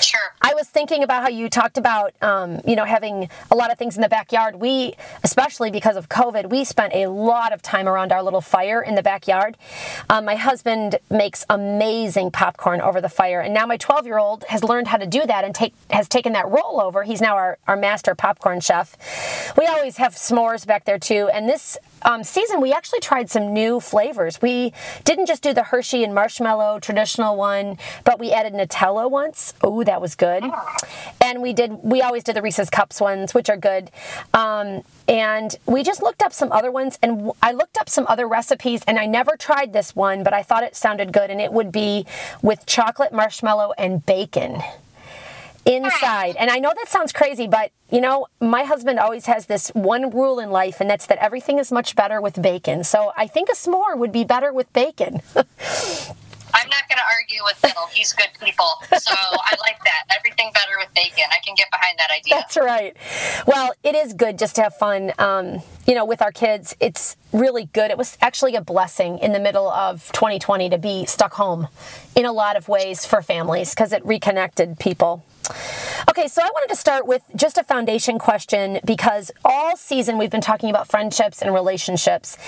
Sure. 0.00 0.20
I 0.42 0.54
was 0.54 0.68
thinking 0.68 1.02
about 1.02 1.22
how 1.22 1.28
you 1.28 1.48
talked 1.48 1.78
about, 1.78 2.14
um, 2.22 2.60
you 2.66 2.74
know, 2.74 2.84
having 2.84 3.28
a 3.50 3.54
lot 3.54 3.70
of 3.70 3.78
things 3.78 3.96
in 3.96 4.02
the 4.02 4.08
backyard. 4.08 4.56
We, 4.56 4.94
especially 5.22 5.70
because 5.70 5.96
of 5.96 6.08
COVID, 6.08 6.50
we 6.50 6.64
spent 6.64 6.94
a 6.94 7.06
lot 7.06 7.52
of 7.52 7.62
time 7.62 7.86
around 7.88 8.12
our 8.12 8.22
little 8.22 8.40
fire 8.40 8.82
in 8.82 8.94
the 8.94 9.02
backyard. 9.02 9.56
Um, 10.10 10.24
my 10.24 10.34
husband 10.34 10.98
makes 11.10 11.44
amazing 11.48 12.30
popcorn 12.30 12.80
over 12.80 13.00
the 13.00 13.08
fire, 13.08 13.40
and 13.40 13.54
now 13.54 13.66
my 13.66 13.78
12-year-old 13.78 14.44
has 14.44 14.64
learned 14.64 14.88
how 14.88 14.96
to 14.96 15.06
do 15.06 15.26
that 15.26 15.44
and 15.44 15.54
take 15.54 15.74
has 15.90 16.08
taken 16.08 16.32
that 16.32 16.48
role 16.48 16.80
over. 16.80 17.02
He's 17.02 17.20
now 17.20 17.36
our, 17.36 17.58
our 17.66 17.76
master 17.76 18.14
popcorn 18.14 18.60
chef. 18.60 18.96
We 19.56 19.66
always 19.66 19.96
have 19.98 20.14
s'mores 20.14 20.66
back 20.66 20.84
there 20.84 20.98
too, 20.98 21.28
and 21.32 21.48
this 21.48 21.78
um, 22.02 22.24
season 22.24 22.60
we 22.60 22.72
actually 22.72 23.00
tried 23.00 23.30
some 23.30 23.52
new 23.52 23.80
flavors. 23.80 24.40
We 24.40 24.72
didn't 25.04 25.26
just 25.26 25.42
do 25.42 25.52
the 25.52 25.64
Hershey 25.64 26.04
and 26.04 26.14
marshmallow 26.14 26.80
traditional 26.80 27.36
one, 27.36 27.78
but 28.04 28.18
we 28.18 28.32
added 28.32 28.52
Nutella 28.52 29.10
once. 29.10 29.54
Oh, 29.62 29.84
that 29.84 30.00
was 30.00 30.14
good. 30.14 30.44
And 31.20 31.42
we 31.42 31.52
did. 31.52 31.72
We 31.82 32.02
always 32.02 32.24
did 32.24 32.36
the 32.36 32.42
Reese's 32.42 32.70
Cups 32.70 33.00
ones, 33.00 33.34
which 33.34 33.48
are 33.48 33.56
good. 33.56 33.90
Um, 34.34 34.82
and 35.06 35.56
we 35.66 35.82
just 35.82 36.02
looked 36.02 36.22
up 36.22 36.32
some 36.32 36.52
other 36.52 36.70
ones, 36.70 36.98
and 37.02 37.32
I 37.42 37.52
looked 37.52 37.78
up 37.78 37.88
some 37.88 38.06
other 38.08 38.26
recipes, 38.28 38.82
and 38.86 38.98
I 38.98 39.06
never 39.06 39.36
tried 39.36 39.72
this 39.72 39.96
one, 39.96 40.22
but 40.22 40.32
I 40.32 40.42
thought 40.42 40.62
it 40.62 40.76
sounded 40.76 41.12
good, 41.12 41.30
and 41.30 41.40
it 41.40 41.52
would 41.52 41.72
be 41.72 42.06
with 42.42 42.66
chocolate, 42.66 43.12
marshmallow, 43.12 43.72
and 43.78 44.04
bacon 44.04 44.62
inside. 45.64 46.36
And 46.36 46.50
I 46.50 46.58
know 46.58 46.72
that 46.74 46.88
sounds 46.88 47.12
crazy, 47.12 47.46
but 47.46 47.70
you 47.90 48.00
know, 48.00 48.26
my 48.40 48.64
husband 48.64 48.98
always 48.98 49.26
has 49.26 49.46
this 49.46 49.68
one 49.70 50.10
rule 50.10 50.38
in 50.38 50.50
life, 50.50 50.80
and 50.80 50.90
that's 50.90 51.06
that 51.06 51.18
everything 51.18 51.58
is 51.58 51.72
much 51.72 51.96
better 51.96 52.20
with 52.20 52.40
bacon. 52.40 52.84
So 52.84 53.12
I 53.16 53.26
think 53.26 53.48
a 53.48 53.52
s'more 53.52 53.96
would 53.96 54.12
be 54.12 54.24
better 54.24 54.52
with 54.52 54.72
bacon. 54.72 55.22
I'm 56.54 56.68
not 56.68 56.88
going 56.88 56.98
to 56.98 57.04
argue 57.18 57.42
with 57.44 57.60
Bill. 57.62 57.86
He's 57.92 58.12
good 58.12 58.30
people. 58.40 58.66
So 58.98 59.14
I 59.14 59.54
like 59.60 59.82
that. 59.84 60.16
Everything 60.16 60.50
better 60.52 60.72
with 60.78 60.92
bacon. 60.94 61.24
I 61.30 61.38
can 61.44 61.54
get 61.54 61.70
behind 61.70 61.98
that 61.98 62.10
idea. 62.10 62.34
That's 62.34 62.56
right. 62.56 62.96
Well, 63.46 63.72
it 63.82 63.94
is 63.94 64.12
good 64.12 64.38
just 64.38 64.56
to 64.56 64.62
have 64.62 64.74
fun. 64.76 65.12
Um, 65.18 65.62
you 65.86 65.94
know, 65.94 66.04
with 66.04 66.20
our 66.20 66.32
kids, 66.32 66.76
it's 66.80 67.16
really 67.32 67.66
good. 67.72 67.90
It 67.90 67.98
was 67.98 68.18
actually 68.20 68.54
a 68.56 68.60
blessing 68.60 69.18
in 69.18 69.32
the 69.32 69.40
middle 69.40 69.68
of 69.70 70.10
2020 70.12 70.70
to 70.70 70.78
be 70.78 71.06
stuck 71.06 71.34
home 71.34 71.68
in 72.14 72.26
a 72.26 72.32
lot 72.32 72.56
of 72.56 72.68
ways 72.68 73.06
for 73.06 73.22
families 73.22 73.70
because 73.70 73.92
it 73.92 74.04
reconnected 74.04 74.78
people. 74.78 75.24
Okay, 76.08 76.26
so 76.26 76.40
I 76.40 76.48
wanted 76.54 76.70
to 76.70 76.76
start 76.76 77.06
with 77.06 77.22
just 77.36 77.58
a 77.58 77.62
foundation 77.64 78.18
question 78.18 78.80
because 78.82 79.30
all 79.44 79.76
season 79.76 80.16
we've 80.16 80.30
been 80.30 80.40
talking 80.40 80.70
about 80.70 80.88
friendships 80.88 81.42
and 81.42 81.52
relationships. 81.52 82.38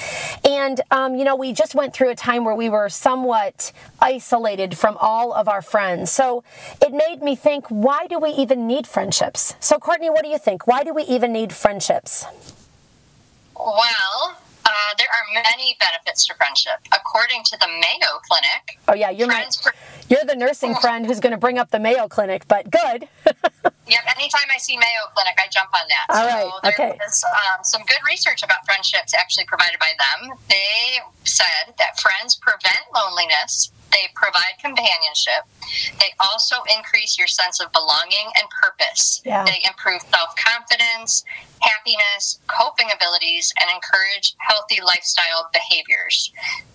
And, 0.49 0.81
um, 0.91 1.15
you 1.15 1.25
know, 1.25 1.37
we 1.37 1.53
just 1.53 1.75
went 1.75 1.93
through 1.93 2.09
a 2.09 2.15
time 2.15 2.45
where 2.47 2.55
we 2.55 2.71
were 2.71 2.89
somewhat 2.89 3.73
isolated 4.01 4.79
from 4.79 4.97
all 4.99 5.35
of 5.35 5.47
our 5.47 5.61
friends. 5.61 6.11
So 6.11 6.43
it 6.81 6.93
made 6.93 7.23
me 7.23 7.37
think, 7.37 7.67
why 7.69 8.07
do 8.07 8.19
we 8.19 8.31
even 8.31 8.67
need 8.67 8.87
friendships? 8.87 9.55
So, 9.61 9.79
Courtney, 9.79 10.09
what 10.09 10.23
do 10.23 10.31
you 10.31 10.39
think? 10.39 10.67
Why 10.67 10.83
do 10.83 10.95
we 10.95 11.03
even 11.03 11.31
need 11.31 11.53
friendships? 11.53 12.25
Well, 13.55 14.39
uh, 14.65 14.95
there 14.97 15.09
are 15.09 15.43
many 15.43 15.77
benefits 15.79 16.27
to 16.29 16.35
friendship. 16.35 16.79
According 16.93 17.45
to 17.45 17.59
the 17.59 17.67
Mayo 17.67 18.21
Clinic, 18.27 18.79
Oh, 18.89 18.95
yeah, 18.95 19.11
you're, 19.11 19.29
friends. 19.29 19.59
Per- 19.59 19.73
you're 20.11 20.25
the 20.27 20.35
nursing 20.35 20.75
friend 20.75 21.07
who's 21.07 21.21
going 21.21 21.31
to 21.31 21.39
bring 21.39 21.57
up 21.57 21.71
the 21.71 21.79
Mayo 21.79 22.09
Clinic, 22.09 22.47
but 22.49 22.69
good. 22.69 23.09
yep, 23.87 24.03
anytime 24.17 24.51
I 24.53 24.59
see 24.59 24.77
Mayo 24.77 25.07
Clinic, 25.15 25.39
I 25.39 25.47
jump 25.51 25.71
on 25.73 25.87
that. 25.89 26.07
All 26.11 26.29
so 26.29 26.51
right, 26.51 26.63
there 26.65 26.89
okay. 26.89 26.99
um, 26.99 27.63
some 27.63 27.83
good 27.83 28.01
research 28.07 28.43
about 28.43 28.67
friendships 28.67 29.15
actually 29.15 29.45
provided 29.45 29.79
by 29.79 29.93
them. 29.99 30.37
They 30.49 30.99
said 31.25 31.75
that 31.79 32.01
friends 32.01 32.35
prevent 32.35 32.83
loneliness, 32.93 33.71
They 33.93 34.09
provide 34.15 34.59
companionship. 34.63 35.45
They 35.99 36.13
also 36.21 36.57
increase 36.77 37.19
your 37.19 37.27
sense 37.27 37.61
of 37.61 37.73
belonging 37.73 38.31
and 38.37 38.47
purpose. 38.51 39.23
Yeah. 39.25 39.45
They 39.45 39.61
improve 39.67 40.03
self 40.03 40.35
confidence, 40.37 41.25
happiness, 41.61 42.39
coping 42.47 42.89
abilities, 42.95 43.53
and 43.61 43.71
encourage 43.71 44.35
healthy 44.39 44.81
lifestyle 44.81 45.51
behaviors. 45.53 46.33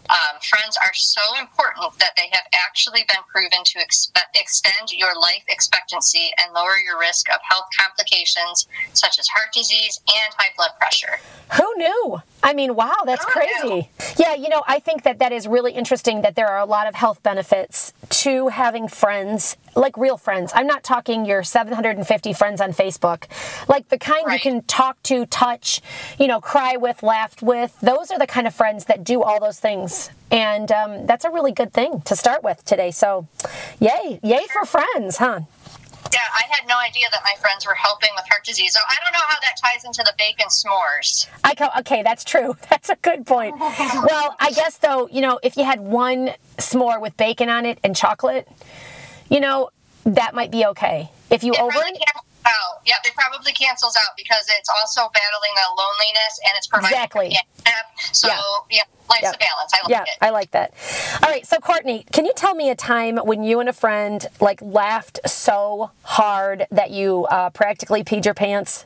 Um, 0.09 0.39
friends 0.41 0.77
are 0.83 0.93
so 0.93 1.21
important 1.39 1.97
that 1.99 2.11
they 2.15 2.29
have 2.31 2.45
actually 2.53 3.05
been 3.07 3.23
proven 3.27 3.63
to 3.63 3.79
expe- 3.79 4.29
extend 4.35 4.91
your 4.91 5.19
life 5.19 5.43
expectancy 5.47 6.31
and 6.37 6.53
lower 6.53 6.77
your 6.77 6.99
risk 6.99 7.27
of 7.29 7.39
health 7.49 7.65
complications 7.77 8.67
such 8.93 9.17
as 9.17 9.27
heart 9.27 9.51
disease 9.53 9.99
and 10.07 10.33
high 10.37 10.51
blood 10.55 10.71
pressure. 10.79 11.19
Who 11.57 11.73
knew? 11.77 12.21
I 12.43 12.53
mean, 12.53 12.75
wow, 12.75 12.97
that's 13.05 13.25
Who 13.25 13.31
crazy. 13.31 13.89
Yeah, 14.17 14.35
you 14.35 14.49
know, 14.49 14.63
I 14.67 14.79
think 14.79 15.03
that 15.03 15.19
that 15.19 15.31
is 15.31 15.47
really 15.47 15.73
interesting 15.73 16.21
that 16.21 16.35
there 16.35 16.47
are 16.47 16.59
a 16.59 16.65
lot 16.65 16.85
of 16.87 16.93
health 16.93 17.04
benefits 17.13 17.93
to 18.09 18.47
having 18.47 18.87
friends, 18.87 19.57
like 19.75 19.95
real 19.97 20.17
friends. 20.17 20.51
I'm 20.55 20.65
not 20.65 20.83
talking 20.83 21.25
your 21.25 21.43
750 21.43 22.33
friends 22.33 22.61
on 22.61 22.71
Facebook, 22.71 23.25
like 23.69 23.89
the 23.89 23.97
kind 23.99 24.31
you 24.31 24.39
can 24.39 24.63
talk 24.63 25.01
to, 25.03 25.25
touch, 25.27 25.81
you 26.17 26.27
know, 26.27 26.41
cry 26.41 26.77
with, 26.77 27.03
laugh 27.03 27.41
with. 27.41 27.79
Those 27.81 28.09
are 28.11 28.17
the 28.17 28.27
kind 28.27 28.47
of 28.47 28.55
friends 28.55 28.85
that 28.85 29.03
do 29.03 29.21
all 29.21 29.39
those 29.39 29.59
things. 29.59 30.09
And 30.31 30.71
um, 30.71 31.05
that's 31.05 31.25
a 31.25 31.29
really 31.29 31.51
good 31.51 31.71
thing 31.71 32.01
to 32.01 32.15
start 32.15 32.43
with 32.43 32.65
today. 32.65 32.91
So, 32.91 33.27
yay, 33.79 34.19
yay 34.23 34.45
for 34.51 34.65
friends, 34.65 35.17
huh? 35.17 35.41
Yeah, 36.15 36.21
I 36.33 36.43
had 36.49 36.65
no 36.65 36.77
idea 36.77 37.07
that 37.11 37.19
my 37.25 37.33
friends 37.41 37.65
were 37.65 37.73
helping 37.73 38.09
with 38.15 38.25
heart 38.29 38.45
disease. 38.45 38.73
So 38.73 38.79
I 38.89 38.95
don't 39.03 39.11
know 39.11 39.25
how 39.27 39.35
that 39.41 39.55
ties 39.61 39.83
into 39.83 40.01
the 40.01 40.13
bacon 40.17 40.47
s'mores. 40.47 41.27
I 41.43 41.53
co- 41.55 41.69
okay, 41.79 42.03
that's 42.03 42.23
true. 42.23 42.55
That's 42.69 42.89
a 42.89 42.95
good 42.95 43.25
point. 43.25 43.59
Well, 43.59 44.35
I 44.39 44.51
guess 44.55 44.77
though, 44.77 45.07
you 45.07 45.21
know, 45.21 45.39
if 45.43 45.57
you 45.57 45.65
had 45.65 45.81
one 45.81 46.31
s'more 46.57 47.01
with 47.01 47.17
bacon 47.17 47.49
on 47.49 47.65
it 47.65 47.79
and 47.83 47.95
chocolate, 47.95 48.47
you 49.29 49.39
know, 49.39 49.71
that 50.05 50.33
might 50.35 50.51
be 50.51 50.65
okay. 50.67 51.09
If 51.29 51.43
you 51.43 51.53
It 51.53 51.59
over 51.59 51.71
cancels 51.73 51.99
out. 52.45 52.81
Yeah, 52.85 52.95
it 53.03 53.13
probably 53.15 53.51
cancels 53.53 53.95
out 53.97 54.15
because 54.17 54.45
it's 54.57 54.69
also 54.69 55.09
battling 55.13 55.51
the 55.55 55.67
loneliness 55.77 56.39
and 56.45 56.53
it's 56.57 56.67
providing 56.67 56.95
Exactly. 56.95 57.37
So 58.11 58.27
Yeah. 58.27 58.39
yeah, 58.69 58.83
life's 59.09 59.35
a 59.35 59.37
balance. 59.37 59.71
I 59.73 59.81
like 59.83 59.89
yeah, 59.89 60.03
it. 60.03 60.17
I 60.21 60.29
like 60.29 60.51
that. 60.51 60.73
All 61.23 61.29
right, 61.29 61.45
so 61.45 61.59
Courtney, 61.59 62.05
can 62.11 62.25
you 62.25 62.33
tell 62.35 62.55
me 62.55 62.69
a 62.69 62.75
time 62.75 63.17
when 63.17 63.43
you 63.43 63.59
and 63.59 63.69
a 63.69 63.73
friend 63.73 64.25
like 64.39 64.61
laughed 64.61 65.19
so 65.25 65.91
hard 66.03 66.67
that 66.71 66.91
you 66.91 67.25
uh, 67.25 67.49
practically 67.49 68.03
peed 68.03 68.25
your 68.25 68.33
pants? 68.33 68.85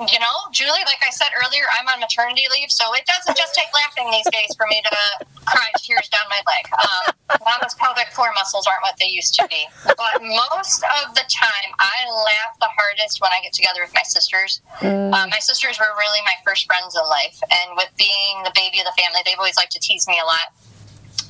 You 0.00 0.18
know, 0.18 0.36
Julie, 0.50 0.82
like 0.86 1.02
I 1.04 1.10
said 1.10 1.28
earlier, 1.36 1.64
I'm 1.78 1.86
on 1.88 2.00
maternity 2.00 2.48
leave, 2.50 2.72
so 2.72 2.94
it 2.94 3.04
doesn't 3.06 3.36
just 3.36 3.54
take 3.54 3.68
laughing 3.74 4.10
these 4.10 4.26
days 4.32 4.54
for 4.56 4.66
me 4.66 4.80
to 4.82 4.90
cry 5.44 5.68
tears 5.78 6.08
down 6.08 6.24
my 6.30 6.40
leg. 6.48 6.64
Um, 6.72 7.04
Mama's 7.44 7.74
pelvic 7.74 8.08
floor 8.08 8.32
muscles 8.34 8.66
aren't 8.66 8.82
what 8.82 8.96
they 8.98 9.08
used 9.08 9.34
to 9.36 9.46
be. 9.48 9.68
But 9.84 10.22
most 10.22 10.82
of 11.04 11.14
the 11.14 11.24
time, 11.28 11.70
I 11.78 12.08
laugh 12.08 12.56
the 12.60 12.72
hardest 12.72 13.20
when 13.20 13.30
I 13.32 13.40
get 13.42 13.52
together 13.52 13.80
with 13.82 13.92
my 13.94 14.02
sisters. 14.02 14.60
Uh, 14.80 15.28
my 15.28 15.40
sisters 15.40 15.78
were 15.78 15.92
really 15.98 16.20
my 16.24 16.36
first 16.44 16.66
friends 16.66 16.96
in 16.96 17.04
life, 17.08 17.38
and 17.42 17.76
with 17.76 17.90
being 17.98 18.42
the 18.44 18.52
baby 18.54 18.80
of 18.80 18.86
the 18.86 18.96
family, 18.96 19.20
they've 19.24 19.38
always 19.38 19.56
liked 19.56 19.72
to 19.72 19.80
tease 19.80 20.08
me 20.08 20.18
a 20.20 20.26
lot. 20.26 20.56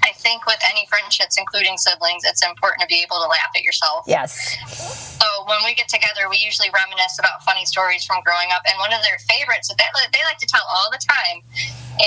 I 0.03 0.11
think 0.19 0.47
with 0.47 0.59
any 0.69 0.87
friendships, 0.87 1.39
including 1.39 1.79
siblings, 1.79 2.25
it's 2.25 2.45
important 2.45 2.83
to 2.83 2.87
be 2.89 3.03
able 3.03 3.23
to 3.23 3.29
laugh 3.29 3.55
at 3.55 3.63
yourself. 3.63 4.05
Yes. 4.07 4.59
So 5.19 5.27
when 5.47 5.61
we 5.65 5.75
get 5.75 5.89
together, 5.89 6.29
we 6.31 6.39
usually 6.39 6.71
reminisce 6.71 7.19
about 7.19 7.43
funny 7.45 7.65
stories 7.65 8.05
from 8.05 8.23
growing 8.25 8.49
up. 8.55 8.63
And 8.67 8.79
one 8.79 8.93
of 8.93 9.01
their 9.03 9.19
favorites 9.27 9.69
that 9.69 9.77
they, 9.79 10.23
like 10.25 10.39
to 10.39 10.47
tell 10.47 10.63
all 10.71 10.89
the 10.91 11.01
time 11.03 11.43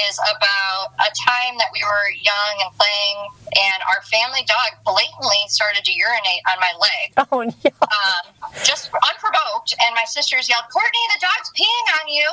is 0.07 0.15
about 0.17 0.95
a 1.03 1.09
time 1.13 1.57
that 1.61 1.69
we 1.71 1.83
were 1.85 2.07
young 2.17 2.55
and 2.63 2.71
playing, 2.73 3.17
and 3.59 3.79
our 3.91 4.01
family 4.09 4.41
dog 4.47 4.79
blatantly 4.83 5.41
started 5.47 5.85
to 5.85 5.93
urinate 5.93 6.41
on 6.49 6.57
my 6.59 6.73
leg, 6.79 7.05
Oh, 7.31 7.41
yeah. 7.61 7.71
um, 7.83 8.23
just 8.63 8.89
unprovoked. 8.93 9.75
And 9.83 9.93
my 9.93 10.05
sisters 10.07 10.49
yelled, 10.49 10.65
"Courtney, 10.71 11.03
the 11.13 11.21
dog's 11.21 11.51
peeing 11.53 11.85
on 12.01 12.05
you!" 12.09 12.27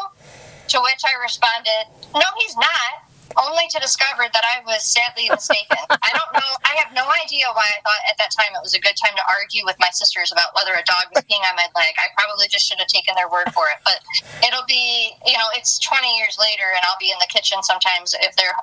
To 0.72 0.80
which 0.80 1.02
I 1.04 1.20
responded, 1.20 1.90
"No, 2.14 2.24
he's 2.40 2.56
not." 2.56 3.01
Only 3.36 3.66
to 3.70 3.78
discover 3.80 4.24
that 4.32 4.44
I 4.44 4.60
was 4.64 4.82
sadly 4.84 5.28
mistaken. 5.30 5.78
I 5.90 6.10
don't 6.12 6.32
know. 6.34 6.50
I 6.64 6.76
have 6.82 6.92
no 6.94 7.06
idea 7.22 7.46
why 7.52 7.66
I 7.68 7.80
thought 7.82 8.02
at 8.08 8.16
that 8.18 8.30
time 8.32 8.54
it 8.54 8.62
was 8.62 8.74
a 8.74 8.80
good 8.80 8.96
time 8.96 9.14
to 9.16 9.24
argue 9.28 9.64
with 9.64 9.76
my 9.78 9.90
sisters 9.92 10.32
about 10.32 10.54
whether 10.54 10.72
a 10.72 10.84
dog 10.84 11.08
was 11.14 11.24
peeing 11.24 11.42
on 11.48 11.56
my 11.56 11.68
leg. 11.76 11.94
I 11.98 12.08
probably 12.16 12.48
just 12.48 12.66
should 12.68 12.78
have 12.78 12.88
taken 12.88 13.14
their 13.14 13.28
word 13.28 13.52
for 13.52 13.64
it. 13.72 13.78
But 13.84 13.98
it'll 14.46 14.66
be, 14.66 15.12
you 15.26 15.34
know, 15.34 15.48
it's 15.54 15.78
20 15.78 16.06
years 16.18 16.36
later, 16.40 16.68
and 16.74 16.80
I'll 16.84 17.00
be 17.00 17.10
in 17.10 17.18
the 17.20 17.28
kitchen 17.30 17.62
sometimes 17.62 18.14
if 18.20 18.34
they're 18.36 18.54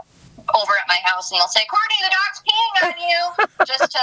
over 0.55 0.73
at 0.81 0.87
my 0.87 0.97
house, 1.03 1.29
and 1.31 1.39
they'll 1.39 1.47
say, 1.47 1.63
"Courtney, 1.69 1.95
the 2.01 2.09
dog's 2.09 2.41
peeing 2.41 2.89
on 2.89 3.09
you," 3.09 3.65
just 3.67 3.91
to 3.91 3.99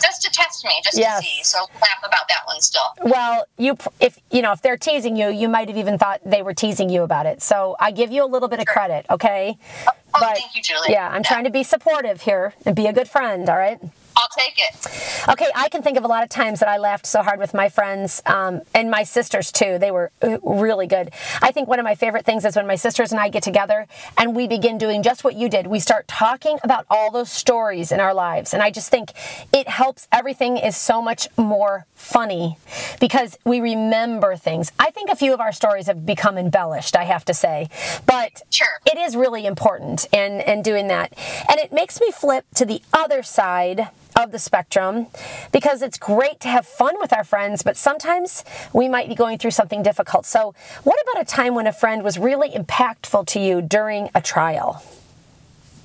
just 0.00 0.22
to 0.22 0.30
test 0.30 0.64
me, 0.64 0.80
just 0.82 0.96
Yes. 0.96 1.20
to 1.20 1.26
see. 1.26 1.42
So 1.44 1.58
laugh 1.74 2.00
about 2.02 2.26
that 2.28 2.46
one 2.46 2.60
still. 2.62 2.94
Well, 3.02 3.44
you 3.58 3.76
if 3.98 4.18
you 4.30 4.40
know 4.40 4.52
if 4.52 4.62
they're 4.62 4.78
teasing 4.78 5.16
you, 5.16 5.28
you 5.28 5.46
might 5.48 5.68
have 5.68 5.76
even 5.76 5.98
thought 5.98 6.20
they 6.24 6.40
were 6.40 6.54
teasing 6.54 6.88
you 6.88 7.02
about 7.02 7.26
it. 7.26 7.42
So 7.42 7.76
I 7.78 7.90
give 7.90 8.10
you 8.10 8.24
a 8.24 8.30
little 8.30 8.48
bit 8.48 8.60
of 8.60 8.66
credit, 8.66 9.04
okay? 9.10 9.58
Oh, 9.86 9.90
Oh, 10.14 10.20
thank 10.34 10.54
you, 10.54 10.62
Julie. 10.62 10.88
Yeah, 10.90 11.08
I'm 11.08 11.22
trying 11.22 11.44
to 11.44 11.50
be 11.50 11.62
supportive 11.62 12.22
here 12.22 12.54
and 12.66 12.74
be 12.74 12.86
a 12.86 12.92
good 12.92 13.08
friend. 13.08 13.48
All 13.48 13.56
right. 13.56 13.78
I'll 14.20 14.28
take 14.36 14.58
it. 14.58 15.28
Okay, 15.30 15.46
I 15.54 15.70
can 15.70 15.82
think 15.82 15.96
of 15.96 16.04
a 16.04 16.08
lot 16.08 16.22
of 16.22 16.28
times 16.28 16.60
that 16.60 16.68
I 16.68 16.76
laughed 16.76 17.06
so 17.06 17.22
hard 17.22 17.38
with 17.40 17.54
my 17.54 17.70
friends 17.70 18.20
um, 18.26 18.60
and 18.74 18.90
my 18.90 19.02
sisters 19.02 19.50
too. 19.50 19.78
They 19.78 19.90
were 19.90 20.10
uh, 20.20 20.38
really 20.42 20.86
good. 20.86 21.10
I 21.40 21.52
think 21.52 21.68
one 21.68 21.78
of 21.78 21.84
my 21.84 21.94
favorite 21.94 22.26
things 22.26 22.44
is 22.44 22.54
when 22.54 22.66
my 22.66 22.74
sisters 22.76 23.12
and 23.12 23.20
I 23.20 23.30
get 23.30 23.42
together 23.42 23.86
and 24.18 24.36
we 24.36 24.46
begin 24.46 24.76
doing 24.76 25.02
just 25.02 25.24
what 25.24 25.36
you 25.36 25.48
did. 25.48 25.66
We 25.68 25.80
start 25.80 26.06
talking 26.06 26.58
about 26.62 26.84
all 26.90 27.10
those 27.10 27.32
stories 27.32 27.92
in 27.92 28.00
our 28.00 28.12
lives. 28.12 28.52
And 28.52 28.62
I 28.62 28.70
just 28.70 28.90
think 28.90 29.12
it 29.54 29.68
helps. 29.68 30.06
Everything 30.12 30.58
is 30.58 30.76
so 30.76 31.00
much 31.00 31.26
more 31.38 31.86
funny 31.94 32.58
because 33.00 33.38
we 33.44 33.60
remember 33.60 34.36
things. 34.36 34.70
I 34.78 34.90
think 34.90 35.08
a 35.08 35.16
few 35.16 35.32
of 35.32 35.40
our 35.40 35.52
stories 35.52 35.86
have 35.86 36.04
become 36.04 36.36
embellished, 36.36 36.94
I 36.94 37.04
have 37.04 37.24
to 37.24 37.34
say. 37.34 37.70
But 38.04 38.42
Sure. 38.50 38.80
it 38.84 38.98
is 38.98 39.16
really 39.16 39.46
important 39.46 40.06
in, 40.12 40.40
in 40.42 40.60
doing 40.60 40.88
that. 40.88 41.14
And 41.48 41.58
it 41.58 41.72
makes 41.72 42.00
me 42.02 42.10
flip 42.10 42.44
to 42.56 42.66
the 42.66 42.82
other 42.92 43.22
side 43.22 43.88
of 44.22 44.32
the 44.32 44.38
spectrum 44.38 45.06
because 45.52 45.82
it's 45.82 45.98
great 45.98 46.40
to 46.40 46.48
have 46.48 46.66
fun 46.66 46.94
with 47.00 47.12
our 47.12 47.24
friends, 47.24 47.62
but 47.62 47.76
sometimes 47.76 48.44
we 48.72 48.88
might 48.88 49.08
be 49.08 49.14
going 49.14 49.38
through 49.38 49.50
something 49.52 49.82
difficult. 49.82 50.26
So, 50.26 50.54
what 50.84 50.98
about 51.02 51.22
a 51.22 51.24
time 51.24 51.54
when 51.54 51.66
a 51.66 51.72
friend 51.72 52.02
was 52.02 52.18
really 52.18 52.50
impactful 52.50 53.26
to 53.28 53.40
you 53.40 53.62
during 53.62 54.10
a 54.14 54.20
trial? 54.20 54.82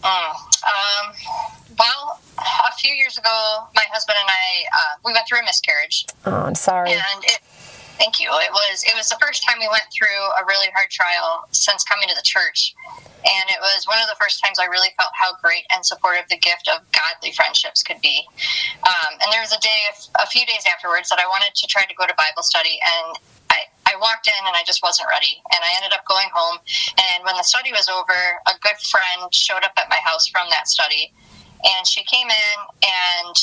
Mm. 0.03 0.35
Um, 0.65 1.13
well, 1.79 2.19
a 2.39 2.71
few 2.77 2.93
years 2.93 3.17
ago, 3.17 3.63
my 3.75 3.83
husband 3.91 4.17
and 4.19 4.29
I 4.29 4.77
uh, 4.77 4.97
we 5.03 5.13
went 5.13 5.27
through 5.27 5.39
a 5.39 5.43
miscarriage, 5.43 6.05
Oh, 6.25 6.31
I'm 6.33 6.55
sorry. 6.55 6.91
and 6.91 7.23
it, 7.23 7.39
thank 7.97 8.19
you. 8.19 8.29
It 8.29 8.51
was 8.51 8.83
it 8.83 8.95
was 8.95 9.09
the 9.09 9.17
first 9.19 9.43
time 9.43 9.57
we 9.59 9.67
went 9.67 9.87
through 9.91 10.21
a 10.39 10.45
really 10.45 10.67
hard 10.75 10.89
trial 10.89 11.47
since 11.51 11.83
coming 11.83 12.07
to 12.09 12.15
the 12.15 12.25
church, 12.25 12.75
and 13.23 13.45
it 13.49 13.59
was 13.59 13.87
one 13.87 13.99
of 13.99 14.07
the 14.07 14.15
first 14.19 14.43
times 14.43 14.59
I 14.59 14.65
really 14.65 14.89
felt 14.97 15.11
how 15.13 15.35
great 15.41 15.65
and 15.73 15.85
supportive 15.85 16.27
the 16.29 16.37
gift 16.37 16.69
of 16.69 16.83
godly 16.91 17.31
friendships 17.31 17.83
could 17.83 18.01
be. 18.01 18.27
Um, 18.83 19.11
and 19.21 19.31
there 19.31 19.41
was 19.41 19.53
a 19.53 19.59
day, 19.59 19.89
a 20.21 20.27
few 20.27 20.45
days 20.45 20.63
afterwards, 20.67 21.09
that 21.09 21.19
I 21.19 21.27
wanted 21.27 21.55
to 21.55 21.65
try 21.67 21.83
to 21.85 21.95
go 21.95 22.05
to 22.05 22.13
Bible 22.15 22.43
study, 22.43 22.79
and 22.83 23.17
I, 23.49 23.65
I 23.85 23.95
walked 23.99 24.27
in 24.27 24.41
and 24.45 24.55
I 24.55 24.63
just 24.65 24.81
wasn't 24.83 25.09
ready. 25.09 25.41
And 25.53 25.61
I 25.63 25.71
ended 25.77 25.93
up 25.93 26.05
going 26.05 26.27
home. 26.33 26.57
And 26.97 27.23
when 27.23 27.37
the 27.37 27.43
study 27.43 27.71
was 27.71 27.87
over, 27.87 28.17
a 28.47 28.53
good 28.61 28.77
friend 28.81 29.33
showed 29.33 29.63
up 29.63 29.73
at 29.77 29.89
my 29.89 29.99
house 30.03 30.27
from 30.27 30.47
that 30.49 30.67
study. 30.67 31.13
And 31.63 31.87
she 31.87 32.03
came 32.03 32.27
in 32.27 32.57
and 32.83 33.35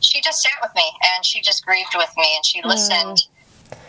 she 0.00 0.20
just 0.20 0.42
sat 0.42 0.54
with 0.62 0.72
me 0.74 0.86
and 1.14 1.24
she 1.24 1.40
just 1.40 1.64
grieved 1.64 1.94
with 1.94 2.10
me 2.16 2.32
and 2.36 2.44
she 2.44 2.62
listened. 2.62 3.26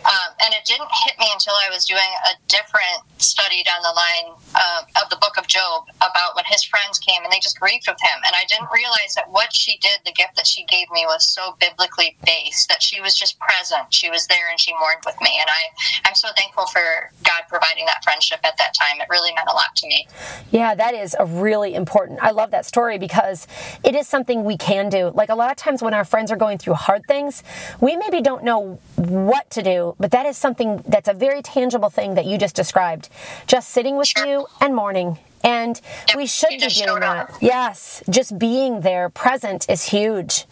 Um, 0.04 0.30
and 0.42 0.54
it 0.54 0.64
didn't 0.64 0.90
hit 1.06 1.18
me 1.18 1.26
until 1.32 1.54
I 1.54 1.70
was 1.70 1.86
doing 1.86 2.10
a 2.26 2.34
different 2.48 3.06
study 3.18 3.62
down 3.62 3.82
the 3.82 3.94
line 3.94 4.34
uh, 4.54 4.82
of 5.02 5.10
the 5.10 5.16
book 5.16 5.38
of 5.38 5.46
Job 5.46 5.86
about 5.98 6.34
when 6.34 6.44
his 6.46 6.62
friends 6.64 6.98
came 6.98 7.22
and 7.22 7.32
they 7.32 7.38
just 7.38 7.58
grieved 7.58 7.86
with 7.86 8.00
him. 8.02 8.18
And 8.26 8.34
I 8.34 8.44
didn't 8.48 8.68
realize 8.72 9.14
that 9.14 9.30
what 9.30 9.54
she 9.54 9.78
did, 9.78 9.98
the 10.04 10.12
gift 10.12 10.36
that 10.36 10.46
she 10.46 10.64
gave 10.64 10.90
me, 10.90 11.04
was 11.06 11.28
so 11.28 11.56
biblically 11.60 12.16
based 12.26 12.68
that 12.68 12.82
she 12.82 13.00
was 13.00 13.14
just 13.14 13.38
present. 13.38 13.92
She 13.94 14.10
was 14.10 14.26
there 14.26 14.50
and 14.50 14.58
she 14.58 14.72
mourned 14.72 15.02
with 15.06 15.16
me. 15.20 15.38
And 15.38 15.48
I, 15.48 16.08
I'm 16.08 16.14
so 16.14 16.28
thankful 16.36 16.66
for 16.66 17.10
God 17.24 17.42
providing 17.48 17.86
that 17.86 18.02
friendship 18.02 18.40
at 18.44 18.56
that 18.58 18.74
time. 18.74 19.00
It 19.00 19.06
really 19.08 19.32
meant 19.34 19.48
a 19.48 19.54
lot 19.54 19.74
to 19.76 19.86
me. 19.86 20.06
Yeah, 20.50 20.74
that 20.74 20.94
is 20.94 21.16
a 21.18 21.26
really 21.26 21.74
important. 21.74 22.18
I 22.22 22.30
love 22.30 22.50
that 22.50 22.66
story 22.66 22.98
because 22.98 23.46
it 23.84 23.94
is 23.94 24.08
something 24.08 24.44
we 24.44 24.56
can 24.56 24.88
do. 24.88 25.10
Like 25.14 25.28
a 25.28 25.34
lot 25.34 25.50
of 25.50 25.56
times 25.56 25.82
when 25.82 25.94
our 25.94 26.04
friends 26.04 26.30
are 26.30 26.36
going 26.36 26.58
through 26.58 26.74
hard 26.74 27.02
things, 27.06 27.42
we 27.80 27.96
maybe 27.96 28.20
don't 28.20 28.44
know 28.44 28.80
what 28.96 29.50
to 29.50 29.62
do, 29.62 29.91
but 29.98 30.10
that 30.12 30.26
is 30.26 30.36
something 30.36 30.82
that's 30.86 31.08
a 31.08 31.14
very 31.14 31.42
tangible 31.42 31.90
thing 31.90 32.14
that 32.14 32.26
you 32.26 32.38
just 32.38 32.54
described. 32.56 33.08
Just 33.46 33.70
sitting 33.70 33.96
with 33.96 34.08
Sure. 34.08 34.26
you 34.26 34.46
and 34.60 34.74
mourning. 34.74 35.18
And 35.44 35.80
Yep, 36.08 36.16
we 36.16 36.26
should 36.26 36.50
be 36.50 36.58
doing 36.68 37.00
that. 37.00 37.30
up. 37.30 37.30
Yes, 37.40 38.02
just 38.08 38.38
being 38.38 38.82
there, 38.82 39.08
present 39.08 39.68
is 39.68 39.84
huge. 39.84 40.46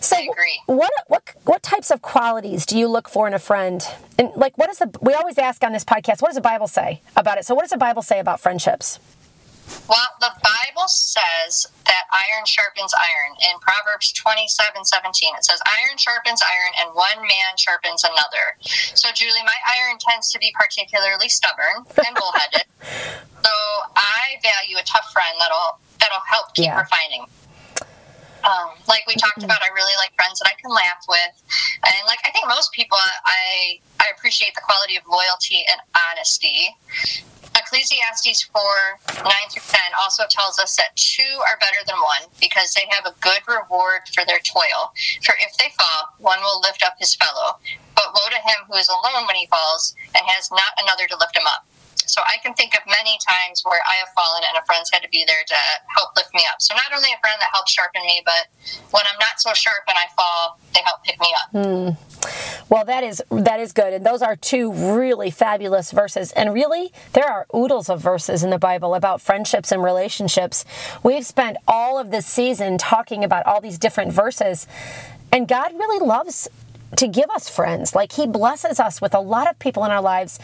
So, 0.00 0.16
what 0.66 0.92
what 1.08 1.22
what 1.44 1.62
types 1.64 1.90
of 1.90 2.00
qualities 2.02 2.66
do 2.66 2.78
you 2.78 2.86
look 2.86 3.08
for 3.08 3.26
in 3.26 3.34
a 3.34 3.38
friend? 3.40 3.84
And 4.18 4.30
like, 4.36 4.56
what 4.56 4.70
is 4.70 4.78
the 4.78 4.90
we 5.00 5.14
always 5.14 5.38
ask 5.38 5.64
on 5.64 5.72
this 5.72 5.84
podcast? 5.84 6.22
What 6.22 6.28
does 6.28 6.36
the 6.36 6.40
Bible 6.42 6.68
say 6.68 7.00
about 7.16 7.38
it? 7.38 7.44
So, 7.46 7.54
what 7.56 7.62
does 7.62 7.70
the 7.70 7.78
Bible 7.78 8.02
say 8.02 8.20
about 8.20 8.38
friendships? 8.38 9.00
Well, 9.88 10.06
the 10.20 10.30
Bible 10.42 10.86
says 10.88 11.66
that 11.86 12.04
iron 12.10 12.44
sharpens 12.46 12.94
iron. 12.94 13.34
In 13.50 13.58
Proverbs 13.60 14.12
27 14.12 14.84
17, 14.84 15.34
it 15.36 15.44
says, 15.44 15.60
Iron 15.78 15.96
sharpens 15.98 16.42
iron, 16.42 16.72
and 16.80 16.94
one 16.94 17.22
man 17.22 17.54
sharpens 17.56 18.02
another. 18.04 18.58
So, 18.94 19.10
Julie, 19.14 19.42
my 19.46 19.58
iron 19.78 19.98
tends 19.98 20.32
to 20.32 20.38
be 20.38 20.52
particularly 20.58 21.28
stubborn 21.28 21.86
and 21.98 22.14
bullheaded. 22.14 22.66
so, 23.44 23.52
I 23.94 24.38
value 24.42 24.76
a 24.78 24.84
tough 24.86 25.10
friend 25.12 25.34
that'll 25.38 25.78
that'll 26.00 26.24
help 26.28 26.54
keep 26.54 26.66
Yeah. 26.66 26.78
refining. 26.80 27.26
Um, 28.44 28.70
like 28.86 29.02
we 29.08 29.14
talked 29.16 29.42
about, 29.42 29.58
I 29.62 29.74
really 29.74 29.94
like 29.98 30.14
friends 30.14 30.38
that 30.38 30.46
I 30.46 30.54
can 30.60 30.70
laugh 30.70 31.02
with, 31.08 31.34
and 31.82 31.94
like 32.06 32.20
I 32.24 32.30
think 32.30 32.46
most 32.46 32.70
people, 32.72 32.98
I 32.98 33.80
I 33.98 34.06
appreciate 34.16 34.54
the 34.54 34.60
quality 34.62 34.94
of 34.96 35.02
loyalty 35.10 35.64
and 35.68 35.80
honesty. 36.10 36.76
Ecclesiastes 38.06 38.42
4 38.54 38.62
9 39.24 39.32
through 39.50 39.62
10 39.66 39.80
also 40.00 40.24
tells 40.28 40.58
us 40.58 40.76
that 40.76 40.94
two 40.94 41.22
are 41.42 41.58
better 41.58 41.82
than 41.86 41.96
one 41.96 42.30
because 42.40 42.72
they 42.74 42.86
have 42.90 43.06
a 43.06 43.14
good 43.20 43.40
reward 43.48 44.02
for 44.14 44.24
their 44.24 44.38
toil. 44.40 44.92
For 45.24 45.34
if 45.40 45.56
they 45.56 45.74
fall, 45.78 46.14
one 46.18 46.40
will 46.40 46.60
lift 46.60 46.82
up 46.82 46.94
his 46.98 47.14
fellow. 47.14 47.58
But 47.94 48.12
woe 48.14 48.30
to 48.30 48.36
him 48.36 48.66
who 48.68 48.76
is 48.76 48.88
alone 48.88 49.26
when 49.26 49.36
he 49.36 49.46
falls 49.46 49.94
and 50.14 50.24
has 50.26 50.50
not 50.50 50.78
another 50.78 51.06
to 51.08 51.16
lift 51.16 51.36
him 51.36 51.46
up. 51.46 51.66
So 52.06 52.20
I 52.26 52.38
can 52.42 52.54
think 52.54 52.74
of 52.74 52.80
many 52.86 53.18
times 53.26 53.62
where 53.64 53.80
I 53.88 53.96
have 53.96 54.08
fallen 54.14 54.42
and 54.48 54.56
a 54.62 54.64
friend's 54.66 54.90
had 54.92 55.02
to 55.02 55.08
be 55.10 55.24
there 55.26 55.44
to 55.46 55.58
help 55.94 56.10
lift 56.16 56.34
me 56.34 56.42
up. 56.50 56.60
So 56.60 56.74
not 56.74 56.92
only 56.94 57.10
a 57.10 57.20
friend 57.20 57.36
that 57.40 57.50
helps 57.52 57.72
sharpen 57.72 58.02
me, 58.02 58.22
but 58.24 58.48
when 58.90 59.04
I'm 59.10 59.18
not 59.18 59.38
so 59.40 59.52
sharp 59.54 59.84
and 59.88 59.96
I 59.96 60.06
fall, 60.16 60.58
they 60.74 60.80
help 60.84 61.02
pick 61.04 61.20
me 61.20 61.34
up. 61.34 61.48
Hmm. 61.50 62.06
Well, 62.68 62.84
that 62.84 63.04
is 63.04 63.22
that 63.30 63.60
is 63.60 63.72
good, 63.72 63.92
and 63.92 64.04
those 64.04 64.22
are 64.22 64.34
two 64.34 64.72
really 64.72 65.30
fabulous 65.30 65.92
verses. 65.92 66.32
And 66.32 66.52
really, 66.52 66.92
there 67.12 67.28
are 67.28 67.46
oodles 67.54 67.88
of 67.88 68.00
verses 68.00 68.42
in 68.42 68.50
the 68.50 68.58
Bible 68.58 68.94
about 68.94 69.20
friendships 69.20 69.70
and 69.70 69.82
relationships. 69.82 70.64
We've 71.02 71.24
spent 71.24 71.58
all 71.68 71.98
of 71.98 72.10
this 72.10 72.26
season 72.26 72.78
talking 72.78 73.22
about 73.22 73.46
all 73.46 73.60
these 73.60 73.78
different 73.78 74.12
verses, 74.12 74.66
and 75.30 75.46
God 75.46 75.72
really 75.74 76.04
loves 76.04 76.48
to 76.96 77.06
give 77.06 77.30
us 77.30 77.48
friends. 77.48 77.94
Like 77.94 78.12
He 78.12 78.26
blesses 78.26 78.80
us 78.80 79.00
with 79.00 79.14
a 79.14 79.20
lot 79.20 79.48
of 79.48 79.58
people 79.58 79.84
in 79.84 79.90
our 79.92 80.02
lives, 80.02 80.40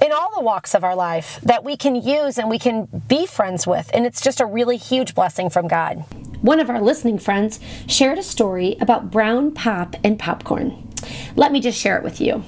in 0.00 0.12
all 0.12 0.30
the 0.34 0.42
walks 0.42 0.74
of 0.74 0.82
our 0.82 0.96
life 0.96 1.40
that 1.42 1.64
we 1.64 1.76
can 1.76 1.94
use 1.94 2.38
and 2.38 2.48
we 2.48 2.58
can 2.58 2.88
be 3.08 3.26
friends 3.26 3.66
with, 3.66 3.90
and 3.92 4.06
it's 4.06 4.20
just 4.20 4.40
a 4.40 4.46
really 4.46 4.76
huge 4.76 5.14
blessing 5.14 5.50
from 5.50 5.68
God. 5.68 6.04
One 6.40 6.58
of 6.58 6.70
our 6.70 6.80
listening 6.80 7.18
friends 7.18 7.60
shared 7.86 8.18
a 8.18 8.22
story 8.22 8.76
about 8.80 9.10
brown 9.10 9.52
pop 9.52 9.96
and 10.02 10.18
popcorn. 10.18 10.88
Let 11.36 11.52
me 11.52 11.60
just 11.60 11.78
share 11.78 11.98
it 11.98 12.02
with 12.02 12.20
you. 12.20 12.42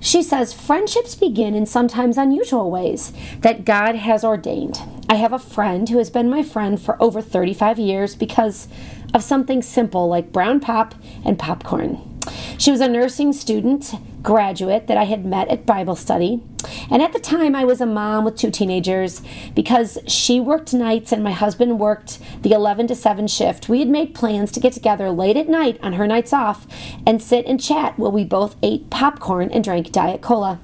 She 0.00 0.22
says, 0.22 0.52
Friendships 0.52 1.14
begin 1.14 1.54
in 1.54 1.66
sometimes 1.66 2.16
unusual 2.16 2.70
ways 2.70 3.12
that 3.40 3.64
God 3.64 3.96
has 3.96 4.24
ordained. 4.24 4.80
I 5.10 5.16
have 5.16 5.32
a 5.32 5.38
friend 5.38 5.88
who 5.88 5.98
has 5.98 6.10
been 6.10 6.30
my 6.30 6.42
friend 6.42 6.80
for 6.80 7.00
over 7.02 7.20
35 7.20 7.78
years 7.78 8.14
because 8.14 8.68
of 9.12 9.22
something 9.22 9.62
simple 9.62 10.08
like 10.08 10.32
brown 10.32 10.60
pop 10.60 10.94
and 11.24 11.38
popcorn. 11.38 12.00
She 12.58 12.70
was 12.70 12.80
a 12.80 12.88
nursing 12.88 13.32
student, 13.32 13.94
graduate 14.26 14.88
that 14.88 14.96
I 14.96 15.04
had 15.04 15.24
met 15.24 15.48
at 15.48 15.64
Bible 15.64 15.94
study. 15.94 16.42
And 16.90 17.00
at 17.00 17.12
the 17.12 17.20
time, 17.20 17.54
I 17.54 17.64
was 17.64 17.80
a 17.80 17.86
mom 17.86 18.24
with 18.24 18.36
two 18.36 18.50
teenagers. 18.50 19.22
Because 19.54 19.98
she 20.08 20.40
worked 20.40 20.74
nights 20.74 21.12
and 21.12 21.22
my 21.22 21.30
husband 21.30 21.78
worked 21.78 22.18
the 22.42 22.50
11 22.50 22.88
to 22.88 22.96
7 22.96 23.28
shift, 23.28 23.68
we 23.68 23.78
had 23.78 23.88
made 23.88 24.16
plans 24.16 24.50
to 24.52 24.60
get 24.60 24.72
together 24.72 25.10
late 25.10 25.36
at 25.36 25.48
night 25.48 25.78
on 25.80 25.92
her 25.92 26.08
nights 26.08 26.32
off 26.32 26.66
and 27.06 27.22
sit 27.22 27.46
and 27.46 27.62
chat 27.62 27.96
while 27.98 28.10
we 28.10 28.24
both 28.24 28.56
ate 28.64 28.90
popcorn 28.90 29.48
and 29.50 29.62
drank 29.62 29.92
Diet 29.92 30.22
Cola. 30.22 30.58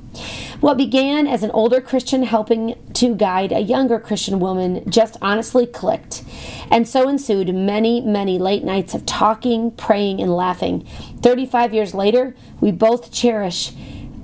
What 0.61 0.77
began 0.77 1.27
as 1.27 1.43
an 1.43 1.51
older 1.53 1.81
Christian 1.81 2.23
helping 2.23 2.77
to 2.95 3.15
guide 3.17 3.51
a 3.51 3.61
younger 3.61 3.99
Christian 3.99 4.39
woman 4.39 4.89
just 4.89 5.17
honestly 5.21 5.67
clicked. 5.67 6.23
And 6.71 6.89
so 6.89 7.09
ensued 7.09 7.53
many, 7.55 8.01
many 8.01 8.39
late 8.39 8.63
nights 8.63 8.95
of 8.95 9.05
talking, 9.05 9.73
praying, 9.73 10.21
and 10.21 10.35
laughing. 10.35 10.87
35 11.21 11.75
years 11.75 11.95
later, 11.95 12.37
we 12.61 12.71
both 12.71 13.11
cherish 13.11 13.52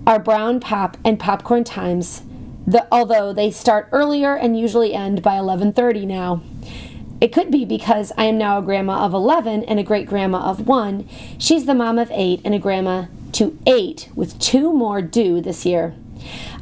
our 0.06 0.18
brown 0.18 0.60
pop 0.60 0.96
and 1.04 1.18
popcorn 1.18 1.64
times, 1.64 2.22
the, 2.66 2.86
although 2.90 3.32
they 3.32 3.50
start 3.50 3.88
earlier 3.92 4.34
and 4.34 4.58
usually 4.58 4.94
end 4.94 5.22
by 5.22 5.34
11:30 5.34 6.06
now. 6.06 6.42
It 7.20 7.32
could 7.32 7.50
be 7.50 7.64
because 7.64 8.12
I 8.16 8.24
am 8.24 8.38
now 8.38 8.58
a 8.58 8.62
grandma 8.62 9.04
of 9.04 9.12
11 9.12 9.64
and 9.64 9.80
a 9.80 9.82
great 9.82 10.06
grandma 10.06 10.38
of 10.38 10.68
1. 10.68 11.08
She's 11.36 11.66
the 11.66 11.74
mom 11.74 11.98
of 11.98 12.12
8 12.12 12.40
and 12.44 12.54
a 12.54 12.58
grandma 12.58 13.06
to 13.32 13.58
8 13.66 14.08
with 14.14 14.38
two 14.38 14.72
more 14.72 15.02
due 15.02 15.40
this 15.40 15.66
year. 15.66 15.94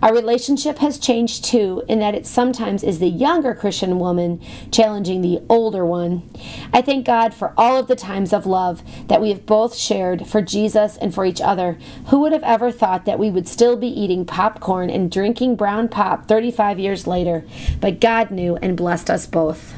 Our 0.02 0.12
relationship 0.12 0.78
has 0.78 0.98
changed 0.98 1.44
too, 1.44 1.82
in 1.88 1.98
that 2.00 2.14
it 2.14 2.26
sometimes 2.26 2.82
is 2.82 2.98
the 2.98 3.08
younger 3.08 3.54
Christian 3.54 3.98
woman 3.98 4.40
challenging 4.70 5.22
the 5.22 5.40
older 5.48 5.84
one. 5.84 6.28
I 6.72 6.82
thank 6.82 7.06
God 7.06 7.34
for 7.34 7.54
all 7.56 7.78
of 7.78 7.88
the 7.88 7.96
times 7.96 8.32
of 8.32 8.46
love 8.46 8.82
that 9.08 9.20
we 9.20 9.30
have 9.30 9.46
both 9.46 9.74
shared 9.74 10.26
for 10.26 10.42
Jesus 10.42 10.96
and 10.96 11.14
for 11.14 11.24
each 11.24 11.40
other. 11.40 11.78
Who 12.08 12.20
would 12.20 12.32
have 12.32 12.42
ever 12.42 12.70
thought 12.70 13.04
that 13.06 13.18
we 13.18 13.30
would 13.30 13.48
still 13.48 13.76
be 13.76 13.88
eating 13.88 14.24
popcorn 14.24 14.90
and 14.90 15.10
drinking 15.10 15.56
brown 15.56 15.88
pop 15.88 16.28
35 16.28 16.78
years 16.78 17.06
later? 17.06 17.44
But 17.80 18.00
God 18.00 18.30
knew 18.30 18.56
and 18.56 18.76
blessed 18.76 19.10
us 19.10 19.26
both. 19.26 19.74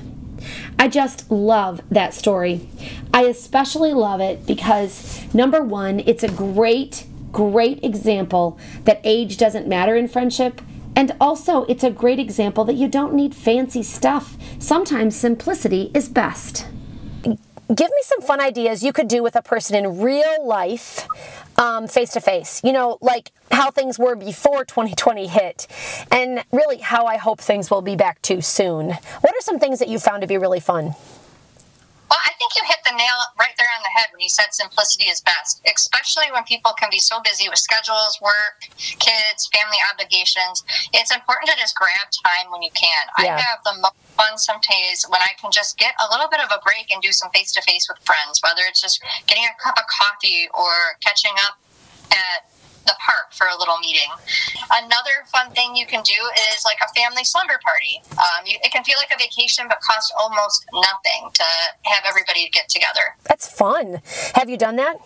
I 0.79 0.89
just 0.89 1.31
love 1.31 1.81
that 1.91 2.15
story. 2.15 2.69
I 3.13 3.23
especially 3.23 3.93
love 3.93 4.21
it 4.21 4.47
because, 4.47 5.23
number 5.35 5.61
one, 5.61 6.01
it's 6.01 6.23
a 6.23 6.29
great, 6.29 7.05
great 7.33 7.83
example 7.85 8.59
that 8.85 9.01
age 9.05 9.37
doesn't 9.37 9.67
matter 9.67 9.97
in 9.97 10.09
friendship. 10.09 10.61
And 10.97 11.15
also, 11.21 11.65
it's 11.65 11.85
a 11.85 11.91
great 11.91 12.19
example 12.19 12.65
that 12.65 12.75
you 12.75 12.89
don't 12.89 13.15
need 13.15 13.35
fancy 13.35 13.83
stuff. 13.83 14.37
Sometimes 14.59 15.15
simplicity 15.15 15.91
is 15.95 16.09
best. 16.09 16.67
Give 17.23 17.91
me 17.91 18.03
some 18.03 18.23
fun 18.23 18.41
ideas 18.41 18.83
you 18.83 18.93
could 18.93 19.09
do 19.09 19.23
with 19.23 19.37
a 19.37 19.43
person 19.43 19.77
in 19.77 20.01
real 20.01 20.47
life, 20.47 21.07
face 21.89 22.11
to 22.13 22.21
face. 22.21 22.63
You 22.65 22.73
know, 22.73 22.97
like 23.01 23.31
how 23.53 23.71
things 23.71 23.99
were 23.99 24.17
before 24.17 24.65
2020 24.65 25.27
hit, 25.27 25.67
and 26.11 26.43
really 26.51 26.79
how 26.79 27.05
I 27.05 27.19
hope 27.19 27.41
things 27.41 27.71
will 27.71 27.83
be 27.83 27.95
back 27.95 28.23
to 28.23 28.41
soon. 28.41 28.89
What 28.89 29.35
are 29.35 29.41
some 29.41 29.59
things 29.59 29.81
that 29.81 29.89
you 29.89 29.99
found 29.99 30.23
to 30.23 30.27
be 30.27 30.39
really 30.39 30.61
fun? 30.61 30.95
Well, 32.09 32.19
I 32.25 32.33
think 32.41 32.57
you 32.57 32.65
hit 32.65 32.81
the 32.85 32.97
nail 32.97 33.19
right 33.39 33.53
there 33.61 33.69
on 33.69 33.83
the 33.85 33.93
head 33.93 34.09
when 34.13 34.21
you 34.21 34.29
said 34.33 34.53
simplicity 34.53 35.13
is 35.13 35.21
best, 35.21 35.61
especially 35.69 36.33
when 36.33 36.45
people 36.45 36.73
can 36.73 36.89
be 36.91 36.99
so 36.99 37.21
busy 37.21 37.49
with 37.49 37.59
schedules, 37.59 38.19
work, 38.21 38.65
kids, 38.99 39.49
family 39.53 39.77
obligations. 39.93 40.65
It's 40.93 41.13
important 41.13 41.51
to 41.53 41.57
just 41.57 41.77
grab 41.77 42.09
time 42.25 42.51
when 42.51 42.63
you 42.63 42.73
can. 42.73 43.05
Yeah. 43.21 43.37
I 43.37 43.41
have 43.41 43.61
the 43.65 43.77
most 43.81 44.01
fun 44.17 44.39
some 44.39 44.59
days 44.65 45.07
when 45.09 45.21
I 45.21 45.37
can 45.39 45.53
just 45.53 45.79
get 45.79 45.95
a 46.01 46.11
little 46.11 46.29
bit 46.29 46.41
of 46.41 46.51
a 46.51 46.59
break 46.65 46.91
and 46.91 47.01
do 47.01 47.13
some 47.13 47.31
face 47.31 47.53
to 47.53 47.63
face 47.63 47.87
with 47.89 48.01
friends, 48.05 48.41
whether 48.43 48.63
it's 48.67 48.81
just 48.81 49.05
getting 49.27 49.45
a 49.45 49.55
cup 49.63 49.77
of 49.77 49.85
coffee 49.87 50.49
or 50.57 50.99
catching 51.05 51.37
up 51.45 51.61
at 52.11 52.51
the 52.89 52.97
park 53.05 53.37
for 53.37 53.47
a 53.47 53.57
little 53.59 53.79
meeting. 53.79 54.09
Another 54.73 55.29
fun 55.31 55.53
thing 55.53 55.77
you 55.77 55.87
can 55.87 56.03
do 56.03 56.19
is 56.51 56.65
like 56.65 56.79
a 56.83 56.89
family 56.99 57.23
slumber 57.23 57.61
party. 57.63 58.01
Um, 58.17 58.49
you, 58.49 58.57
it 58.65 58.73
can 58.73 58.83
feel 58.83 58.97
like 58.99 59.13
a 59.15 59.21
vacation, 59.21 59.69
but 59.69 59.79
cost 59.81 60.13
almost 60.19 60.65
nothing 60.73 61.31
to 61.35 61.45
have 61.85 62.03
everybody 62.09 62.49
get 62.51 62.69
together. 62.69 63.15
That's 63.25 63.47
fun. 63.47 64.01
Have 64.35 64.49
you 64.49 64.57
done 64.57 64.77
that? 64.77 64.97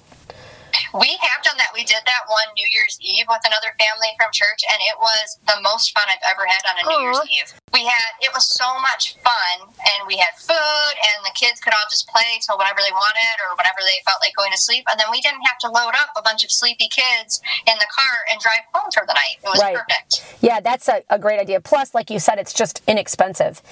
We 0.94 1.16
have 1.20 1.40
done 1.44 1.56
that. 1.58 1.70
We 1.74 1.84
did 1.84 2.00
that 2.04 2.22
one 2.28 2.48
New 2.56 2.68
Year's 2.68 2.96
Eve 3.00 3.26
with 3.28 3.42
another 3.44 3.72
family 3.80 4.12
from 4.20 4.32
church, 4.32 4.60
and 4.72 4.78
it 4.88 4.96
was 5.00 5.38
the 5.46 5.58
most 5.62 5.92
fun 5.96 6.04
I've 6.08 6.24
ever 6.28 6.44
had 6.48 6.62
on 6.68 6.74
a 6.80 6.84
New. 6.88 7.00
Year's 7.08 7.24
Eve. 7.28 7.50
We 7.72 7.84
had 7.88 8.10
it 8.20 8.30
was 8.34 8.44
so 8.48 8.68
much 8.80 9.16
fun, 9.24 9.68
and 9.68 10.06
we 10.06 10.16
had 10.20 10.32
food, 10.36 10.94
and 11.12 11.24
the 11.24 11.32
kids 11.34 11.60
could 11.60 11.72
all 11.72 11.88
just 11.88 12.08
play 12.08 12.40
till 12.44 12.56
whenever 12.58 12.80
they 12.84 12.92
wanted 12.92 13.34
or 13.44 13.56
whenever 13.56 13.80
they 13.84 13.96
felt 14.04 14.20
like 14.24 14.36
going 14.36 14.52
to 14.52 14.60
sleep, 14.60 14.84
and 14.90 15.00
then 15.00 15.08
we 15.10 15.20
didn't 15.20 15.42
have 15.48 15.58
to 15.64 15.68
load 15.72 15.96
up 15.96 16.12
a 16.16 16.22
bunch 16.22 16.44
of 16.44 16.50
sleepy 16.52 16.88
kids 16.88 17.40
in 17.66 17.76
the 17.80 17.88
car 17.92 18.14
and 18.30 18.40
drive 18.40 18.64
home 18.74 18.90
for 18.92 19.04
the 19.06 19.14
night. 19.14 19.40
It 19.42 19.48
was 19.48 19.60
Right. 19.60 19.76
perfect. 19.76 20.24
Yeah, 20.40 20.60
that's 20.60 20.88
a, 20.88 21.02
a 21.08 21.18
great 21.18 21.40
idea. 21.40 21.60
Plus, 21.60 21.94
like 21.94 22.10
you 22.10 22.18
said, 22.18 22.38
it's 22.38 22.52
just 22.52 22.82
inexpensive. 22.86 23.62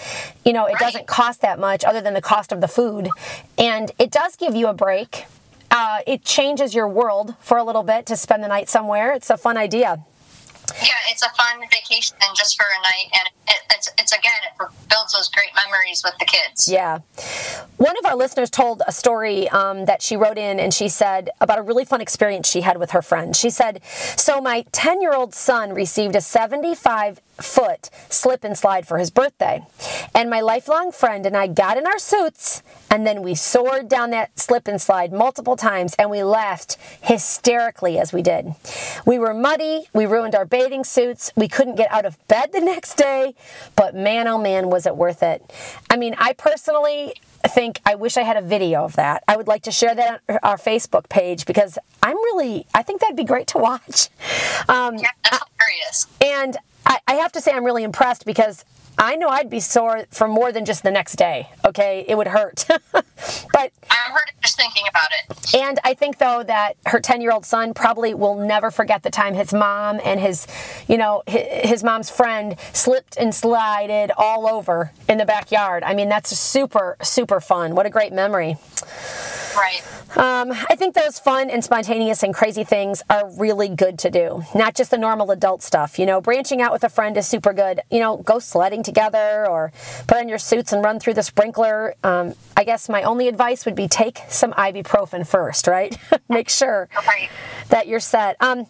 You 0.45 0.53
know, 0.53 0.67
it 0.67 0.75
Right. 0.75 0.81
doesn't 0.81 1.07
cost 1.07 1.41
that 1.43 1.59
much 1.59 1.85
other 1.85 2.01
than 2.01 2.15
the 2.15 2.23
cost 2.23 2.53
of 2.53 2.61
the 2.61 2.69
food. 2.69 3.09
And 3.59 3.91
it 3.99 4.11
does 4.11 4.37
give 4.37 4.55
you 4.55 4.69
a 4.69 4.75
break. 4.75 5.25
Uh, 5.71 6.01
it 6.07 6.25
changes 6.25 6.75
your 6.75 6.89
world 6.89 7.35
for 7.41 7.59
a 7.59 7.65
little 7.65 7.83
bit 7.83 8.07
to 8.07 8.17
spend 8.17 8.43
the 8.43 8.49
night 8.49 8.69
somewhere. 8.69 9.13
It's 9.13 9.31
a 9.31 9.37
fun 9.37 9.57
idea. 9.57 10.05
Yeah, 10.83 10.93
it's 11.09 11.23
a 11.23 11.29
fun 11.31 11.61
vacation 11.61 12.17
just 12.35 12.57
for 12.57 12.65
a 12.65 12.83
night, 12.83 13.11
and 13.13 13.29
it, 13.49 13.61
it's 13.73 13.91
it's 13.99 14.13
again 14.13 14.33
it 14.45 14.69
builds 14.89 15.13
those 15.13 15.29
great 15.29 15.51
memories 15.55 16.03
with 16.05 16.15
the 16.19 16.25
kids. 16.25 16.69
Yeah. 16.69 16.99
one 17.77 17.97
of 17.99 18.05
our 18.07 18.15
listeners 18.17 18.51
told 18.51 18.83
a 18.87 18.93
story 18.93 19.49
um, 19.49 19.87
that 19.87 20.01
she 20.03 20.17
wrote 20.17 20.39
in 20.39 20.61
and 20.61 20.73
she 20.73 20.89
said 20.89 21.31
about 21.41 21.59
a 21.59 21.63
really 21.63 21.85
fun 21.85 22.01
experience 22.01 22.49
she 22.49 22.61
had 22.61 22.79
with 22.79 22.93
her 22.93 23.03
friend. 23.03 23.35
She 23.35 23.51
said, 23.51 23.83
So 23.85 24.41
my 24.41 24.65
10 24.73 25.01
year 25.01 25.15
old 25.15 25.35
son 25.35 25.73
received 25.73 26.15
a 26.15 26.21
75 26.21 27.21
foot 27.39 27.91
slip 28.09 28.45
and 28.45 28.57
slide 28.57 28.87
for 28.87 28.99
his 28.99 29.11
birthday. 29.11 29.63
And 30.15 30.31
my 30.31 30.41
lifelong 30.41 30.93
friend 30.93 31.27
and 31.27 31.37
I 31.37 31.47
got 31.47 31.79
in 31.79 31.87
our 31.87 31.99
suits 31.99 32.63
and 32.91 33.07
then 33.07 33.23
we 33.23 33.35
soared 33.35 33.89
down 33.89 34.11
that 34.11 34.39
slip 34.39 34.69
and 34.69 34.81
slide 34.81 35.13
multiple 35.13 35.57
times 35.57 35.95
and 35.99 36.11
we 36.11 36.23
laughed 36.23 36.77
hysterically 37.01 37.99
as 37.99 38.13
we 38.13 38.23
did. 38.23 38.55
We 39.07 39.19
were 39.19 39.33
muddy, 39.33 39.87
we 39.95 40.07
ruined 40.07 40.35
our 40.35 40.45
bathing 40.45 40.85
suits, 40.85 41.33
we 41.37 41.49
couldn't 41.49 41.77
get 41.77 41.91
out 41.91 42.05
of 42.05 42.19
bed 42.29 42.53
the 42.53 42.61
next 42.61 42.97
day, 42.97 43.35
but 43.77 43.95
man 43.95 44.27
oh 44.29 44.39
man 44.39 44.69
was 44.69 44.87
it 44.87 44.97
worth 44.97 45.23
it. 45.23 45.53
I 45.89 45.97
mean, 45.97 46.15
I 46.19 46.33
personally 46.33 47.15
think 47.47 47.81
I 47.87 47.95
wish 47.95 48.17
I 48.17 48.23
had 48.23 48.37
a 48.37 48.43
video 48.43 48.85
of 48.85 48.97
that. 48.97 49.25
I 49.27 49.37
would 49.37 49.49
like 49.49 49.63
to 49.63 49.71
share 49.71 49.95
that 49.95 50.21
on 50.29 50.39
our 50.43 50.57
Facebook 50.57 51.09
page 51.09 51.47
because 51.47 51.79
I'm 52.03 52.17
really, 52.17 52.67
I 52.75 52.83
think 52.83 53.01
that'd 53.01 53.17
be 53.17 53.25
great 53.25 53.47
to 53.49 53.59
watch. 53.59 54.09
Um, 54.69 54.99
yeah, 54.99 55.09
that's 55.25 55.45
hilarious. 55.59 56.07
And 56.21 56.57
I, 56.87 56.99
I 57.07 57.15
have 57.15 57.33
to 57.33 57.41
say, 57.41 57.53
I'm 57.53 57.65
really 57.65 57.85
impressed 57.85 58.27
because 58.27 58.65
I 59.03 59.17
know 59.17 59.29
I'd 59.29 59.49
be 59.49 59.61
sore 59.61 60.05
for 60.11 60.29
more 60.29 60.53
than 60.53 60.67
just 60.67 60.83
the 60.83 60.91
next 60.91 61.17
day. 61.17 61.49
Okay, 61.65 62.05
it 62.07 62.19
would 62.19 62.27
hurt. 62.27 62.67
but 62.93 63.73
I'm 63.91 64.13
hurting 64.13 64.35
just 64.43 64.59
thinking 64.59 64.85
about 64.91 65.09
it. 65.11 65.55
And 65.55 65.81
I 65.85 65.95
think 65.95 66.19
though 66.19 66.43
that 66.43 66.75
her 66.85 67.01
10 67.01 67.23
year 67.23 67.33
old 67.33 67.47
son 67.47 67.73
probably 67.73 68.13
will 68.13 68.35
never 68.35 68.71
forget 68.71 69.03
the 69.03 69.09
time 69.09 69.33
his 69.33 69.55
mom 69.55 70.01
and 70.05 70.21
his, 70.21 70.47
you 70.87 70.99
know, 70.99 71.23
his, 71.27 71.83
mom's 71.83 72.11
friend 72.11 72.57
slipped 72.75 73.17
and 73.17 73.35
slided 73.35 74.11
all 74.19 74.47
over 74.47 74.93
in 75.09 75.17
the 75.17 75.25
backyard. 75.25 75.83
I 75.83 75.95
mean, 75.95 76.11
that's 76.11 76.37
super, 76.39 76.99
super 77.03 77.41
fun. 77.41 77.75
What 77.75 77.87
a 77.87 77.91
great 77.91 78.13
memory. 78.13 78.59
Right. 79.57 79.83
Um, 80.17 80.53
I 80.69 80.75
think 80.77 80.95
those 80.95 81.19
fun 81.19 81.51
and 81.51 81.63
spontaneous 81.63 82.23
and 82.23 82.35
crazy 82.35 82.65
things 82.65 83.03
are 83.09 83.31
really 83.39 83.69
good 83.69 83.99
to 84.01 84.11
do, 84.11 84.43
not 84.55 84.75
just 84.75 84.91
the 84.91 84.99
normal 84.99 85.31
adult 85.31 85.63
stuff. 85.63 85.99
You 85.99 86.07
know, 86.07 86.21
branching 86.21 86.61
out 86.61 86.73
with 86.73 86.85
a 86.85 86.89
friend 86.89 87.17
is 87.17 87.27
super 87.27 87.53
good. 87.53 87.81
You 87.91 88.01
know, 88.01 88.17
go 88.17 88.39
sledding 88.39 88.83
together 88.83 89.47
or 89.49 89.73
put 90.07 90.19
on 90.19 90.29
your 90.29 90.39
suits 90.39 90.73
and 90.73 90.83
run 90.83 90.99
through 90.99 91.15
the 91.15 91.23
sprinkler. 91.23 91.95
Um, 92.03 92.35
I 92.57 92.65
guess 92.65 92.89
my 92.89 93.03
only 93.03 93.29
advice 93.29 93.65
would 93.65 93.75
be 93.77 93.89
take 93.89 94.21
some 94.29 94.53
ibuprofen 94.53 95.27
first, 95.27 95.67
right? 95.67 95.97
Make 96.29 96.49
sure 96.49 96.89
right. 97.07 97.29
that 97.69 97.87
you're 97.87 98.01
set. 98.01 98.37
Um, 98.41 98.67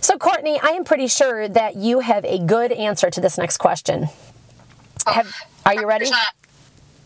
so, 0.00 0.18
Courtney, 0.18 0.58
I 0.60 0.70
am 0.70 0.84
pretty 0.84 1.06
sure 1.06 1.48
that 1.48 1.76
you 1.76 2.00
have 2.00 2.24
a 2.24 2.38
good 2.38 2.72
answer 2.72 3.08
to 3.08 3.20
this 3.20 3.38
next 3.38 3.58
question. 3.58 4.08
Oh, 5.06 5.12
have, 5.12 5.32
are 5.64 5.74
you 5.74 5.86
ready? 5.86 6.06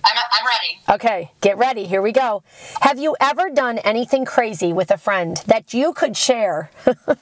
I'm, 0.07 0.17
I'm 0.17 0.47
ready. 0.47 0.79
Okay, 0.89 1.33
get 1.41 1.59
ready. 1.59 1.85
Here 1.85 2.01
we 2.01 2.13
go. 2.13 2.43
Have 2.81 2.99
you 2.99 3.17
ever 3.21 3.51
done 3.51 3.79
anything 3.79 4.25
crazy 4.25 4.73
with 4.73 4.91
a 4.91 4.97
friend 4.97 5.37
that 5.47 5.75
you 5.75 5.93
could 5.93 6.17
share? 6.17 6.71
oh, 6.87 6.95
the, 6.97 7.19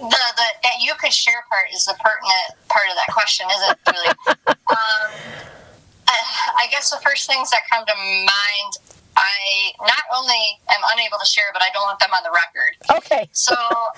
the, 0.00 0.08
the 0.08 0.46
that 0.62 0.80
you 0.80 0.92
could 0.98 1.12
share 1.12 1.44
part 1.48 1.66
is 1.72 1.84
the 1.84 1.94
pertinent 2.00 2.68
part 2.68 2.88
of 2.88 2.96
that 2.96 3.12
question, 3.12 3.46
isn't 3.56 3.70
it, 3.70 3.78
Julie? 3.86 4.36
um, 4.70 5.10
I 6.08 6.66
guess 6.70 6.90
the 6.90 6.98
first 7.04 7.26
things 7.26 7.50
that 7.50 7.60
come 7.70 7.86
to 7.86 7.94
mind 7.96 8.78
I 9.16 9.72
not 9.80 10.04
only 10.14 10.58
am 10.70 10.82
unable 10.92 11.18
to 11.18 11.26
share, 11.26 11.44
but 11.52 11.62
I 11.62 11.68
don't 11.72 11.82
want 11.82 11.98
them 12.00 12.10
on 12.12 12.22
the 12.22 12.32
record. 12.32 12.72
Okay. 12.98 13.28
so 13.32 13.54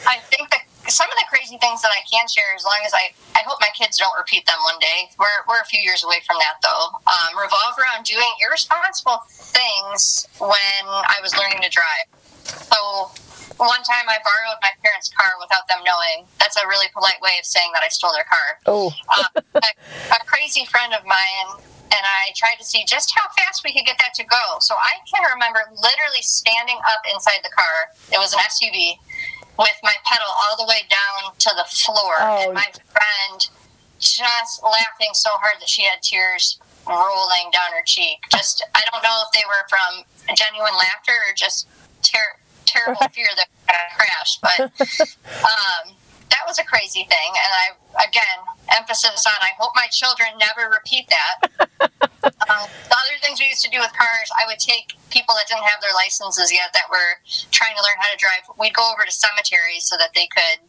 I 0.07 0.19
think 0.31 0.51
that 0.51 0.63
some 0.89 1.09
of 1.09 1.17
the 1.17 1.25
crazy 1.29 1.57
things 1.59 1.83
that 1.83 1.93
I 1.93 2.03
can 2.05 2.27
share, 2.29 2.53
as 2.57 2.65
long 2.65 2.81
as 2.85 2.93
I, 2.93 3.13
I 3.35 3.43
hope 3.47 3.59
my 3.61 3.73
kids 3.73 3.99
don't 3.99 4.15
repeat 4.17 4.47
them 4.47 4.59
one 4.65 4.79
day. 4.81 5.11
We're, 5.19 5.41
we're 5.49 5.61
a 5.61 5.69
few 5.69 5.81
years 5.81 6.05
away 6.05 6.21
from 6.27 6.37
that 6.39 6.61
though. 6.63 6.93
Um, 7.07 7.31
revolve 7.37 7.77
around 7.81 8.05
doing 8.05 8.29
irresponsible 8.45 9.25
things 9.29 10.29
when 10.39 10.85
I 10.85 11.19
was 11.23 11.37
learning 11.37 11.63
to 11.63 11.71
drive. 11.71 12.07
So 12.45 13.11
one 13.57 13.83
time 13.87 14.07
I 14.09 14.19
borrowed 14.21 14.59
my 14.61 14.75
parents' 14.83 15.11
car 15.15 15.31
without 15.41 15.69
them 15.69 15.81
knowing. 15.85 16.27
That's 16.39 16.57
a 16.57 16.67
really 16.67 16.89
polite 16.93 17.21
way 17.23 17.39
of 17.39 17.47
saying 17.47 17.71
that 17.73 17.83
I 17.83 17.89
stole 17.89 18.13
their 18.13 18.29
car. 18.29 18.49
Oh. 18.67 18.93
um, 19.17 19.43
a, 19.55 19.71
a 20.13 20.21
crazy 20.27 20.65
friend 20.65 20.93
of 20.93 21.05
mine 21.07 21.63
and 21.95 22.03
I 22.03 22.35
tried 22.35 22.59
to 22.59 22.65
see 22.67 22.83
just 22.85 23.15
how 23.15 23.23
fast 23.39 23.63
we 23.63 23.73
could 23.73 23.87
get 23.87 23.99
that 23.99 24.15
to 24.19 24.25
go. 24.25 24.59
So 24.59 24.75
I 24.75 24.99
can 25.07 25.23
remember 25.31 25.61
literally 25.71 26.23
standing 26.23 26.79
up 26.91 27.01
inside 27.13 27.39
the 27.45 27.55
car. 27.55 27.95
It 28.11 28.19
was 28.19 28.35
an 28.35 28.41
SUV 28.41 28.99
with 29.59 29.79
my 29.83 29.95
pedal 30.05 30.27
all 30.27 30.57
the 30.57 30.69
way 30.69 30.83
down 30.91 31.33
to 31.39 31.51
the 31.57 31.65
floor. 31.65 32.15
Oh. 32.21 32.45
And 32.45 32.55
my 32.55 32.67
friend 32.91 33.49
just 33.99 34.63
laughing 34.63 35.15
so 35.15 35.31
hard 35.33 35.61
that 35.61 35.69
she 35.69 35.83
had 35.83 36.03
tears 36.03 36.59
rolling 36.87 37.51
down 37.53 37.73
her 37.73 37.83
cheek. 37.85 38.19
Just, 38.31 38.65
I 38.75 38.83
don't 38.93 39.03
know 39.03 39.23
if 39.25 39.33
they 39.33 39.47
were 39.47 39.65
from 39.69 40.05
genuine 40.37 40.75
laughter 40.75 41.13
or 41.29 41.35
just 41.35 41.69
ter- 42.03 42.39
terrible 42.67 43.01
fear 43.13 43.29
that 43.37 43.47
we 43.49 43.73
going 43.73 43.81
to 43.89 43.97
crash. 43.97 44.39
But 44.43 44.61
um, 45.45 45.95
that 46.31 46.45
was 46.47 46.59
a 46.59 46.65
crazy 46.65 47.05
thing. 47.09 47.31
And 47.33 47.53
I, 47.53 47.67
again, 48.05 48.39
emphasis 48.77 49.25
on 49.27 49.39
I 49.41 49.53
hope 49.59 49.73
my 49.75 49.87
children 49.91 50.29
never 50.39 50.71
repeat 50.71 51.09
that. 51.09 51.37
um, 52.49 52.65
the 52.89 52.97
other 52.97 53.17
things 53.23 53.41
we 53.41 53.49
used 53.49 53.65
to 53.65 53.71
do 53.71 53.79
with 53.79 53.93
cars, 53.93 54.29
I 54.37 54.47
would 54.47 54.59
take 54.59 54.97
people 55.11 55.35
that 55.37 55.47
didn't 55.49 55.65
have 55.65 55.81
their 55.81 55.95
licenses 55.95 56.53
yet 56.53 56.73
that 56.75 56.91
were 56.91 57.21
trying 57.51 57.77
to 57.77 57.83
learn 57.83 57.99
how 57.99 58.11
to 58.11 58.19
drive. 58.19 58.45
We'd 58.59 58.75
go 58.75 58.91
over 58.93 59.05
to 59.05 59.13
cemeteries 59.13 59.87
so 59.87 59.97
that 59.97 60.11
they 60.15 60.27
could 60.29 60.61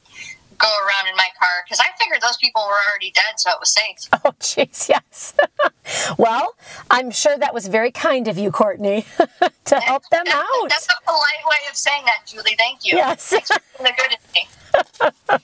go 0.58 0.68
around 0.68 1.08
in 1.08 1.16
my 1.16 1.30
car 1.40 1.64
because 1.66 1.80
I 1.80 1.88
figured 1.98 2.22
those 2.22 2.38
people 2.38 2.62
were 2.68 2.78
already 2.90 3.12
dead, 3.12 3.38
so 3.38 3.52
it 3.52 3.58
was 3.60 3.72
safe. 3.72 4.10
Oh, 4.26 4.34
jeez, 4.40 4.90
yes. 4.90 5.36
well, 6.18 6.56
I'm 6.90 7.12
sure 7.12 7.38
that 7.38 7.54
was 7.54 7.68
very 7.68 7.92
kind 7.92 8.28
of 8.28 8.40
you, 8.40 8.50
Courtney, 8.50 9.06
to 9.66 9.80
help 9.80 10.04
them 10.10 10.24
out. 10.28 10.70
That's 10.70 10.88
a 10.88 11.04
polite 11.06 11.46
way 11.46 11.58
of 11.70 11.76
saying 11.76 12.06
that, 12.06 12.26
Julie. 12.26 12.56
Thank 12.58 12.86
you. 12.86 12.96
Yes. 12.96 13.30
Being 13.30 13.94
good 13.96 14.18
to 14.18 14.18
me. 14.34 15.40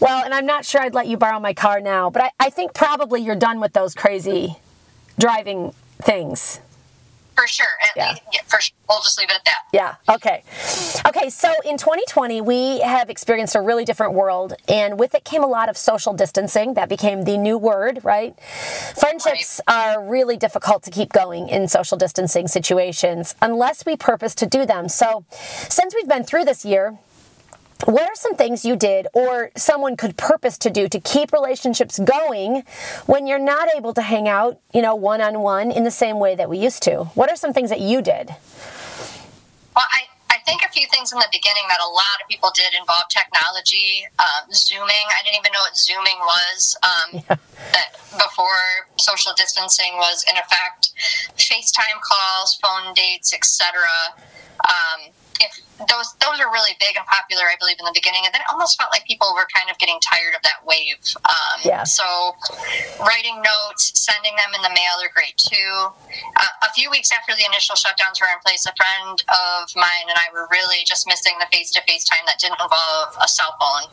well, 0.00 0.24
and 0.24 0.32
I'm 0.32 0.46
not 0.46 0.64
sure 0.64 0.80
I'd 0.82 0.94
let 0.94 1.08
you 1.08 1.16
borrow 1.16 1.40
my 1.40 1.52
car 1.52 1.80
now, 1.80 2.10
but 2.10 2.22
I, 2.22 2.30
I 2.38 2.50
think 2.50 2.72
probably 2.74 3.22
you're 3.22 3.34
done 3.34 3.58
with 3.58 3.72
those 3.72 3.94
crazy 3.94 4.56
driving 5.18 5.74
things. 6.00 6.60
For 7.40 7.46
sure. 7.46 7.66
yeah. 7.96 8.10
Least, 8.10 8.22
yeah, 8.34 8.40
for 8.46 8.60
sure. 8.60 8.76
We'll 8.86 9.00
just 9.00 9.18
leave 9.18 9.30
it 9.30 9.36
at 9.36 9.44
that. 9.46 9.54
Yeah. 9.72 9.94
Okay. 10.14 10.42
Okay. 11.06 11.30
So 11.30 11.48
in 11.64 11.78
2020, 11.78 12.42
we 12.42 12.80
have 12.80 13.08
experienced 13.08 13.54
a 13.54 13.62
really 13.62 13.86
different 13.86 14.12
world, 14.12 14.54
and 14.68 14.98
with 14.98 15.14
it 15.14 15.24
came 15.24 15.42
a 15.42 15.46
lot 15.46 15.70
of 15.70 15.78
social 15.78 16.12
distancing. 16.12 16.74
That 16.74 16.90
became 16.90 17.24
the 17.24 17.38
new 17.38 17.56
word, 17.56 18.00
right? 18.04 18.38
Friendships 18.98 19.60
right. 19.66 19.94
are 19.96 20.06
really 20.06 20.36
difficult 20.36 20.82
to 20.82 20.90
keep 20.90 21.14
going 21.14 21.48
in 21.48 21.66
social 21.66 21.96
distancing 21.96 22.46
situations 22.46 23.34
unless 23.40 23.86
we 23.86 23.96
purpose 23.96 24.34
to 24.34 24.46
do 24.46 24.66
them. 24.66 24.88
So, 24.88 25.24
since 25.30 25.94
we've 25.94 26.08
been 26.08 26.24
through 26.24 26.44
this 26.44 26.64
year, 26.66 26.98
what 27.86 28.02
are 28.02 28.14
some 28.14 28.34
things 28.34 28.64
you 28.64 28.76
did 28.76 29.06
or 29.12 29.50
someone 29.56 29.96
could 29.96 30.16
purpose 30.16 30.58
to 30.58 30.70
do 30.70 30.88
to 30.88 31.00
keep 31.00 31.32
relationships 31.32 31.98
going 31.98 32.64
when 33.06 33.26
you're 33.26 33.38
not 33.38 33.68
able 33.76 33.94
to 33.94 34.02
hang 34.02 34.28
out, 34.28 34.60
you 34.72 34.82
know, 34.82 34.94
one 34.94 35.20
on 35.20 35.40
one 35.40 35.70
in 35.70 35.84
the 35.84 35.90
same 35.90 36.18
way 36.18 36.34
that 36.34 36.48
we 36.48 36.58
used 36.58 36.82
to? 36.84 37.04
What 37.14 37.30
are 37.30 37.36
some 37.36 37.52
things 37.52 37.70
that 37.70 37.80
you 37.80 38.02
did? 38.02 38.28
Well, 39.74 39.86
I, 39.86 40.10
I 40.30 40.38
think 40.44 40.62
a 40.62 40.68
few 40.68 40.86
things 40.88 41.12
in 41.12 41.18
the 41.18 41.28
beginning 41.32 41.64
that 41.68 41.80
a 41.80 41.90
lot 41.90 42.20
of 42.22 42.28
people 42.28 42.50
did 42.54 42.74
involve 42.78 43.04
technology, 43.08 44.06
um, 44.18 44.52
Zooming. 44.52 45.06
I 45.10 45.22
didn't 45.24 45.38
even 45.38 45.52
know 45.52 45.60
what 45.60 45.76
Zooming 45.76 46.18
was 46.20 46.76
um, 46.82 47.22
yeah. 47.28 47.36
that 47.72 47.92
before 48.12 48.90
social 48.98 49.32
distancing 49.36 49.94
was 49.96 50.24
in 50.28 50.36
effect. 50.36 50.92
FaceTime 51.36 52.00
calls, 52.02 52.58
phone 52.60 52.94
dates, 52.94 53.32
etc. 53.32 53.80
Um, 54.68 55.12
if 55.40 55.52
those 55.88 56.12
those 56.20 56.38
are 56.40 56.52
really 56.52 56.76
big 56.78 56.96
and 56.96 57.06
popular, 57.08 57.48
I 57.48 57.56
believe, 57.58 57.80
in 57.80 57.86
the 57.88 57.96
beginning, 57.96 58.28
and 58.28 58.32
then 58.32 58.44
it 58.44 58.48
almost 58.52 58.76
felt 58.76 58.92
like 58.92 59.04
people 59.08 59.32
were 59.32 59.48
kind 59.48 59.72
of 59.72 59.78
getting 59.80 59.98
tired 60.04 60.36
of 60.36 60.42
that 60.44 60.60
wave. 60.64 61.00
Um, 61.24 61.64
yeah. 61.64 61.84
So, 61.84 62.04
writing 63.00 63.40
notes, 63.40 63.96
sending 63.96 64.36
them 64.36 64.52
in 64.54 64.62
the 64.62 64.72
mail 64.72 65.00
are 65.00 65.12
great 65.12 65.36
too. 65.40 65.72
Uh, 66.36 66.52
a 66.68 66.70
few 66.76 66.90
weeks 66.90 67.10
after 67.10 67.32
the 67.34 67.44
initial 67.48 67.74
shutdowns 67.74 68.20
were 68.20 68.28
in 68.28 68.40
place, 68.44 68.68
a 68.68 68.74
friend 68.76 69.16
of 69.32 69.72
mine 69.74 70.06
and 70.08 70.18
I 70.20 70.28
were 70.32 70.48
really 70.52 70.84
just 70.84 71.08
missing 71.08 71.34
the 71.40 71.48
face 71.48 71.70
to 71.72 71.82
face 71.88 72.04
time 72.04 72.24
that 72.26 72.38
didn't 72.38 72.60
involve 72.60 73.16
a 73.20 73.28
cell 73.28 73.56
phone. 73.56 73.88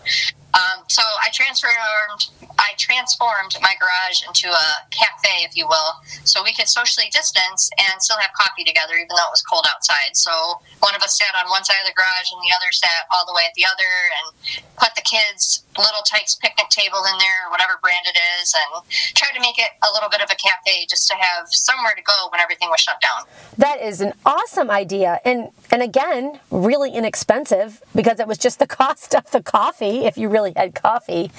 Um, 0.54 0.84
so 0.88 1.04
I 1.22 1.30
transformed 1.34 2.30
I 2.58 2.74
transformed 2.78 3.54
my 3.62 3.76
garage 3.78 4.26
into 4.26 4.50
a 4.50 4.68
cafe, 4.90 5.46
if 5.46 5.56
you 5.56 5.68
will, 5.68 5.94
so 6.24 6.42
we 6.44 6.54
could 6.54 6.68
socially 6.68 7.08
distance 7.12 7.70
and 7.78 8.02
still 8.02 8.18
have 8.18 8.34
coffee 8.34 8.64
together, 8.64 8.96
even 8.96 9.14
though 9.14 9.30
it 9.30 9.36
was 9.36 9.44
cold 9.46 9.66
outside. 9.70 10.18
So 10.18 10.32
one 10.80 10.96
of 10.96 11.04
us 11.04 11.18
sat 11.18 11.36
on 11.38 11.50
one 11.50 11.64
side 11.64 11.78
of 11.82 11.88
the 11.88 11.94
garage 11.94 12.32
and 12.34 12.42
the 12.42 12.50
other 12.56 12.72
sat 12.72 13.06
all 13.14 13.26
the 13.28 13.36
way 13.36 13.46
at 13.46 13.54
the 13.54 13.66
other, 13.66 13.92
and 14.18 14.64
put 14.76 14.96
the 14.96 15.06
kids' 15.06 15.64
little 15.78 16.02
Tikes 16.06 16.36
picnic 16.36 16.70
table 16.70 17.00
in 17.12 17.18
there, 17.20 17.50
whatever 17.50 17.80
brand 17.82 18.06
it 18.06 18.18
is, 18.42 18.54
and 18.54 18.84
tried 19.16 19.34
to 19.36 19.42
make 19.42 19.58
it 19.58 19.70
a 19.88 19.92
little 19.94 20.10
bit 20.10 20.22
of 20.22 20.30
a 20.32 20.36
cafe 20.36 20.86
just 20.90 21.08
to 21.10 21.16
have 21.16 21.48
somewhere 21.50 21.94
to 21.96 22.02
go 22.02 22.30
when 22.32 22.42
everything 22.42 22.70
was 22.70 22.80
shut 22.80 23.00
down. 23.02 23.26
That 23.58 23.82
is 23.82 24.02
an 24.02 24.14
awesome 24.26 24.70
idea, 24.70 25.20
and 25.26 25.50
and 25.72 25.82
again, 25.82 26.40
really 26.52 26.92
inexpensive 26.92 27.82
because 27.96 28.20
it 28.20 28.28
was 28.28 28.38
just 28.38 28.60
the 28.60 28.68
cost 28.80 29.16
of 29.16 29.30
the 29.32 29.42
coffee 29.42 30.06
if 30.06 30.18
you 30.18 30.30
really 30.30 30.54
had 30.56 30.76
coffee. 30.76 31.32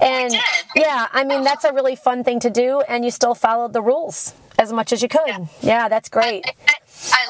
And 0.00 0.34
yeah, 0.74 1.08
I 1.12 1.24
mean 1.24 1.44
that's 1.44 1.64
a 1.64 1.72
really 1.72 1.96
fun 1.96 2.24
thing 2.24 2.40
to 2.40 2.50
do, 2.50 2.82
and 2.88 3.04
you 3.04 3.10
still 3.10 3.34
followed 3.34 3.72
the 3.72 3.82
rules 3.82 4.34
as 4.58 4.72
much 4.72 4.92
as 4.92 5.02
you 5.02 5.08
could. 5.08 5.26
Yeah, 5.26 5.46
yeah 5.62 5.88
that's 5.88 6.08
great. 6.08 6.44
I, 6.46 6.52
I, 6.68 6.74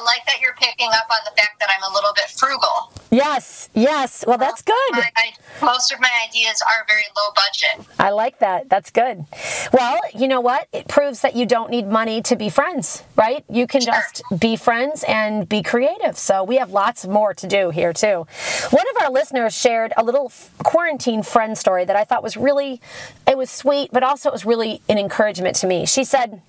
like 0.05 0.25
that 0.25 0.41
you're 0.41 0.55
picking 0.55 0.89
up 0.89 1.07
on 1.09 1.19
the 1.25 1.31
fact 1.31 1.59
that 1.59 1.69
I'm 1.69 1.89
a 1.89 1.93
little 1.93 2.11
bit 2.13 2.25
frugal. 2.29 2.91
Yes, 3.09 3.69
yes. 3.73 4.23
Well, 4.27 4.37
that's 4.37 4.61
good. 4.61 4.91
My, 4.91 5.09
I, 5.15 5.33
most 5.61 5.91
of 5.91 5.99
my 5.99 6.09
ideas 6.27 6.61
are 6.67 6.85
very 6.87 7.03
low 7.15 7.33
budget. 7.35 7.87
I 7.99 8.11
like 8.11 8.39
that. 8.39 8.69
That's 8.69 8.89
good. 8.89 9.25
Well, 9.73 9.99
you 10.13 10.27
know 10.27 10.41
what? 10.41 10.67
It 10.71 10.87
proves 10.87 11.21
that 11.21 11.35
you 11.35 11.45
don't 11.45 11.69
need 11.69 11.87
money 11.87 12.21
to 12.23 12.35
be 12.35 12.49
friends, 12.49 13.03
right? 13.15 13.43
You 13.49 13.67
can 13.67 13.81
sure. 13.81 13.93
just 13.93 14.23
be 14.39 14.55
friends 14.55 15.03
and 15.07 15.47
be 15.47 15.61
creative. 15.61 16.17
So 16.17 16.43
we 16.43 16.57
have 16.57 16.71
lots 16.71 17.05
more 17.05 17.33
to 17.33 17.47
do 17.47 17.69
here, 17.69 17.93
too. 17.93 18.25
One 18.69 18.85
of 18.95 19.01
our 19.01 19.11
listeners 19.11 19.53
shared 19.53 19.93
a 19.97 20.03
little 20.03 20.31
quarantine 20.59 21.23
friend 21.23 21.57
story 21.57 21.85
that 21.85 21.95
I 21.95 22.03
thought 22.03 22.23
was 22.23 22.37
really, 22.37 22.81
it 23.27 23.37
was 23.37 23.49
sweet, 23.49 23.89
but 23.91 24.03
also 24.03 24.29
it 24.29 24.33
was 24.33 24.45
really 24.45 24.81
an 24.89 24.97
encouragement 24.97 25.55
to 25.57 25.67
me. 25.67 25.85
She 25.85 26.03
said, 26.03 26.41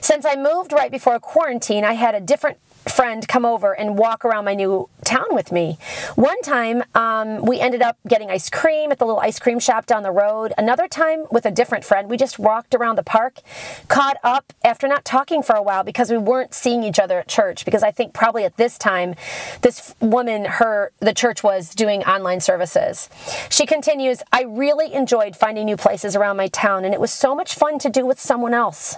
since 0.00 0.24
I 0.24 0.36
moved 0.36 0.72
right 0.72 0.90
before 0.90 1.18
quarantine, 1.20 1.84
I 1.84 1.94
had 1.94 2.14
a 2.14 2.20
different 2.20 2.58
friend 2.88 3.26
come 3.28 3.44
over 3.44 3.72
and 3.72 3.96
walk 3.96 4.24
around 4.24 4.44
my 4.44 4.54
new 4.54 4.88
town 5.04 5.26
with 5.30 5.52
me. 5.52 5.78
One 6.16 6.40
time, 6.42 6.82
um, 6.94 7.42
we 7.42 7.60
ended 7.60 7.82
up 7.82 7.96
getting 8.08 8.30
ice 8.30 8.50
cream 8.50 8.90
at 8.90 8.98
the 8.98 9.04
little 9.04 9.20
ice 9.20 9.38
cream 9.38 9.58
shop 9.58 9.86
down 9.86 10.02
the 10.02 10.10
road. 10.10 10.52
Another 10.58 10.88
time, 10.88 11.26
with 11.30 11.46
a 11.46 11.50
different 11.50 11.84
friend, 11.84 12.10
we 12.10 12.16
just 12.16 12.38
walked 12.38 12.74
around 12.74 12.96
the 12.96 13.02
park, 13.02 13.40
caught 13.88 14.16
up 14.24 14.52
after 14.64 14.88
not 14.88 15.04
talking 15.04 15.42
for 15.42 15.54
a 15.54 15.62
while 15.62 15.84
because 15.84 16.10
we 16.10 16.18
weren't 16.18 16.54
seeing 16.54 16.82
each 16.82 16.98
other 16.98 17.20
at 17.20 17.28
church. 17.28 17.64
Because 17.64 17.82
I 17.82 17.90
think 17.90 18.12
probably 18.12 18.44
at 18.44 18.56
this 18.56 18.76
time, 18.78 19.14
this 19.62 19.94
woman, 20.00 20.44
her, 20.44 20.92
the 21.00 21.14
church 21.14 21.42
was 21.42 21.74
doing 21.74 22.02
online 22.04 22.40
services. 22.40 23.08
She 23.48 23.66
continues, 23.66 24.22
I 24.32 24.42
really 24.42 24.92
enjoyed 24.92 25.36
finding 25.36 25.66
new 25.66 25.76
places 25.76 26.16
around 26.16 26.36
my 26.36 26.48
town, 26.48 26.84
and 26.84 26.92
it 26.92 27.00
was 27.00 27.12
so 27.12 27.34
much 27.34 27.54
fun 27.54 27.78
to 27.80 27.88
do 27.88 28.04
with 28.04 28.20
someone 28.20 28.54
else. 28.54 28.96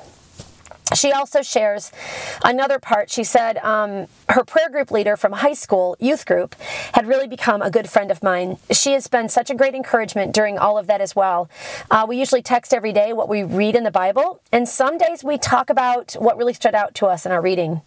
She 0.93 1.13
also 1.13 1.41
shares 1.41 1.91
another 2.45 2.79
part. 2.79 3.11
She 3.11 3.25
said 3.25 3.57
um, 3.59 4.07
her 4.29 4.45
prayer 4.45 4.69
group 4.69 4.91
leader 4.91 5.17
from 5.17 5.33
high 5.33 5.55
school 5.55 5.97
youth 5.99 6.27
group 6.27 6.55
had 6.93 7.07
really 7.07 7.27
become 7.27 7.63
a 7.63 7.71
good 7.71 7.89
friend 7.89 8.11
of 8.11 8.23
mine. 8.23 8.59
She 8.71 8.93
has 8.93 9.09
been 9.09 9.31
such 9.31 9.49
a 9.49 9.55
great 9.55 9.75
encouragement 9.75 10.35
during 10.35 10.59
all 10.59 10.77
of 10.77 10.87
that 10.87 11.01
as 11.01 11.17
well. 11.17 11.49
Uh, 11.91 12.05
we 12.07 12.19
usually 12.19 12.43
text 12.43 12.75
every 12.75 12.93
day 12.93 13.15
what 13.15 13.31
we 13.31 13.43
read 13.43 13.75
in 13.75 13.85
the 13.85 13.91
Bible, 13.91 14.41
and 14.53 14.69
some 14.69 14.99
days 14.99 15.25
we 15.25 15.39
talk 15.39 15.71
about 15.71 16.13
what 16.19 16.37
really 16.37 16.53
stood 16.53 16.75
out 16.75 16.95
to 16.97 17.07
us 17.07 17.25
in 17.25 17.33
our 17.33 17.41
reading. 17.41 17.81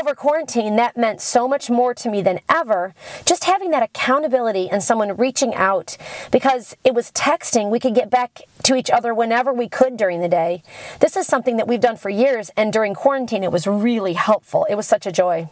Over 0.00 0.14
quarantine, 0.14 0.76
that 0.76 0.96
meant 0.96 1.20
so 1.20 1.48
much 1.48 1.68
more 1.68 1.92
to 1.94 2.08
me 2.08 2.22
than 2.22 2.38
ever. 2.48 2.94
Just 3.26 3.44
having 3.44 3.70
that 3.72 3.82
accountability 3.82 4.70
and 4.70 4.82
someone 4.82 5.16
reaching 5.16 5.54
out 5.56 5.96
because 6.30 6.76
it 6.84 6.94
was 6.94 7.10
texting, 7.10 7.68
we 7.68 7.80
could 7.80 7.96
get 7.96 8.10
back 8.10 8.42
to 8.62 8.76
each 8.76 8.90
other 8.90 9.12
whenever 9.12 9.52
we 9.52 9.68
could 9.68 9.96
during 9.96 10.20
the 10.20 10.28
day. 10.28 10.62
This 11.00 11.16
is 11.16 11.26
something 11.26 11.56
that 11.56 11.66
we've 11.66 11.80
done 11.80 11.96
for 11.96 12.08
years 12.08 12.27
years, 12.28 12.50
and 12.56 12.72
during 12.72 12.94
quarantine, 12.94 13.42
it 13.44 13.52
was 13.52 13.66
really 13.66 14.14
helpful. 14.14 14.66
It 14.68 14.74
was 14.74 14.86
such 14.86 15.06
a 15.06 15.12
joy. 15.12 15.48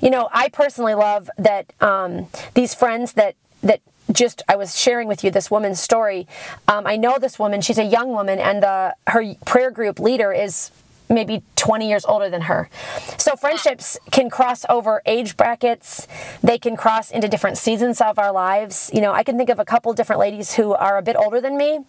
You 0.00 0.10
know, 0.10 0.28
I 0.32 0.48
personally 0.48 0.94
love 0.94 1.30
that 1.38 1.72
um, 1.80 2.28
these 2.54 2.74
friends 2.74 3.14
that 3.14 3.34
that 3.62 3.80
just 4.10 4.42
I 4.48 4.56
was 4.56 4.78
sharing 4.78 5.06
with 5.06 5.22
you 5.22 5.30
this 5.30 5.50
woman's 5.50 5.80
story. 5.80 6.26
Um, 6.66 6.86
I 6.86 6.96
know 6.96 7.18
this 7.18 7.38
woman; 7.38 7.60
she's 7.60 7.78
a 7.78 7.84
young 7.84 8.10
woman, 8.10 8.38
and 8.38 8.62
the, 8.62 8.94
her 9.06 9.34
prayer 9.46 9.70
group 9.70 9.98
leader 9.98 10.32
is 10.32 10.70
maybe 11.10 11.42
20 11.56 11.88
years 11.88 12.04
older 12.06 12.30
than 12.30 12.42
her. 12.42 12.70
So 13.18 13.36
friendships 13.36 13.98
can 14.10 14.30
cross 14.30 14.64
over 14.68 15.02
age 15.04 15.36
brackets. 15.36 16.08
They 16.42 16.56
can 16.56 16.76
cross 16.76 17.10
into 17.10 17.28
different 17.28 17.58
seasons 17.58 18.00
of 18.00 18.18
our 18.18 18.32
lives. 18.32 18.90
You 18.94 19.00
know, 19.00 19.12
I 19.12 19.22
can 19.22 19.36
think 19.36 19.50
of 19.50 19.58
a 19.58 19.64
couple 19.64 19.92
different 19.92 20.20
ladies 20.20 20.54
who 20.54 20.72
are 20.72 20.96
a 20.96 21.02
bit 21.02 21.16
older 21.16 21.40
than 21.40 21.58
me, 21.58 21.80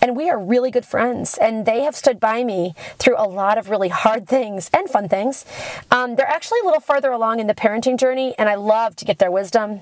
and 0.00 0.16
we 0.16 0.30
are 0.30 0.38
really 0.38 0.70
good 0.70 0.86
friends. 0.86 1.38
And 1.38 1.66
they 1.66 1.82
have 1.82 1.94
stood 1.94 2.18
by 2.18 2.42
me 2.42 2.74
through 2.98 3.16
a 3.18 3.28
lot 3.28 3.58
of 3.58 3.70
really 3.70 3.88
hard 3.88 4.26
things 4.26 4.70
and 4.72 4.88
fun 4.88 5.08
things. 5.08 5.44
Um, 5.90 6.16
they're 6.16 6.26
actually 6.26 6.60
a 6.60 6.64
little 6.64 6.80
further 6.80 7.12
along 7.12 7.40
in 7.40 7.46
the 7.46 7.54
parenting 7.54 7.98
journey, 7.98 8.34
and 8.38 8.48
I 8.48 8.54
love 8.54 8.96
to 8.96 9.04
get 9.04 9.18
their 9.18 9.30
wisdom. 9.30 9.80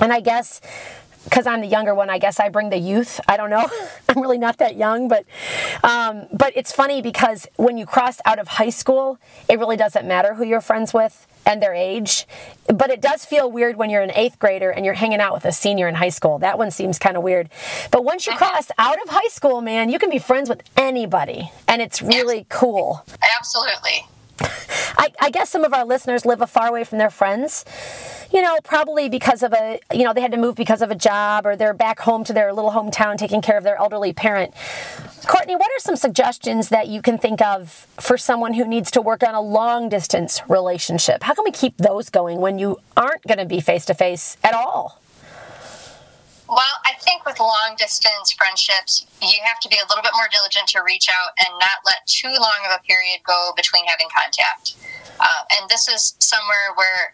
And 0.00 0.12
I 0.12 0.20
guess 0.20 0.60
because 1.28 1.46
I'm 1.46 1.60
the 1.60 1.66
younger 1.66 1.94
one, 1.94 2.08
I 2.08 2.18
guess 2.18 2.40
I 2.40 2.48
bring 2.48 2.70
the 2.70 2.78
youth. 2.78 3.20
I 3.28 3.36
don't 3.36 3.50
know. 3.50 3.68
I'm 4.08 4.20
really 4.22 4.38
not 4.38 4.58
that 4.58 4.76
young, 4.76 5.08
but 5.08 5.24
um, 5.84 6.26
but 6.32 6.52
it's 6.56 6.72
funny 6.72 7.02
because 7.02 7.46
when 7.56 7.76
you 7.76 7.86
cross 7.86 8.18
out 8.24 8.38
of 8.38 8.48
high 8.48 8.70
school, 8.70 9.18
it 9.48 9.58
really 9.58 9.76
doesn't 9.76 10.06
matter 10.06 10.34
who 10.34 10.44
you're 10.44 10.60
friends 10.60 10.94
with 10.94 11.26
and 11.44 11.62
their 11.62 11.74
age. 11.74 12.26
But 12.74 12.90
it 12.90 13.00
does 13.00 13.24
feel 13.24 13.50
weird 13.50 13.76
when 13.76 13.90
you're 13.90 14.02
an 14.02 14.12
eighth 14.14 14.38
grader 14.38 14.70
and 14.70 14.84
you're 14.84 14.94
hanging 14.94 15.20
out 15.20 15.34
with 15.34 15.44
a 15.44 15.52
senior 15.52 15.88
in 15.88 15.94
high 15.94 16.08
school. 16.08 16.38
That 16.38 16.58
one 16.58 16.70
seems 16.70 16.98
kind 16.98 17.16
of 17.16 17.22
weird. 17.22 17.50
But 17.90 18.04
once 18.04 18.26
you 18.26 18.34
cross 18.34 18.70
out 18.78 19.00
of 19.02 19.08
high 19.10 19.28
school, 19.28 19.60
man, 19.60 19.90
you 19.90 19.98
can 19.98 20.10
be 20.10 20.18
friends 20.18 20.48
with 20.48 20.62
anybody, 20.76 21.50
and 21.66 21.82
it's 21.82 22.00
really 22.02 22.46
cool. 22.48 23.04
Absolutely. 23.38 24.06
I, 24.40 25.12
I 25.20 25.30
guess 25.30 25.50
some 25.50 25.64
of 25.64 25.72
our 25.72 25.84
listeners 25.84 26.24
live 26.26 26.48
far 26.50 26.68
away 26.68 26.84
from 26.84 26.98
their 26.98 27.10
friends 27.10 27.64
you 28.32 28.42
know, 28.42 28.58
probably 28.62 29.08
because 29.08 29.42
of 29.42 29.52
a, 29.52 29.80
you 29.92 30.04
know, 30.04 30.12
they 30.12 30.20
had 30.20 30.32
to 30.32 30.36
move 30.36 30.54
because 30.54 30.82
of 30.82 30.90
a 30.90 30.94
job 30.94 31.46
or 31.46 31.56
they're 31.56 31.74
back 31.74 32.00
home 32.00 32.24
to 32.24 32.32
their 32.32 32.52
little 32.52 32.70
hometown 32.70 33.16
taking 33.16 33.40
care 33.40 33.56
of 33.56 33.64
their 33.64 33.76
elderly 33.76 34.12
parent. 34.12 34.52
Courtney, 35.26 35.56
what 35.56 35.70
are 35.70 35.80
some 35.80 35.96
suggestions 35.96 36.68
that 36.68 36.88
you 36.88 37.02
can 37.02 37.18
think 37.18 37.40
of 37.40 37.86
for 37.98 38.18
someone 38.18 38.54
who 38.54 38.66
needs 38.66 38.90
to 38.92 39.00
work 39.00 39.22
on 39.22 39.34
a 39.34 39.40
long 39.40 39.88
distance 39.88 40.42
relationship? 40.48 41.22
How 41.22 41.34
can 41.34 41.44
we 41.44 41.50
keep 41.50 41.76
those 41.78 42.10
going 42.10 42.40
when 42.40 42.58
you 42.58 42.80
aren't 42.96 43.26
going 43.26 43.38
to 43.38 43.46
be 43.46 43.60
face 43.60 43.84
to 43.86 43.94
face 43.94 44.36
at 44.44 44.54
all? 44.54 45.00
Well, 46.48 46.80
I 46.84 46.94
think 47.00 47.26
with 47.26 47.38
long 47.40 47.76
distance 47.76 48.32
friendships, 48.32 49.06
you 49.20 49.36
have 49.44 49.60
to 49.60 49.68
be 49.68 49.76
a 49.76 49.86
little 49.88 50.02
bit 50.02 50.12
more 50.16 50.28
diligent 50.32 50.68
to 50.72 50.82
reach 50.82 51.08
out 51.12 51.36
and 51.44 51.52
not 51.60 51.84
let 51.84 52.06
too 52.06 52.32
long 52.32 52.60
of 52.64 52.72
a 52.72 52.82
period 52.88 53.20
go 53.24 53.52
between 53.54 53.84
having 53.84 54.08
contact. 54.08 54.74
Uh, 55.20 55.42
and 55.60 55.68
this 55.68 55.88
is 55.88 56.16
somewhere 56.20 56.72
where 56.76 57.12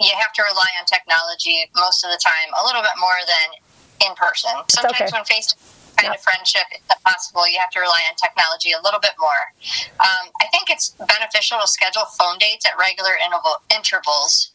you 0.00 0.10
have 0.18 0.32
to 0.34 0.42
rely 0.42 0.66
on 0.80 0.86
technology 0.86 1.70
most 1.76 2.04
of 2.04 2.10
the 2.10 2.18
time 2.18 2.50
a 2.58 2.66
little 2.66 2.82
bit 2.82 2.98
more 2.98 3.18
than 3.22 4.10
in 4.10 4.14
person. 4.16 4.50
Sometimes 4.66 5.06
okay. 5.06 5.10
when 5.12 5.24
face 5.24 5.54
kind 5.96 6.10
yep. 6.10 6.18
of 6.18 6.22
friendship 6.22 6.66
is 6.74 6.82
possible, 7.06 7.46
you 7.46 7.58
have 7.62 7.70
to 7.70 7.80
rely 7.80 8.02
on 8.10 8.16
technology 8.18 8.72
a 8.72 8.82
little 8.82 8.98
bit 8.98 9.14
more. 9.22 9.54
Um, 10.02 10.34
I 10.42 10.50
think 10.50 10.66
it's 10.70 10.98
beneficial 10.98 11.62
to 11.62 11.68
schedule 11.68 12.02
phone 12.18 12.38
dates 12.38 12.66
at 12.66 12.74
regular 12.74 13.14
interval, 13.22 13.62
intervals 13.70 14.50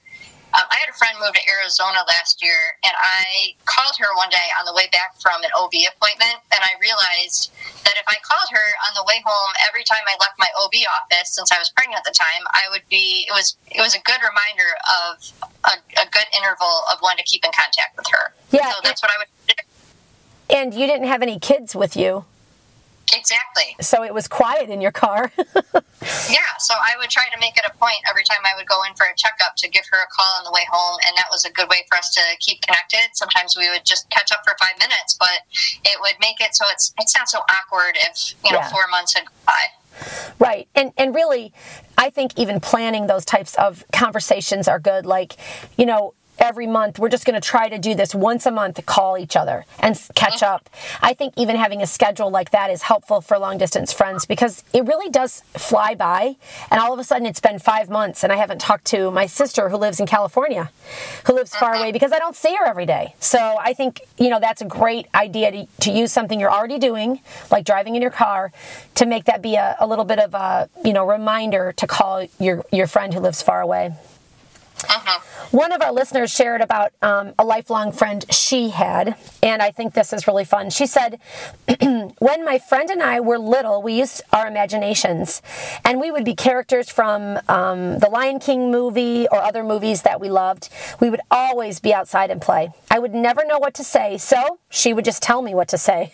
um, 0.60 0.68
I 0.72 0.84
had 0.84 0.92
a 0.92 0.98
friend 0.98 1.16
move 1.24 1.32
to 1.32 1.44
Arizona 1.48 2.04
last 2.08 2.44
year, 2.44 2.76
and 2.84 2.92
I 3.00 3.56
called 3.64 3.96
her 4.00 4.12
one 4.20 4.28
day 4.28 4.52
on 4.60 4.68
the 4.68 4.76
way 4.76 4.92
back 4.92 5.16
from 5.24 5.40
an 5.44 5.52
OB 5.56 5.72
appointment, 5.96 6.44
and 6.52 6.60
I 6.60 6.76
realized 6.84 7.56
that 7.88 7.96
if 7.96 8.04
I 8.08 8.20
called 8.28 8.52
her 8.52 8.68
on 8.84 8.92
the 9.00 9.06
way 9.08 9.24
home 9.24 9.52
every 9.64 9.88
time 9.88 10.04
I 10.04 10.20
left 10.20 10.36
my 10.36 10.52
OB 10.60 10.76
office, 10.92 11.32
since 11.32 11.52
I 11.52 11.58
was 11.58 11.72
pregnant 11.72 12.04
at 12.04 12.08
the 12.08 12.16
time, 12.16 12.44
I 12.52 12.68
would 12.72 12.84
be. 12.92 13.24
It 13.28 13.32
was 13.32 13.56
it 13.72 13.80
was 13.80 13.96
a 13.96 14.04
good 14.04 14.20
reminder 14.20 14.70
of 15.08 15.24
a, 15.64 15.76
a 16.04 16.06
good 16.12 16.28
interval 16.36 16.84
of 16.92 17.00
when 17.00 17.16
to 17.16 17.24
keep 17.24 17.46
in 17.46 17.52
contact 17.56 17.96
with 17.96 18.08
her. 18.12 18.36
Yeah, 18.52 18.72
so 18.76 18.84
that's 18.84 19.02
what 19.02 19.12
I 19.16 19.24
would. 19.24 19.32
do. 19.48 19.56
And 20.50 20.74
you 20.74 20.88
didn't 20.88 21.08
have 21.08 21.22
any 21.22 21.40
kids 21.40 21.76
with 21.76 21.96
you. 21.96 22.26
Exactly. 23.16 23.76
So 23.82 24.04
it 24.04 24.14
was 24.14 24.28
quiet 24.28 24.70
in 24.70 24.82
your 24.82 24.92
car. 24.92 25.32
yeah, 26.30 26.52
so 26.60 26.74
I 26.76 26.96
would 27.00 27.10
try 27.10 27.24
to 27.34 27.40
make 27.40 27.58
it 27.58 27.64
a 27.66 27.76
point 27.78 27.98
every 28.08 28.24
time 28.24 28.40
I 28.46 28.56
would 28.58 28.68
go 28.68 28.84
in 28.84 28.94
for 28.96 29.06
a 29.06 29.16
checkup 29.16 29.56
to 29.58 29.70
give 29.70 29.84
her 29.92 29.98
a 29.98 30.08
call 30.12 30.38
on 30.38 30.44
the 30.44 30.52
way 30.52 30.66
home, 30.72 31.00
and 31.08 31.18
that 31.18 31.28
was 31.32 31.46
a 31.46 31.52
good 31.52 31.70
way 31.70 31.86
for 31.90 31.98
us 31.98 32.14
to 32.14 32.22
keep 32.40 32.62
connected. 32.62 33.10
Sometimes 33.14 33.56
we 33.58 33.70
would 33.70 33.86
just 33.86 34.10
catch 34.10 34.32
up 34.32 34.42
for 34.44 34.56
five 34.60 34.78
minutes, 34.80 35.18
but 35.20 35.44
it 35.84 36.00
would 36.02 36.16
make 36.22 36.40
it 36.40 36.56
so 36.56 36.66
it's 36.70 36.94
it's 37.00 37.16
not 37.16 37.30
so 37.30 37.40
awkward 37.40 37.98
if 37.98 38.34
you 38.46 38.52
know 38.52 38.60
yeah. 38.60 38.70
four 38.70 38.88
months 38.92 39.14
had 39.14 39.26
gone 39.26 39.34
by. 39.48 39.64
Right. 40.40 40.68
And 40.76 40.94
and 40.98 41.14
really 41.14 41.54
I 41.98 42.10
think 42.10 42.38
even 42.38 42.60
planning 42.60 43.08
those 43.08 43.26
types 43.26 43.56
of 43.56 43.84
conversations 43.92 44.68
are 44.68 44.80
good. 44.80 45.06
Like, 45.06 45.36
you 45.78 45.86
know, 45.86 46.14
every 46.40 46.68
month 46.68 47.00
we're 47.00 47.10
just 47.10 47.26
going 47.26 47.40
to 47.40 47.46
try 47.46 47.70
to 47.70 47.78
do 47.78 47.96
this 47.96 48.16
once 48.16 48.46
a 48.46 48.52
month 48.52 48.84
call 48.86 49.18
each 49.18 49.36
other 49.36 49.66
and 49.80 49.96
catch 50.16 50.42
mm-hmm. 50.42 50.54
up. 50.54 50.70
I 51.02 51.14
think 51.14 51.34
even 51.38 51.56
having 51.56 51.82
a 51.82 51.88
schedule 51.88 52.32
like 52.32 52.52
that 52.52 52.70
is 52.70 52.84
helpful 52.84 53.22
for 53.22 53.38
long 53.38 53.58
distance 53.58 53.94
friends 53.94 54.26
because 54.26 54.64
it 54.74 54.86
really 54.86 55.10
does 55.10 55.42
fly 55.56 55.96
by 55.96 56.38
and 56.72 56.80
all 56.80 56.94
of 56.94 57.00
a 57.00 57.04
sudden 57.04 57.26
it's 57.26 57.40
been 57.40 57.60
five 57.60 57.90
months 57.90 58.24
and 58.24 58.32
i 58.32 58.36
haven't 58.36 58.60
talked 58.60 58.86
to 58.86 59.12
my 59.12 59.26
sister 59.26 59.70
who 59.70 59.78
lives 59.78 60.00
in 60.00 60.06
california 60.06 60.72
who 61.26 61.34
lives 61.34 61.56
far 61.56 61.74
mm-hmm. 61.74 61.82
away 61.82 61.92
because 61.92 62.12
i 62.12 62.20
don't 62.20 62.36
see 62.36 62.56
her 62.56 62.66
every 62.66 62.86
day. 62.86 63.16
So 63.20 63.58
i 63.60 63.74
think 63.74 64.02
you 64.18 64.30
know 64.30 64.40
that's 64.40 64.62
a 64.62 64.66
great 64.66 65.08
idea 65.14 65.52
to, 65.52 65.68
to 65.82 65.92
use 65.92 66.12
something 66.12 66.40
you're 66.40 66.52
already 66.52 66.80
doing 66.80 67.22
like 67.52 67.66
driving 67.66 67.96
in 67.96 68.02
your 68.02 68.12
car 68.12 68.52
to 68.96 69.06
make 69.06 69.26
that 69.26 69.42
be 69.42 69.56
a, 69.56 69.76
a 69.80 69.88
little 69.88 70.06
bit 70.06 70.20
of 70.20 70.34
a 70.34 70.70
you 70.84 70.94
know 70.94 71.06
reminder 71.06 71.74
to 71.74 71.88
call 71.88 72.26
your 72.40 72.64
your 72.72 72.88
friend 72.88 73.14
who 73.14 73.20
lives 73.20 73.42
far 73.42 73.62
away 73.62 73.94
uh-huh. 74.88 75.20
One 75.52 75.72
of 75.72 75.82
our 75.82 75.92
listeners 75.92 76.32
shared 76.32 76.62
about 76.62 76.94
um, 77.02 77.34
a 77.40 77.44
lifelong 77.44 77.92
friend 77.92 78.24
she 78.30 78.70
had, 78.70 79.16
and 79.42 79.62
I 79.62 79.72
think 79.72 79.94
this 79.94 80.14
is 80.14 80.28
really 80.28 80.46
fun. 80.46 80.70
She 80.70 80.86
said, 80.86 81.20
When 82.20 82.46
my 82.46 82.60
friend 82.60 82.90
and 82.90 83.02
I 83.02 83.20
were 83.20 83.40
little, 83.40 83.82
we 83.82 83.94
used 83.94 84.22
our 84.32 84.48
imaginations, 84.48 85.42
and 85.84 86.00
we 86.00 86.12
would 86.12 86.24
be 86.24 86.36
characters 86.36 86.90
from 86.90 87.40
um, 87.48 88.00
the 88.00 88.10
Lion 88.12 88.40
King 88.40 88.72
movie 88.72 89.28
or 89.32 89.40
other 89.40 89.64
movies 89.64 90.04
that 90.04 90.22
we 90.22 90.30
loved. 90.30 90.70
We 91.00 91.10
would 91.10 91.22
always 91.32 91.80
be 91.80 91.94
outside 91.94 92.30
and 92.30 92.42
play. 92.42 92.70
I 92.92 93.00
would 93.00 93.14
never 93.14 93.46
know 93.46 93.58
what 93.58 93.74
to 93.76 93.84
say, 93.84 94.18
so 94.18 94.60
she 94.70 94.94
would 94.94 95.06
just 95.06 95.24
tell 95.24 95.42
me 95.42 95.56
what 95.56 95.68
to 95.70 95.78
say. 95.78 96.14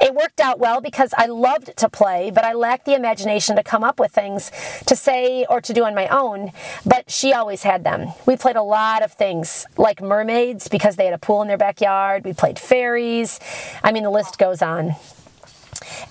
It 0.00 0.14
worked 0.14 0.40
out 0.40 0.58
well 0.58 0.80
because 0.80 1.12
I 1.18 1.26
loved 1.26 1.76
to 1.76 1.88
play, 1.88 2.30
but 2.30 2.44
I 2.44 2.52
lacked 2.52 2.84
the 2.84 2.94
imagination 2.94 3.56
to 3.56 3.62
come 3.62 3.82
up 3.82 3.98
with 3.98 4.12
things 4.12 4.50
to 4.86 4.94
say 4.94 5.44
or 5.50 5.60
to 5.60 5.72
do 5.72 5.84
on 5.84 5.94
my 5.94 6.06
own, 6.08 6.52
but 6.84 7.10
she 7.10 7.32
always 7.32 7.62
had 7.64 7.84
them. 7.84 8.05
We 8.26 8.36
played 8.36 8.56
a 8.56 8.62
lot 8.62 9.02
of 9.02 9.12
things 9.12 9.66
like 9.76 10.00
mermaids 10.00 10.68
because 10.68 10.96
they 10.96 11.04
had 11.04 11.14
a 11.14 11.18
pool 11.18 11.42
in 11.42 11.48
their 11.48 11.58
backyard. 11.58 12.24
We 12.24 12.32
played 12.32 12.58
fairies. 12.58 13.40
I 13.82 13.92
mean, 13.92 14.02
the 14.02 14.10
list 14.10 14.38
goes 14.38 14.62
on. 14.62 14.94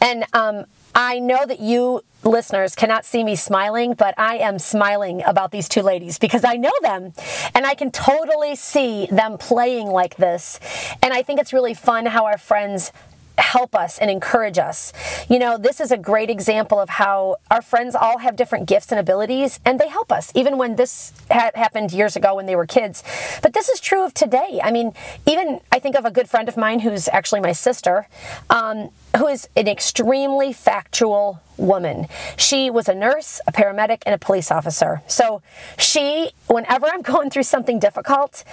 And 0.01 0.25
um, 0.33 0.65
I 0.93 1.19
know 1.19 1.45
that 1.45 1.59
you 1.59 2.01
listeners 2.23 2.75
cannot 2.75 3.05
see 3.05 3.23
me 3.23 3.35
smiling, 3.35 3.93
but 3.93 4.15
I 4.17 4.37
am 4.37 4.59
smiling 4.59 5.21
about 5.25 5.51
these 5.51 5.69
two 5.69 5.81
ladies 5.81 6.17
because 6.17 6.43
I 6.43 6.55
know 6.55 6.71
them 6.81 7.13
and 7.53 7.65
I 7.65 7.75
can 7.75 7.91
totally 7.91 8.55
see 8.55 9.07
them 9.11 9.37
playing 9.37 9.87
like 9.87 10.15
this. 10.17 10.59
And 11.03 11.13
I 11.13 11.21
think 11.21 11.39
it's 11.39 11.53
really 11.53 11.73
fun 11.73 12.05
how 12.07 12.25
our 12.25 12.37
friends 12.37 12.91
help 13.37 13.75
us 13.75 13.97
and 13.99 14.09
encourage 14.09 14.57
us. 14.57 14.93
You 15.29 15.39
know, 15.39 15.57
this 15.57 15.79
is 15.79 15.91
a 15.91 15.97
great 15.97 16.29
example 16.29 16.79
of 16.79 16.89
how 16.89 17.37
our 17.51 17.61
friends 17.61 17.95
all 17.95 18.19
have 18.19 18.35
different 18.35 18.67
gifts 18.67 18.91
and 18.91 18.99
abilities, 18.99 19.59
and 19.65 19.79
they 19.79 19.87
help 19.87 20.11
us, 20.11 20.31
even 20.35 20.57
when 20.57 20.75
this 20.75 21.13
had 21.29 21.55
happened 21.55 21.91
years 21.91 22.15
ago 22.15 22.35
when 22.35 22.45
they 22.45 22.55
were 22.55 22.65
kids. 22.65 23.03
But 23.41 23.53
this 23.53 23.69
is 23.69 23.79
true 23.79 24.03
of 24.03 24.13
today. 24.13 24.59
I 24.63 24.71
mean, 24.71 24.93
even 25.25 25.59
I 25.71 25.79
think 25.79 25.95
of 25.95 26.05
a 26.05 26.11
good 26.11 26.29
friend 26.29 26.47
of 26.47 26.57
mine 26.57 26.79
who's 26.79 27.07
actually 27.09 27.41
my 27.41 27.51
sister, 27.51 28.07
um, 28.49 28.89
who 29.17 29.27
is 29.27 29.47
an 29.55 29.67
extremely 29.67 30.53
factual 30.53 31.41
woman. 31.57 32.07
She 32.37 32.69
was 32.69 32.87
a 32.87 32.95
nurse, 32.95 33.39
a 33.47 33.51
paramedic, 33.51 34.03
and 34.05 34.13
a 34.13 34.17
police 34.17 34.51
officer. 34.51 35.01
So 35.07 35.41
she, 35.77 36.31
whenever 36.47 36.87
I'm 36.87 37.01
going 37.15 37.29
through 37.29 37.43
something 37.43 37.79
difficult, 37.79 38.43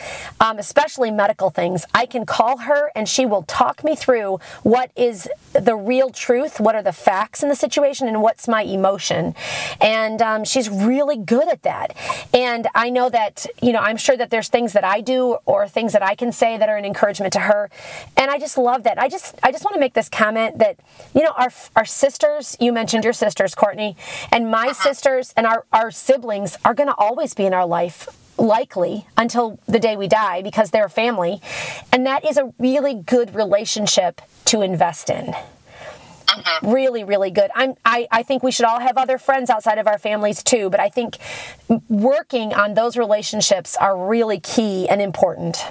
um, 0.41 0.59
especially 0.59 1.11
medical 1.11 1.51
things, 1.51 1.85
I 1.95 2.07
can 2.07 2.27
call 2.27 2.59
her 2.59 2.91
and 2.95 3.09
she 3.09 3.27
will 3.27 3.43
talk 3.43 3.85
me 3.85 3.97
through 3.97 4.39
what 4.63 4.91
is 4.97 5.29
the 5.53 5.77
real 5.77 6.11
truth, 6.11 6.61
what 6.61 6.75
are 6.75 6.83
the 6.83 6.93
facts 6.93 7.43
in 7.43 7.49
the 7.49 7.55
situation, 7.55 8.09
and 8.09 8.23
what's 8.23 8.49
my 8.49 8.63
emotion. 8.63 9.35
And 9.81 10.23
um, 10.23 10.45
she's 10.45 10.69
really 10.71 11.17
good 11.17 11.49
at 11.49 11.63
that. 11.63 11.97
And 12.33 12.69
I 12.75 12.91
know 12.91 13.09
that, 13.11 13.47
you 13.61 13.73
know, 13.73 13.81
I'm 13.81 13.97
sure 13.97 14.17
that 14.17 14.31
there's 14.31 14.49
things 14.49 14.73
that 14.73 14.85
I 14.85 15.01
do 15.01 15.39
or 15.45 15.69
things 15.69 15.93
that 15.93 16.03
I 16.03 16.15
can 16.15 16.33
say 16.33 16.57
that 16.57 16.69
are 16.69 16.77
an 16.77 16.85
encouragement 16.85 17.33
to 17.35 17.41
her. 17.41 17.71
And 18.17 18.31
I 18.31 18.39
just 18.39 18.57
love 18.57 18.85
that. 18.85 18.99
I 18.99 19.09
just, 19.09 19.35
I 19.43 19.53
just 19.53 19.65
want 19.65 19.75
to 19.75 19.81
make 19.81 19.95
this 19.95 20.09
comment 20.09 20.52
that, 20.59 20.79
you 21.15 21.23
know, 21.23 21.33
our, 21.37 21.53
our 21.77 21.85
sisters, 21.85 22.57
you 22.61 22.73
mentioned 22.73 22.93
mentioned 22.93 23.05
your 23.05 23.13
sisters, 23.13 23.55
Courtney, 23.55 23.97
and 24.31 24.51
my 24.51 24.67
uh-huh. 24.67 24.75
sisters 24.75 25.33
and 25.37 25.47
our, 25.47 25.65
our 25.73 25.91
siblings 25.91 26.59
are 26.65 26.75
going 26.75 26.89
to 26.89 26.95
always 26.99 27.33
be 27.33 27.47
in 27.47 27.55
our 27.55 27.65
life 27.65 28.09
likely 28.39 29.07
until 29.17 29.59
the 29.67 29.79
day 29.79 29.97
we 29.97 30.09
die 30.09 30.43
because 30.43 30.71
they're 30.71 30.89
family. 30.89 31.41
And 31.93 32.05
that 32.05 32.25
is 32.25 32.37
a 32.37 32.53
really 32.59 32.95
good 32.95 33.35
relationship 33.35 34.21
to 34.47 34.63
invest 34.63 35.09
in. 35.11 35.29
Uh-huh. 35.29 36.71
Really, 36.71 37.05
really 37.05 37.31
good. 37.31 37.51
I'm, 37.55 37.75
I, 37.85 38.07
I 38.11 38.23
think 38.23 38.43
we 38.43 38.53
should 38.53 38.67
all 38.67 38.81
have 38.81 38.99
other 38.99 39.17
friends 39.17 39.49
outside 39.49 39.79
of 39.79 39.87
our 39.87 39.99
families 39.99 40.43
too, 40.43 40.71
but 40.71 40.81
I 40.81 40.89
think 40.89 41.19
working 41.89 42.53
on 42.53 42.75
those 42.75 42.97
relationships 42.97 43.77
are 43.77 43.97
really 43.97 44.41
key 44.41 44.89
and 44.89 45.01
important. 45.01 45.65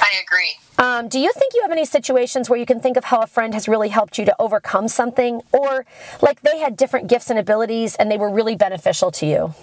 I 0.00 0.10
agree. 0.22 0.56
Um, 0.78 1.08
do 1.08 1.18
you 1.18 1.32
think 1.32 1.54
you 1.54 1.62
have 1.62 1.72
any 1.72 1.84
situations 1.84 2.48
where 2.48 2.58
you 2.58 2.66
can 2.66 2.78
think 2.78 2.96
of 2.96 3.04
how 3.04 3.20
a 3.20 3.26
friend 3.26 3.52
has 3.52 3.66
really 3.66 3.88
helped 3.88 4.16
you 4.16 4.24
to 4.24 4.34
overcome 4.38 4.86
something, 4.86 5.42
or 5.52 5.84
like 6.22 6.42
they 6.42 6.58
had 6.60 6.76
different 6.76 7.08
gifts 7.08 7.30
and 7.30 7.38
abilities 7.38 7.96
and 7.96 8.10
they 8.10 8.16
were 8.16 8.30
really 8.30 8.54
beneficial 8.54 9.10
to 9.10 9.26
you? 9.26 9.54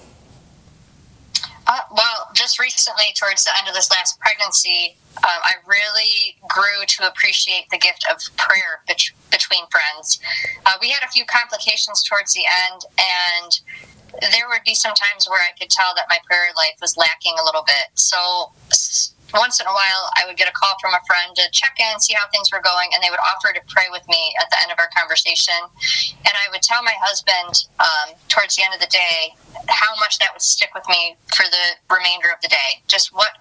Uh, 1.68 1.80
well, 1.96 2.30
just 2.34 2.60
recently, 2.60 3.06
towards 3.16 3.44
the 3.46 3.52
end 3.58 3.68
of 3.68 3.74
this 3.74 3.90
last 3.90 4.20
pregnancy, 4.20 4.96
um, 5.18 5.40
I 5.44 5.54
really 5.66 6.36
grew 6.48 6.86
to 6.86 7.08
appreciate 7.08 7.70
the 7.72 7.78
gift 7.78 8.06
of 8.12 8.20
prayer 8.38 8.82
bet- 8.86 9.10
between 9.32 9.66
friends. 9.68 10.20
Uh, 10.66 10.74
we 10.80 10.90
had 10.90 11.02
a 11.04 11.08
few 11.08 11.26
complications 11.26 12.04
towards 12.04 12.34
the 12.34 12.44
end, 12.68 12.82
and 13.00 13.60
there 14.32 14.48
would 14.50 14.62
be 14.64 14.76
some 14.76 14.94
times 14.94 15.28
where 15.28 15.40
I 15.40 15.58
could 15.58 15.70
tell 15.70 15.96
that 15.96 16.06
my 16.08 16.20
prayer 16.28 16.48
life 16.56 16.76
was 16.82 16.98
lacking 16.98 17.34
a 17.42 17.46
little 17.46 17.64
bit. 17.66 17.90
So, 17.96 18.52
once 19.34 19.60
in 19.60 19.68
a 19.68 19.74
while, 19.74 20.04
I 20.16 20.26
would 20.28 20.38
get 20.38 20.48
a 20.48 20.52
call 20.52 20.76
from 20.80 20.94
a 20.94 21.02
friend 21.08 21.36
to 21.36 21.44
check 21.52 21.78
in, 21.80 22.00
see 22.00 22.14
how 22.14 22.28
things 22.30 22.52
were 22.52 22.62
going, 22.62 22.90
and 22.94 23.02
they 23.02 23.10
would 23.10 23.20
offer 23.20 23.54
to 23.54 23.62
pray 23.68 23.86
with 23.92 24.08
me 24.08 24.34
at 24.40 24.50
the 24.50 24.62
end 24.62 24.72
of 24.72 24.80
our 24.80 24.90
conversation. 24.96 25.58
And 26.24 26.34
I 26.36 26.52
would 26.52 26.62
tell 26.62 26.84
my 26.84 26.96
husband 27.02 27.68
um, 27.80 28.16
towards 28.30 28.56
the 28.56 28.64
end 28.64 28.74
of 28.74 28.80
the 28.80 28.92
day 28.92 29.34
how 29.68 29.96
much 30.00 30.20
that 30.20 30.30
would 30.34 30.42
stick 30.42 30.72
with 30.76 30.88
me 30.88 31.16
for 31.34 31.44
the 31.44 31.66
remainder 31.90 32.30
of 32.30 32.40
the 32.42 32.48
day. 32.48 32.84
Just 32.88 33.14
what, 33.14 33.34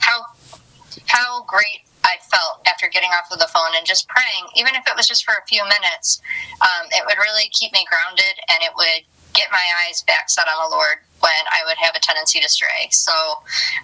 how, 0.00 0.24
how 1.06 1.44
great 1.44 1.82
I 2.04 2.16
felt 2.20 2.62
after 2.66 2.88
getting 2.88 3.10
off 3.10 3.32
of 3.32 3.38
the 3.38 3.48
phone 3.48 3.74
and 3.76 3.86
just 3.86 4.08
praying, 4.08 4.48
even 4.54 4.74
if 4.74 4.86
it 4.86 4.94
was 4.96 5.08
just 5.08 5.24
for 5.24 5.34
a 5.34 5.44
few 5.48 5.64
minutes, 5.64 6.20
um, 6.60 6.86
it 6.92 7.02
would 7.06 7.18
really 7.18 7.48
keep 7.50 7.72
me 7.72 7.84
grounded 7.88 8.38
and 8.48 8.62
it 8.62 8.72
would 8.76 9.02
get 9.32 9.48
my 9.50 9.64
eyes 9.84 10.02
back 10.02 10.30
set 10.30 10.46
on 10.46 10.70
the 10.70 10.76
Lord 10.76 11.02
when 11.20 11.42
I 11.50 11.66
would 11.66 11.76
have 11.78 11.96
a 11.96 12.00
tendency 12.00 12.40
to 12.40 12.48
stray. 12.48 12.88
So, 12.90 13.12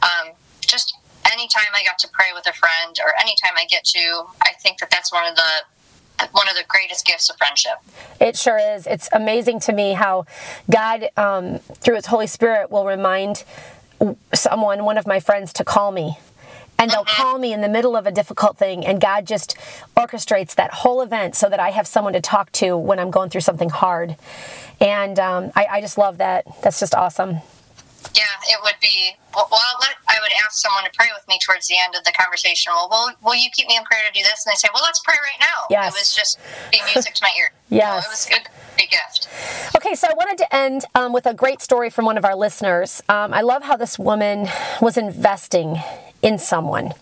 um, 0.03 0.33
just 0.61 0.95
anytime 1.41 1.73
I 1.75 1.83
got 1.85 1.99
to 2.01 2.09
pray 2.13 2.27
with 2.35 2.47
a 2.47 2.53
friend 2.53 2.97
or 3.05 3.13
anytime 3.21 3.53
I 3.57 3.65
get 3.65 3.85
to, 3.85 4.25
I 4.43 4.53
think 4.61 4.79
that 4.79 4.91
that's 4.91 5.13
one 5.13 5.27
of 5.27 5.37
the 5.37 6.29
one 6.33 6.49
of 6.51 6.55
the 6.55 6.65
greatest 6.69 7.07
gifts 7.07 7.31
of 7.31 7.37
friendship. 7.39 7.77
It 8.21 8.37
sure 8.37 8.59
is. 8.59 8.87
It's 8.87 9.09
amazing 9.15 9.61
to 9.61 9.73
me 9.73 9.95
how 9.95 10.27
God, 10.71 11.09
um, 11.17 11.61
through 11.61 11.95
His 11.95 12.07
Holy 12.07 12.27
Spirit, 12.27 12.71
will 12.71 12.85
remind 12.85 13.45
someone, 14.35 14.85
one 14.85 14.99
of 14.99 15.07
my 15.07 15.19
friends, 15.19 15.55
to 15.55 15.65
call 15.65 15.93
me. 15.93 16.19
And 16.79 16.91
they'll 16.91 17.05
mm-hmm. 17.05 17.23
call 17.23 17.39
me 17.39 17.55
in 17.55 17.63
the 17.63 17.71
middle 17.71 17.97
of 17.97 18.07
a 18.07 18.11
difficult 18.11 18.59
thing, 18.59 18.85
and 18.85 19.01
God 19.01 19.27
just 19.27 19.57
orchestrates 19.97 20.55
that 20.57 20.73
whole 20.73 21.01
event 21.01 21.37
so 21.37 21.49
that 21.49 21.61
I 21.61 21.71
have 21.71 21.87
someone 21.87 22.13
to 22.13 22.21
talk 22.21 22.53
to 22.53 22.77
when 22.77 22.99
I'm 22.99 23.11
going 23.11 23.31
through 23.31 23.43
something 23.43 23.71
hard. 23.71 24.17
And 24.79 25.19
um, 25.19 25.53
I, 25.57 25.67
I 25.71 25.81
just 25.81 25.97
love 25.97 26.19
that. 26.19 26.45
That's 26.63 26.81
just 26.81 26.95
awesome. 26.95 27.41
Yeah, 28.15 28.23
it 28.49 28.59
would 28.63 28.77
be. 28.81 29.17
Well, 29.35 29.49
I 29.53 30.19
would 30.21 30.33
ask 30.45 30.61
someone 30.61 30.85
to 30.85 30.91
pray 30.97 31.09
with 31.15 31.27
me 31.29 31.39
towards 31.45 31.69
the 31.69 31.79
end 31.79 31.95
of 31.95 32.05
the 32.05 32.13
conversation. 32.13 32.73
Well, 32.75 32.89
will, 32.91 33.11
will 33.23 33.37
you 33.37 33.51
keep 33.53 33.69
me 33.69 33.77
in 33.77 33.85
prayer 33.85 34.03
to 34.07 34.13
do 34.13 34.23
this? 34.23 34.45
And 34.47 34.53
they 34.53 34.57
say, 34.57 34.69
well, 34.75 34.83
let's 34.83 35.01
pray 35.01 35.15
right 35.23 35.41
now. 35.41 35.67
Yes. 35.71 35.95
It 35.95 35.99
was 35.99 36.15
just 36.15 36.39
be 36.73 36.81
music 36.93 37.15
to 37.15 37.23
my 37.23 37.33
ear. 37.39 37.53
yes. 37.69 38.01
So 38.01 38.09
it 38.09 38.13
was 38.13 38.27
good. 38.27 38.51
Gift. 38.81 39.29
Okay, 39.77 39.95
so 39.95 40.09
I 40.09 40.15
wanted 40.15 40.39
to 40.39 40.57
end 40.57 40.87
um, 40.95 41.13
with 41.13 41.27
a 41.27 41.35
great 41.35 41.61
story 41.61 41.91
from 41.91 42.07
one 42.07 42.17
of 42.17 42.25
our 42.25 42.35
listeners. 42.35 43.03
Um, 43.11 43.35
I 43.35 43.43
love 43.43 43.63
how 43.63 43.77
this 43.77 43.99
woman 43.99 44.49
was 44.81 44.97
investing 44.97 45.77
in 46.23 46.39
someone. 46.39 46.93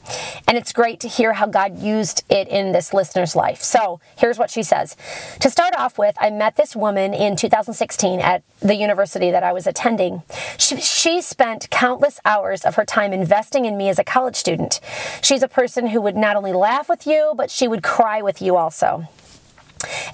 And 0.46 0.56
it's 0.56 0.72
great 0.72 1.00
to 1.00 1.08
hear 1.08 1.32
how 1.34 1.46
God 1.46 1.78
used 1.78 2.24
it 2.28 2.48
in 2.48 2.72
this 2.72 2.94
listener's 2.94 3.34
life. 3.34 3.62
So 3.62 4.00
here's 4.16 4.38
what 4.38 4.50
she 4.50 4.62
says. 4.62 4.96
To 5.40 5.50
start 5.50 5.74
off 5.76 5.98
with, 5.98 6.16
I 6.20 6.30
met 6.30 6.56
this 6.56 6.76
woman 6.76 7.12
in 7.14 7.36
2016 7.36 8.20
at 8.20 8.42
the 8.60 8.74
university 8.74 9.30
that 9.30 9.42
I 9.42 9.52
was 9.52 9.66
attending. 9.66 10.22
She, 10.56 10.80
she 10.80 11.20
spent 11.20 11.68
countless 11.70 12.17
hours 12.24 12.64
of 12.64 12.74
her 12.76 12.84
time 12.84 13.12
investing 13.12 13.64
in 13.64 13.76
me 13.76 13.88
as 13.88 13.98
a 13.98 14.04
college 14.04 14.36
student. 14.36 14.80
She's 15.22 15.42
a 15.42 15.48
person 15.48 15.88
who 15.88 16.00
would 16.00 16.16
not 16.16 16.36
only 16.36 16.52
laugh 16.52 16.88
with 16.88 17.06
you, 17.06 17.32
but 17.36 17.50
she 17.50 17.68
would 17.68 17.82
cry 17.82 18.22
with 18.22 18.40
you 18.42 18.56
also. 18.56 19.08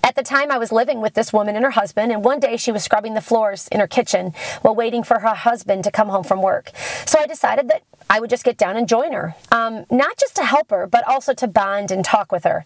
At 0.03 0.15
the 0.15 0.23
time, 0.23 0.51
I 0.51 0.59
was 0.59 0.73
living 0.73 1.01
with 1.01 1.15
this 1.15 1.33
woman 1.33 1.57
and 1.57 1.65
her 1.65 1.71
husband, 1.71 2.13
and 2.13 2.23
one 2.23 2.39
day 2.39 2.57
she 2.57 2.71
was 2.71 2.85
scrubbing 2.85 3.15
the 3.15 3.21
floors 3.21 3.69
in 3.69 3.81
her 3.81 3.87
kitchen 3.87 4.35
while 4.61 4.75
waiting 4.75 5.03
for 5.03 5.21
her 5.21 5.35
husband 5.35 5.85
to 5.85 5.91
come 5.91 6.09
home 6.09 6.25
from 6.25 6.43
work. 6.43 6.71
So 7.07 7.19
I 7.19 7.27
decided 7.27 7.69
that 7.69 7.83
I 8.11 8.21
would 8.21 8.31
just 8.31 8.45
get 8.45 8.57
down 8.57 8.77
and 8.77 8.89
join 8.89 9.13
her, 9.13 9.35
um, 9.51 9.87
not 9.91 10.17
just 10.19 10.37
to 10.37 10.45
help 10.45 10.71
her, 10.71 10.87
but 10.87 11.07
also 11.09 11.35
to 11.35 11.49
bond 11.49 11.91
and 11.91 12.05
talk 12.05 12.31
with 12.31 12.45
her. 12.45 12.65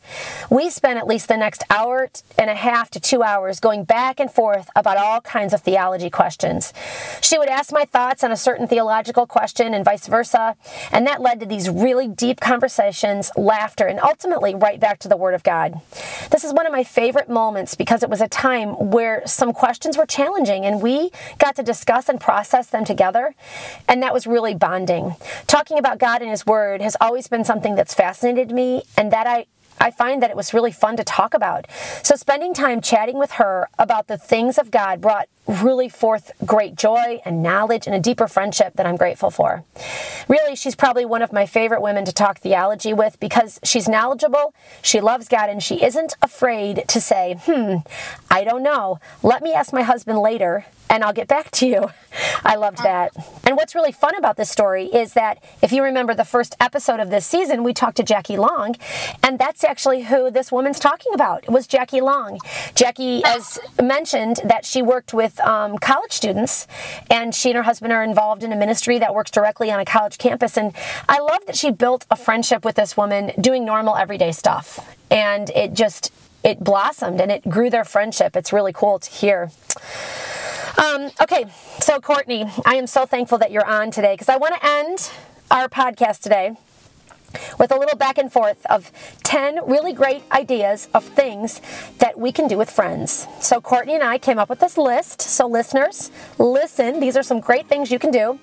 We 0.51 0.69
spent 0.69 0.99
at 0.99 1.07
least 1.07 1.29
the 1.29 1.37
next 1.37 1.63
hour 1.71 2.11
and 2.39 2.51
a 2.51 2.55
half 2.55 2.91
to 2.91 3.01
two 3.01 3.23
hours 3.23 3.61
going 3.61 3.85
back 3.85 4.21
and 4.21 4.31
forth 4.31 4.69
about 4.77 4.97
all 4.97 5.21
kinds 5.21 5.55
of 5.55 5.63
theology 5.63 6.11
questions. 6.11 6.73
She 7.21 7.39
would 7.39 7.49
ask 7.49 7.73
my 7.73 7.85
thoughts 7.85 8.23
on 8.25 8.33
a 8.33 8.37
certain 8.37 8.67
theological 8.67 9.27
question 9.27 9.75
and 9.75 9.85
vice 9.85 10.07
versa, 10.07 10.57
and 10.93 11.07
that 11.07 11.23
led 11.23 11.41
to 11.41 11.47
these 11.47 11.71
really 11.71 12.09
deep 12.09 12.41
conversations, 12.41 13.31
laughter, 13.37 13.87
and 13.87 14.01
ultimately 14.01 14.55
right 14.55 14.81
back 14.81 14.99
to 15.01 15.09
the 15.09 15.17
Word 15.17 15.35
of 15.35 15.43
God. 15.43 15.81
This 16.31 16.45
is 16.45 16.53
one 16.53 16.67
of 16.67 16.73
my 16.73 16.85
favorite 16.85 17.29
moments 17.29 17.75
because 17.75 18.03
it 18.03 18.11
was 18.11 18.21
a 18.21 18.29
time 18.29 18.91
where 18.91 19.23
some 19.27 19.53
questions 19.53 19.97
were 19.97 20.07
challenging 20.07 20.65
and 20.65 20.83
we 20.83 21.11
got 21.39 21.57
to 21.57 21.63
discuss 21.63 22.09
and 22.09 22.21
process 22.21 22.69
them 22.69 22.85
together, 22.85 23.35
and 23.89 24.03
that 24.03 24.13
was 24.13 24.27
really 24.27 24.55
bonding. 24.55 25.15
Talking 25.47 25.79
about 25.79 25.99
God 25.99 26.23
and 26.23 26.31
His 26.31 26.47
Word 26.47 26.81
has 26.81 26.97
always 27.01 27.29
been 27.29 27.45
something 27.45 27.75
that's 27.75 27.95
fascinated 27.95 28.51
me, 28.51 28.83
and 28.97 29.13
that 29.13 29.27
I 29.27 29.47
I 29.81 29.91
find 29.91 30.23
that 30.23 30.31
it 30.31 30.37
was 30.37 30.53
really 30.53 30.73
fun 30.73 30.97
to 30.97 31.05
talk 31.05 31.35
about. 31.35 31.67
So, 32.03 32.17
spending 32.17 32.53
time 32.55 32.81
chatting 32.81 33.19
with 33.19 33.33
her 33.33 33.69
about 33.79 34.09
the 34.09 34.19
things 34.19 34.59
of 34.59 34.71
God 34.71 35.01
brought 35.01 35.29
really 35.49 35.89
forth 35.89 36.31
great 36.45 36.77
joy 36.77 37.21
and 37.25 37.43
knowledge 37.43 37.87
and 37.87 37.97
a 37.97 38.01
deeper 38.01 38.29
friendship 38.29 38.75
that 38.75 38.87
I'm 38.87 38.97
grateful 38.97 39.31
for. 39.31 39.65
Really, 40.29 40.55
she's 40.55 40.77
probably 40.77 41.05
one 41.05 41.23
of 41.23 41.33
my 41.33 41.47
favorite 41.47 41.81
women 41.81 42.05
to 42.05 42.13
talk 42.13 42.39
theology 42.39 42.93
with 42.93 43.19
because 43.19 43.59
she's 43.65 43.89
knowledgeable, 43.89 44.55
she 44.83 45.01
loves 45.01 45.27
God, 45.27 45.49
and 45.49 45.63
she 45.63 45.83
isn't 45.83 46.15
afraid 46.23 46.85
to 46.89 47.01
say, 47.01 47.39
hmm, 47.45 47.77
I 48.31 48.45
don't 48.45 48.63
know. 48.63 49.01
Let 49.23 49.43
me 49.43 49.53
ask 49.53 49.73
my 49.73 49.83
husband 49.83 50.19
later 50.19 50.67
and 50.91 51.05
I'll 51.05 51.13
get 51.13 51.29
back 51.29 51.51
to 51.53 51.67
you. 51.67 51.91
I 52.45 52.57
loved 52.57 52.79
that. 52.79 53.13
And 53.45 53.57
what's 53.57 53.75
really 53.75 53.93
fun 53.93 54.15
about 54.17 54.37
this 54.37 54.51
story 54.51 54.87
is 54.87 55.15
that 55.15 55.43
if 55.63 55.73
you 55.73 55.83
remember 55.83 56.15
the 56.15 56.25
first 56.25 56.57
episode 56.61 57.01
of 57.01 57.11
this 57.11 57.27
season, 57.27 57.63
we 57.63 57.73
talked 57.73 57.97
to 57.99 58.03
Jackie 58.03 58.37
Long, 58.37 58.77
and 59.23 59.39
that's 59.39 59.65
actually 59.65 60.05
who 60.05 60.31
this 60.31 60.51
woman's 60.51 60.79
talking 60.79 61.13
about. 61.15 61.45
It 61.45 61.51
was 61.51 61.67
Jackie 61.67 62.01
Long. 62.01 62.39
Jackie 62.75 63.23
has 63.25 63.59
mentioned 63.83 64.41
that 64.45 64.65
she 64.65 64.83
worked 64.83 65.13
with 65.13 65.38
um, 65.41 65.79
college 65.79 66.13
students, 66.13 66.67
and 67.11 67.35
she 67.35 67.51
and 67.51 67.57
her 67.57 67.63
husband 67.63 67.93
are 67.93 68.03
involved 68.03 68.43
in 68.43 68.53
a 68.53 68.57
ministry 68.57 68.99
that 68.99 69.15
works 69.15 69.31
directly 69.31 69.71
on 69.71 69.81
a 69.81 69.85
college 69.85 70.19
campus. 70.19 70.57
And 70.57 70.75
I 71.09 71.19
love 71.21 71.47
that 71.47 71.57
she 71.57 71.71
built 71.71 72.07
a 72.11 72.17
friendship 72.17 72.65
with 72.65 72.77
this 72.77 72.97
woman 72.97 73.33
doing 73.41 73.65
normal 73.65 73.97
everyday 73.97 74.33
stuff. 74.33 74.97
And 75.11 75.51
it 75.51 75.75
just, 75.75 76.13
it 76.45 76.61
blossomed 76.61 77.21
and 77.21 77.31
it 77.31 77.49
grew 77.49 77.71
their 77.71 77.85
friendship. 77.85 78.37
It's 78.37 78.53
really 78.53 78.73
cool 78.73 78.99
to 78.99 79.11
hear. 79.11 79.51
Um, 80.77 81.11
okay, 81.21 81.47
so 81.81 82.01
Courtney, 82.01 82.45
I 82.65 82.77
am 82.77 82.87
so 82.87 83.05
thankful 83.05 83.39
that 83.39 83.51
you're 83.51 83.67
on 83.67 83.91
today 83.91 84.15
because 84.15 84.29
I 84.29 84.37
want 84.37 84.55
to 84.55 84.67
end 84.67 85.11
our 85.51 85.69
podcast 85.69 86.21
today 86.21 86.57
with 87.59 87.71
a 87.73 87.77
little 87.77 87.97
back 87.97 88.19
and 88.19 88.33
forth 88.33 88.65
of 88.67 88.93
10 89.25 89.61
really 89.67 89.93
great 89.93 90.23
ideas 90.33 90.89
of 90.95 91.05
things 91.05 91.61
that 91.99 92.19
we 92.19 92.33
can 92.33 92.49
do 92.49 92.57
with 92.57 92.71
friends. 92.71 93.27
So, 93.41 93.61
Courtney 93.61 93.95
and 93.95 94.03
I 94.03 94.19
came 94.19 94.39
up 94.39 94.49
with 94.49 94.61
this 94.61 94.79
list. 94.79 95.21
So, 95.23 95.47
listeners, 95.47 96.11
listen. 96.39 97.01
These 97.01 97.17
are 97.17 97.23
some 97.23 97.41
great 97.41 97.69
things 97.69 97.91
you 97.91 97.99
can 97.99 98.11
do. 98.11 98.39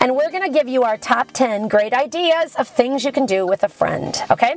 And 0.00 0.16
we're 0.16 0.30
going 0.30 0.42
to 0.42 0.58
give 0.58 0.68
you 0.68 0.84
our 0.84 0.96
top 0.96 1.32
10 1.32 1.68
great 1.68 1.92
ideas 1.92 2.54
of 2.56 2.68
things 2.68 3.04
you 3.04 3.12
can 3.12 3.26
do 3.26 3.46
with 3.46 3.62
a 3.62 3.68
friend. 3.68 4.20
Okay? 4.30 4.56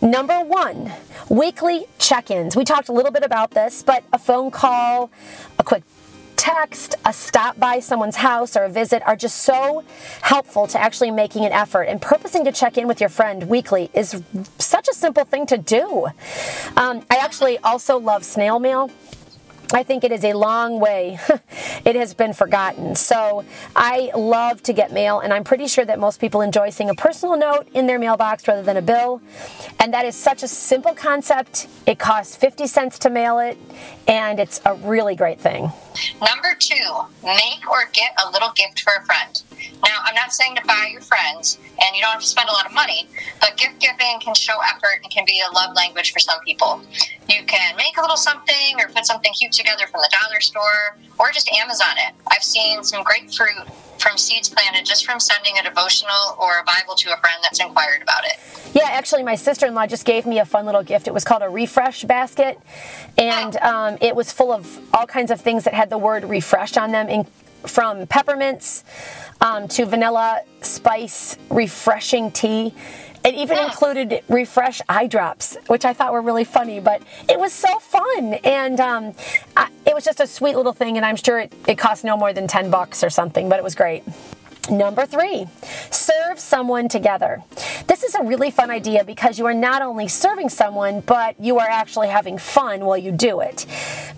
Number 0.00 0.40
one, 0.40 0.92
weekly 1.28 1.86
check 1.98 2.30
ins. 2.30 2.56
We 2.56 2.64
talked 2.64 2.88
a 2.88 2.92
little 2.92 3.10
bit 3.10 3.24
about 3.24 3.50
this, 3.50 3.82
but 3.82 4.04
a 4.12 4.18
phone 4.18 4.50
call, 4.50 5.10
a 5.58 5.64
quick 5.64 5.82
text, 6.38 6.94
a 7.04 7.12
stop 7.12 7.58
by 7.58 7.80
someone's 7.80 8.16
house, 8.16 8.56
or 8.56 8.64
a 8.64 8.70
visit 8.70 9.02
are 9.04 9.16
just 9.16 9.38
so 9.42 9.84
helpful 10.22 10.66
to 10.68 10.80
actually 10.80 11.10
making 11.10 11.44
an 11.44 11.52
effort. 11.52 11.82
And 11.82 12.00
purposing 12.00 12.44
to 12.46 12.52
check 12.52 12.78
in 12.78 12.88
with 12.88 13.00
your 13.00 13.10
friend 13.10 13.48
weekly 13.48 13.90
is 13.92 14.22
such 14.58 14.88
a 14.88 14.94
simple 14.94 15.24
thing 15.24 15.44
to 15.46 15.58
do. 15.58 16.06
Um, 16.76 17.04
I 17.10 17.16
actually 17.16 17.58
also 17.58 17.98
love 17.98 18.24
snail 18.24 18.58
mail. 18.58 18.90
I 19.72 19.82
think 19.82 20.02
it 20.02 20.12
is 20.12 20.24
a 20.24 20.32
long 20.32 20.80
way. 20.80 21.18
it 21.84 21.94
has 21.94 22.14
been 22.14 22.32
forgotten. 22.32 22.94
So 22.94 23.44
I 23.76 24.10
love 24.16 24.62
to 24.62 24.72
get 24.72 24.92
mail, 24.92 25.20
and 25.20 25.32
I'm 25.32 25.44
pretty 25.44 25.66
sure 25.66 25.84
that 25.84 25.98
most 25.98 26.20
people 26.20 26.40
enjoy 26.40 26.70
seeing 26.70 26.88
a 26.88 26.94
personal 26.94 27.36
note 27.36 27.68
in 27.74 27.86
their 27.86 27.98
mailbox 27.98 28.48
rather 28.48 28.62
than 28.62 28.78
a 28.78 28.82
bill. 28.82 29.20
And 29.78 29.92
that 29.92 30.06
is 30.06 30.16
such 30.16 30.42
a 30.42 30.48
simple 30.48 30.94
concept. 30.94 31.68
It 31.86 31.98
costs 31.98 32.34
50 32.36 32.66
cents 32.66 32.98
to 33.00 33.10
mail 33.10 33.38
it, 33.40 33.58
and 34.06 34.40
it's 34.40 34.60
a 34.64 34.74
really 34.74 35.14
great 35.14 35.38
thing. 35.38 35.70
Number 36.26 36.54
two, 36.58 36.74
make 37.22 37.68
or 37.70 37.84
get 37.92 38.12
a 38.24 38.30
little 38.30 38.52
gift 38.52 38.80
for 38.80 38.94
a 38.94 39.04
friend. 39.04 39.42
Now, 39.84 39.98
I'm 40.04 40.14
not 40.14 40.32
saying 40.32 40.56
to 40.56 40.64
buy 40.66 40.88
your 40.92 41.02
friends, 41.02 41.58
and 41.80 41.96
you 41.96 42.02
don't 42.02 42.12
have 42.12 42.20
to 42.20 42.26
spend 42.26 42.48
a 42.48 42.52
lot 42.52 42.66
of 42.66 42.72
money, 42.72 43.08
but 43.40 43.56
gift 43.56 43.80
giving 43.80 44.20
can 44.20 44.34
show 44.34 44.58
effort 44.74 45.00
and 45.02 45.12
can 45.12 45.24
be 45.26 45.40
a 45.40 45.52
love 45.54 45.74
language 45.74 46.12
for 46.12 46.18
some 46.18 46.40
people. 46.44 46.80
You 47.28 47.44
can 47.44 47.76
make 47.76 47.96
a 47.96 48.00
little 48.00 48.16
something 48.16 48.78
or 48.78 48.88
put 48.88 49.06
something 49.06 49.32
cute 49.32 49.52
together 49.52 49.86
from 49.86 50.00
the 50.00 50.10
dollar 50.10 50.40
store 50.40 50.96
or 51.18 51.30
just 51.30 51.50
Amazon 51.52 51.94
it. 51.98 52.14
I've 52.30 52.42
seen 52.42 52.82
some 52.84 53.02
great 53.04 53.32
fruit 53.32 53.66
from 53.98 54.16
seeds 54.16 54.48
planted 54.48 54.86
just 54.86 55.04
from 55.04 55.18
sending 55.20 55.58
a 55.58 55.62
devotional 55.62 56.36
or 56.38 56.58
a 56.58 56.64
Bible 56.64 56.94
to 56.94 57.12
a 57.12 57.16
friend 57.16 57.36
that's 57.42 57.60
inquired 57.60 58.02
about 58.02 58.24
it. 58.24 58.38
Yeah, 58.74 58.88
actually, 58.90 59.24
my 59.24 59.34
sister 59.34 59.66
in 59.66 59.74
law 59.74 59.86
just 59.86 60.04
gave 60.04 60.24
me 60.24 60.38
a 60.38 60.44
fun 60.44 60.66
little 60.66 60.82
gift. 60.82 61.08
It 61.08 61.14
was 61.14 61.24
called 61.24 61.42
a 61.42 61.48
refresh 61.48 62.04
basket, 62.04 62.60
and 63.16 63.56
um, 63.56 63.98
it 64.00 64.14
was 64.14 64.32
full 64.32 64.52
of 64.52 64.78
all 64.94 65.06
kinds 65.06 65.30
of 65.30 65.40
things 65.40 65.64
that 65.64 65.74
had 65.74 65.90
the 65.90 65.98
word 65.98 66.24
refresh 66.24 66.76
on 66.76 66.92
them, 66.92 67.08
in, 67.08 67.26
from 67.66 68.06
peppermints 68.06 68.84
um, 69.40 69.68
to 69.68 69.84
vanilla 69.86 70.40
spice 70.62 71.36
refreshing 71.50 72.30
tea. 72.30 72.74
It 73.24 73.34
even 73.34 73.58
included 73.58 74.22
refresh 74.28 74.80
eye 74.88 75.06
drops, 75.06 75.56
which 75.66 75.84
I 75.84 75.92
thought 75.92 76.12
were 76.12 76.22
really 76.22 76.44
funny, 76.44 76.80
but 76.80 77.02
it 77.28 77.38
was 77.38 77.52
so 77.52 77.78
fun. 77.80 78.34
And 78.44 78.80
um, 78.80 79.12
I, 79.56 79.70
it 79.86 79.94
was 79.94 80.04
just 80.04 80.20
a 80.20 80.26
sweet 80.26 80.56
little 80.56 80.72
thing, 80.72 80.96
and 80.96 81.04
I'm 81.04 81.16
sure 81.16 81.40
it, 81.40 81.52
it 81.66 81.76
cost 81.78 82.04
no 82.04 82.16
more 82.16 82.32
than 82.32 82.46
10 82.46 82.70
bucks 82.70 83.02
or 83.02 83.10
something, 83.10 83.48
but 83.48 83.58
it 83.58 83.64
was 83.64 83.74
great. 83.74 84.04
Number 84.70 85.06
three, 85.06 85.46
serve 85.90 86.38
someone 86.38 86.88
together. 86.88 87.42
This 87.86 88.02
is 88.02 88.14
a 88.14 88.22
really 88.22 88.50
fun 88.50 88.70
idea 88.70 89.02
because 89.02 89.38
you 89.38 89.46
are 89.46 89.54
not 89.54 89.80
only 89.80 90.08
serving 90.08 90.50
someone, 90.50 91.00
but 91.00 91.40
you 91.40 91.58
are 91.58 91.66
actually 91.66 92.08
having 92.08 92.36
fun 92.36 92.84
while 92.84 92.98
you 92.98 93.10
do 93.10 93.40
it. 93.40 93.64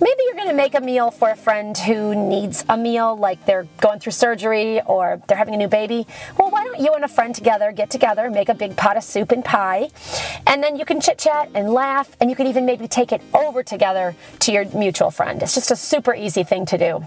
Maybe 0.01 0.23
you're 0.25 0.35
going 0.35 0.49
to 0.49 0.55
make 0.55 0.75
a 0.75 0.81
meal 0.81 1.13
for 1.13 1.31
a 1.31 1.37
friend 1.37 1.79
who 1.79 2.17
needs 2.17 2.65
a 2.69 2.77
meal, 2.77 3.17
like 3.17 3.45
they're 3.47 3.69
going 3.81 4.01
through 4.01 4.13
surgery 4.13 4.81
or 4.83 5.23
they're 5.29 5.37
having 5.37 5.55
a 5.55 5.59
new 5.59 5.69
baby. 5.69 6.07
Well, 6.37 6.51
why 6.51 6.65
don't 6.65 6.81
you 6.81 6.95
and 6.95 7.05
a 7.05 7.09
friend 7.09 7.33
together 7.33 7.71
get 7.71 7.91
together, 7.91 8.29
make 8.29 8.49
a 8.49 8.55
big 8.55 8.77
pot 8.77 8.97
of 8.97 9.05
soup 9.05 9.31
and 9.31 9.45
pie, 9.45 9.91
and 10.49 10.65
then 10.65 10.77
you 10.77 10.85
can 10.85 11.01
chit 11.01 11.19
chat 11.19 11.49
and 11.55 11.73
laugh, 11.73 12.17
and 12.21 12.29
you 12.29 12.35
can 12.35 12.49
even 12.49 12.67
maybe 12.67 12.89
take 12.89 13.13
it 13.13 13.23
over 13.35 13.63
together 13.63 14.17
to 14.41 14.53
your 14.53 14.65
mutual 14.71 15.13
friend. 15.13 15.43
It's 15.43 15.55
just 15.55 15.71
a 15.71 15.77
super 15.77 16.13
easy 16.13 16.43
thing 16.43 16.67
to 16.67 16.77
do. 16.77 17.05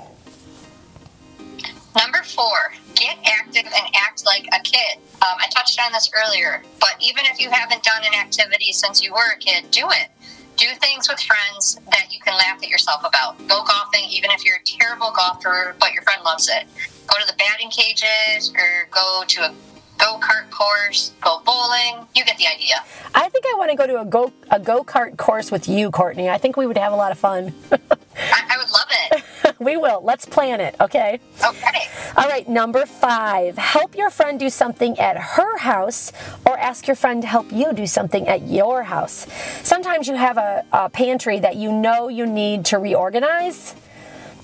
Number 1.95 2.23
four, 2.23 2.73
get 2.95 3.17
active 3.25 3.65
and 3.65 3.95
act 3.95 4.25
like 4.25 4.45
a 4.53 4.61
kid. 4.61 4.97
Um, 5.21 5.37
I 5.39 5.47
touched 5.49 5.79
on 5.83 5.91
this 5.91 6.09
earlier, 6.13 6.63
but 6.79 6.95
even 6.99 7.25
if 7.25 7.39
you 7.39 7.49
haven't 7.49 7.83
done 7.83 8.01
an 8.05 8.13
activity 8.19 8.71
since 8.71 9.01
you 9.03 9.13
were 9.13 9.33
a 9.35 9.37
kid, 9.37 9.71
do 9.71 9.87
it. 9.89 10.09
Do 10.55 10.67
things 10.79 11.09
with 11.09 11.19
friends 11.19 11.79
that 11.89 12.13
you 12.13 12.19
can 12.21 12.37
laugh 12.37 12.61
at 12.61 12.69
yourself 12.69 13.01
about. 13.05 13.37
Go 13.47 13.63
golfing, 13.63 14.07
even 14.09 14.29
if 14.31 14.45
you're 14.45 14.57
a 14.57 14.63
terrible 14.63 15.11
golfer, 15.15 15.75
but 15.79 15.93
your 15.93 16.03
friend 16.03 16.21
loves 16.23 16.47
it. 16.47 16.65
Go 17.07 17.19
to 17.19 17.25
the 17.25 17.35
batting 17.37 17.69
cages 17.69 18.53
or 18.55 18.87
go 18.91 19.23
to 19.27 19.41
a 19.41 19.53
go 19.97 20.17
kart 20.19 20.49
course, 20.49 21.13
go 21.21 21.41
bowling. 21.45 22.07
You 22.15 22.25
get 22.25 22.37
the 22.37 22.47
idea. 22.47 22.75
I 23.15 23.29
think 23.29 23.45
I 23.45 23.55
want 23.57 23.71
to 23.71 23.77
go 23.77 23.87
to 23.87 24.01
a 24.01 24.05
go 24.05 24.33
a 24.51 24.59
go 24.59 24.83
kart 24.83 25.17
course 25.17 25.51
with 25.51 25.67
you, 25.67 25.91
Courtney. 25.91 26.29
I 26.29 26.37
think 26.37 26.57
we 26.57 26.67
would 26.67 26.77
have 26.77 26.93
a 26.93 26.95
lot 26.95 27.11
of 27.11 27.19
fun. 27.19 27.53
I, 27.71 27.77
I 28.17 28.57
would 28.57 28.69
love 28.71 28.87
it. 28.89 29.59
we 29.59 29.77
will. 29.77 30.01
Let's 30.03 30.25
plan 30.25 30.61
it, 30.61 30.75
okay? 30.79 31.19
Okay. 31.45 31.79
All 32.15 32.27
right, 32.27 32.47
number 32.47 32.85
five. 32.85 33.57
Help 33.57 33.95
your 33.95 34.09
friend 34.09 34.39
do 34.39 34.49
something 34.49 34.99
at 34.99 35.17
her 35.17 35.57
house 35.57 36.11
or 36.45 36.57
ask 36.57 36.87
your 36.87 36.95
friend 36.95 37.21
to 37.23 37.27
help 37.27 37.51
you 37.51 37.73
do 37.73 37.87
something 37.87 38.27
at 38.27 38.47
your 38.47 38.83
house. 38.83 39.27
Sometimes 39.63 40.07
you 40.07 40.15
have 40.15 40.37
a, 40.37 40.65
a 40.71 40.89
pantry 40.89 41.39
that 41.39 41.55
you 41.55 41.71
know 41.71 42.07
you 42.07 42.25
need 42.25 42.65
to 42.65 42.77
reorganize. 42.77 43.75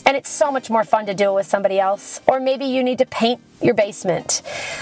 And 0.09 0.17
it's 0.17 0.31
so 0.31 0.51
much 0.51 0.71
more 0.71 0.83
fun 0.83 1.05
to 1.05 1.13
do 1.13 1.29
it 1.29 1.35
with 1.35 1.45
somebody 1.45 1.79
else. 1.79 2.19
Or 2.25 2.39
maybe 2.39 2.65
you 2.65 2.81
need 2.81 2.97
to 2.97 3.05
paint 3.05 3.39
your 3.61 3.75
basement. 3.75 4.41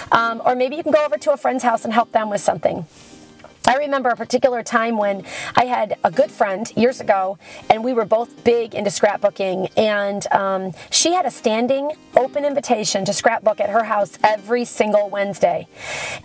Um, 0.09 0.41
or 0.45 0.55
maybe 0.55 0.77
you 0.77 0.83
can 0.83 0.93
go 0.93 1.03
over 1.03 1.17
to 1.17 1.33
a 1.33 1.35
friend's 1.35 1.63
house 1.65 1.83
and 1.83 1.93
help 1.93 2.13
them 2.13 2.29
with 2.29 2.39
something. 2.39 2.85
I 3.67 3.75
remember 3.75 4.07
a 4.09 4.15
particular 4.15 4.63
time 4.63 4.97
when 4.97 5.25
I 5.57 5.65
had 5.65 5.97
a 6.01 6.09
good 6.09 6.31
friend 6.31 6.71
years 6.77 7.01
ago, 7.01 7.37
and 7.69 7.83
we 7.83 7.91
were 7.91 8.05
both 8.05 8.45
big 8.45 8.73
into 8.73 8.89
scrapbooking. 8.89 9.69
And 9.77 10.25
um, 10.31 10.73
she 10.89 11.11
had 11.11 11.25
a 11.25 11.31
standing 11.31 11.91
open 12.15 12.45
invitation 12.45 13.03
to 13.03 13.13
scrapbook 13.13 13.59
at 13.59 13.69
her 13.69 13.83
house 13.83 14.17
every 14.23 14.63
single 14.63 15.09
Wednesday. 15.09 15.67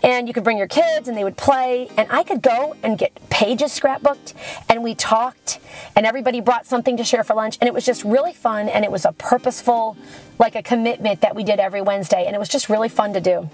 And 0.01 0.29
you 0.29 0.33
could 0.33 0.45
bring 0.45 0.57
your 0.57 0.69
kids, 0.69 1.09
and 1.09 1.17
they 1.17 1.25
would 1.25 1.35
play. 1.35 1.89
And 1.97 2.07
I 2.09 2.23
could 2.23 2.41
go 2.41 2.77
and 2.81 2.97
get 2.97 3.13
pages 3.29 3.77
scrapbooked, 3.77 4.33
and 4.69 4.81
we 4.81 4.95
talked, 4.95 5.59
and 5.97 6.05
everybody 6.05 6.39
brought 6.39 6.65
something 6.65 6.95
to 6.95 7.03
share 7.03 7.25
for 7.25 7.33
lunch. 7.33 7.57
And 7.59 7.67
it 7.67 7.73
was 7.73 7.85
just 7.85 8.05
really 8.05 8.33
fun, 8.33 8.69
and 8.69 8.85
it 8.85 8.91
was 8.91 9.03
a 9.03 9.11
purposeful, 9.11 9.97
like 10.39 10.55
a 10.55 10.63
commitment 10.63 11.19
that 11.19 11.35
we 11.35 11.43
did 11.43 11.59
every 11.59 11.81
Wednesday. 11.81 12.25
And 12.25 12.37
it 12.37 12.39
was 12.39 12.47
just 12.47 12.69
really 12.69 12.89
fun 12.89 13.11
to 13.11 13.19
do. 13.19 13.49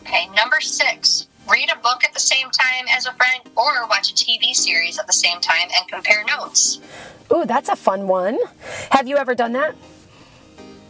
Okay, 0.00 0.28
number 0.36 0.60
six. 0.60 1.26
Read 1.52 1.70
a 1.70 1.76
book 1.80 2.02
at 2.02 2.14
the 2.14 2.20
same 2.20 2.48
time 2.50 2.86
as 2.96 3.04
a 3.04 3.12
friend 3.12 3.42
or 3.56 3.86
watch 3.86 4.10
a 4.10 4.14
TV 4.14 4.54
series 4.54 4.98
at 4.98 5.06
the 5.06 5.12
same 5.12 5.38
time 5.40 5.68
and 5.76 5.86
compare 5.86 6.24
notes. 6.24 6.80
Ooh, 7.30 7.44
that's 7.44 7.68
a 7.68 7.76
fun 7.76 8.08
one. 8.08 8.38
Have 8.90 9.06
you 9.06 9.18
ever 9.18 9.34
done 9.34 9.52
that? 9.52 9.74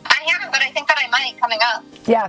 I 0.06 0.22
haven't, 0.24 0.52
but 0.52 0.62
I 0.62 0.70
think 0.70 0.86
that 0.86 0.98
I 1.04 1.08
might 1.08 1.36
coming 1.40 1.58
up. 1.74 1.84
Yeah. 2.06 2.28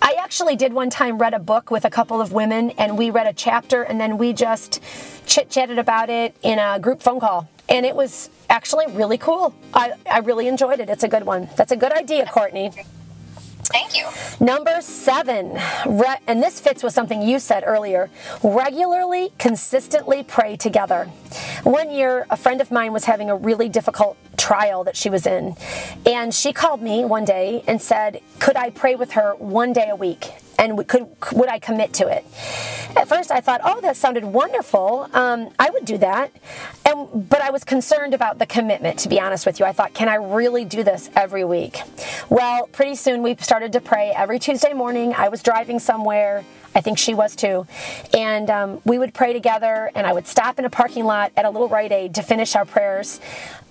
I 0.00 0.14
actually 0.20 0.54
did 0.54 0.72
one 0.72 0.90
time 0.90 1.18
read 1.18 1.34
a 1.34 1.40
book 1.40 1.72
with 1.72 1.84
a 1.84 1.90
couple 1.90 2.20
of 2.20 2.32
women 2.32 2.70
and 2.78 2.96
we 2.96 3.10
read 3.10 3.26
a 3.26 3.32
chapter 3.32 3.82
and 3.82 4.00
then 4.00 4.16
we 4.16 4.32
just 4.32 4.80
chit 5.26 5.50
chatted 5.50 5.80
about 5.80 6.08
it 6.08 6.36
in 6.42 6.60
a 6.60 6.78
group 6.78 7.02
phone 7.02 7.18
call. 7.18 7.50
And 7.68 7.84
it 7.84 7.96
was 7.96 8.30
actually 8.48 8.86
really 8.92 9.18
cool. 9.18 9.54
I, 9.74 9.94
I 10.08 10.18
really 10.20 10.46
enjoyed 10.46 10.78
it. 10.78 10.88
It's 10.88 11.02
a 11.02 11.08
good 11.08 11.24
one. 11.24 11.48
That's 11.56 11.72
a 11.72 11.76
good 11.76 11.92
idea, 11.92 12.26
Courtney. 12.26 12.70
Thank 13.64 13.96
you. 13.96 14.06
Number 14.44 14.80
seven, 14.80 15.58
re- 15.86 16.18
and 16.26 16.42
this 16.42 16.60
fits 16.60 16.82
with 16.82 16.92
something 16.92 17.22
you 17.22 17.38
said 17.38 17.62
earlier 17.66 18.10
regularly, 18.42 19.32
consistently 19.38 20.22
pray 20.22 20.56
together. 20.56 21.04
One 21.62 21.90
year, 21.90 22.26
a 22.28 22.36
friend 22.36 22.60
of 22.60 22.70
mine 22.70 22.92
was 22.92 23.04
having 23.04 23.30
a 23.30 23.36
really 23.36 23.68
difficult 23.68 24.16
trial 24.42 24.82
that 24.84 24.96
she 24.96 25.08
was 25.08 25.24
in, 25.24 25.54
and 26.04 26.34
she 26.34 26.52
called 26.52 26.82
me 26.82 27.04
one 27.04 27.24
day 27.24 27.62
and 27.68 27.80
said, 27.80 28.20
Could 28.40 28.56
I 28.56 28.70
pray 28.70 28.96
with 28.96 29.12
her 29.12 29.34
one 29.36 29.72
day 29.72 29.88
a 29.88 29.96
week? 29.96 30.32
and 30.62 30.86
could 30.86 31.06
would 31.32 31.48
I 31.48 31.58
commit 31.58 31.92
to 31.94 32.08
it? 32.08 32.24
At 32.94 33.08
first, 33.08 33.30
I 33.30 33.40
thought, 33.40 33.62
oh, 33.64 33.80
that 33.80 33.96
sounded 33.96 34.24
wonderful. 34.24 35.08
Um, 35.12 35.50
I 35.58 35.70
would 35.70 35.84
do 35.84 35.98
that, 35.98 36.30
and 36.86 37.28
but 37.28 37.40
I 37.40 37.50
was 37.50 37.64
concerned 37.64 38.14
about 38.14 38.38
the 38.38 38.46
commitment. 38.46 38.98
To 39.00 39.08
be 39.08 39.18
honest 39.18 39.44
with 39.44 39.58
you, 39.58 39.66
I 39.66 39.72
thought, 39.72 39.94
can 39.94 40.08
I 40.08 40.16
really 40.16 40.64
do 40.64 40.82
this 40.84 41.10
every 41.16 41.44
week? 41.44 41.80
Well, 42.28 42.66
pretty 42.68 42.94
soon 42.94 43.22
we 43.22 43.36
started 43.36 43.72
to 43.72 43.80
pray 43.80 44.12
every 44.16 44.38
Tuesday 44.38 44.72
morning. 44.72 45.14
I 45.14 45.28
was 45.28 45.42
driving 45.42 45.78
somewhere. 45.78 46.44
I 46.74 46.80
think 46.80 46.98
she 46.98 47.14
was 47.14 47.36
too. 47.36 47.66
And 48.14 48.50
um, 48.50 48.80
we 48.84 48.98
would 48.98 49.14
pray 49.14 49.32
together, 49.32 49.90
and 49.94 50.06
I 50.06 50.12
would 50.12 50.26
stop 50.26 50.58
in 50.58 50.64
a 50.64 50.70
parking 50.70 51.04
lot 51.04 51.32
at 51.36 51.44
a 51.44 51.50
little 51.50 51.68
Rite 51.68 51.92
Aid 51.92 52.14
to 52.16 52.22
finish 52.22 52.56
our 52.56 52.64
prayers 52.64 53.20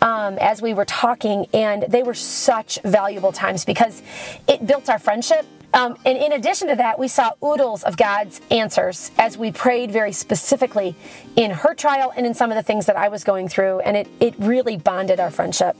um, 0.02 0.38
as 0.40 0.62
we 0.62 0.74
were 0.74 0.86
talking. 0.86 1.48
And 1.54 1.84
they 1.84 2.04
were 2.04 2.14
such 2.14 2.80
valuable 2.84 3.32
times 3.32 3.66
because 3.66 4.02
it 4.48 4.66
built 4.66 4.90
our 4.90 5.00
friendship 5.00 5.46
um, 5.74 5.98
and 6.06 6.18
in 6.18 6.34
addition 6.34 6.68
to 6.68 6.76
that, 6.76 7.00
we 7.00 7.08
saw 7.08 7.32
oodles 7.44 7.84
of 7.84 7.96
God's 7.96 8.42
answers 8.52 9.12
as 9.18 9.38
we 9.38 9.52
prayed 9.52 9.92
very 9.92 10.12
specifically 10.12 10.96
in 11.36 11.52
her 11.52 11.74
trial 11.74 12.12
and 12.16 12.26
in 12.26 12.34
some 12.34 12.52
of 12.52 12.56
the 12.56 12.64
things 12.64 12.88
that 12.88 12.98
I 12.98 13.08
was 13.08 13.24
going 13.24 13.48
through. 13.48 13.80
And 13.82 13.96
it, 13.96 14.08
it 14.20 14.36
really 14.38 14.78
bonded 14.78 15.20
our 15.20 15.32
friendship. 15.32 15.78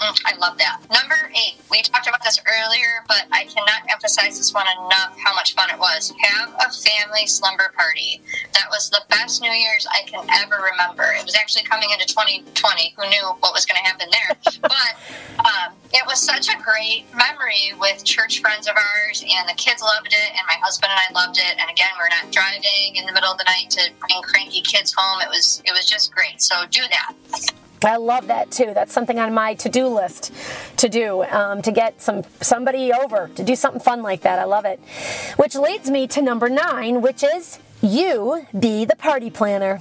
I 0.00 0.36
love 0.38 0.58
that. 0.58 0.80
Number 0.92 1.30
eight, 1.32 1.56
we 1.70 1.82
talked 1.82 2.06
about 2.06 2.22
this 2.22 2.38
earlier, 2.44 3.04
but 3.08 3.24
I 3.32 3.44
cannot 3.44 3.90
emphasize 3.90 4.36
this 4.36 4.52
one 4.52 4.66
enough 4.66 5.16
how 5.18 5.34
much 5.34 5.54
fun 5.54 5.70
it 5.70 5.78
was. 5.78 6.12
Have 6.22 6.54
a 6.54 6.70
family 6.70 7.26
slumber 7.26 7.72
party. 7.76 8.20
That 8.52 8.66
was 8.70 8.90
the 8.90 9.02
best 9.08 9.40
New 9.40 9.50
Year's 9.50 9.86
I 9.86 10.02
can 10.02 10.26
ever 10.42 10.62
remember. 10.70 11.04
It 11.16 11.24
was 11.24 11.34
actually 11.34 11.64
coming 11.64 11.90
into 11.90 12.06
2020. 12.06 12.94
Who 12.96 13.08
knew 13.08 13.24
what 13.40 13.54
was 13.54 13.64
going 13.64 13.78
to 13.78 13.84
happen 13.84 14.08
there? 14.12 14.36
but 14.62 14.92
um, 15.40 15.72
it 15.92 16.04
was 16.06 16.20
such 16.20 16.48
a 16.48 16.56
great 16.62 17.06
memory 17.14 17.72
with 17.78 18.04
church 18.04 18.40
friends 18.40 18.68
of 18.68 18.74
ours, 18.76 19.24
and 19.24 19.48
the 19.48 19.54
kids 19.54 19.82
loved 19.82 20.08
it, 20.08 20.30
and 20.36 20.44
my 20.46 20.56
husband 20.60 20.92
and 20.92 21.00
I 21.08 21.24
loved 21.24 21.38
it. 21.38 21.56
And 21.58 21.70
again, 21.70 21.90
we're 21.98 22.08
not 22.08 22.30
driving 22.32 22.96
in 22.96 23.06
the 23.06 23.12
middle 23.12 23.30
of 23.30 23.38
the 23.38 23.44
night 23.44 23.70
to 23.70 23.90
bring 24.00 24.20
cranky 24.22 24.60
kids 24.60 24.94
home. 24.96 25.20
It 25.22 25.28
was 25.28 25.62
it 25.64 25.72
was 25.72 25.88
just 25.88 26.12
great. 26.12 26.42
So 26.42 26.66
do 26.70 26.82
that. 26.90 27.14
I 27.84 27.96
love 27.96 28.28
that 28.28 28.50
too. 28.50 28.72
That's 28.74 28.92
something 28.92 29.18
on 29.18 29.34
my 29.34 29.54
to-do 29.54 29.86
list 29.88 30.32
to 30.78 30.88
do 30.88 31.24
um, 31.24 31.62
to 31.62 31.72
get 31.72 32.00
some 32.02 32.22
somebody 32.40 32.92
over 32.92 33.30
to 33.34 33.44
do 33.44 33.54
something 33.54 33.80
fun 33.80 34.02
like 34.02 34.22
that. 34.22 34.38
I 34.38 34.44
love 34.44 34.64
it. 34.64 34.80
Which 35.36 35.54
leads 35.54 35.90
me 35.90 36.06
to 36.08 36.22
number 36.22 36.48
nine, 36.48 37.02
which 37.02 37.22
is 37.22 37.58
you 37.86 38.46
be 38.58 38.84
the 38.84 38.96
party 38.96 39.30
planner. 39.30 39.80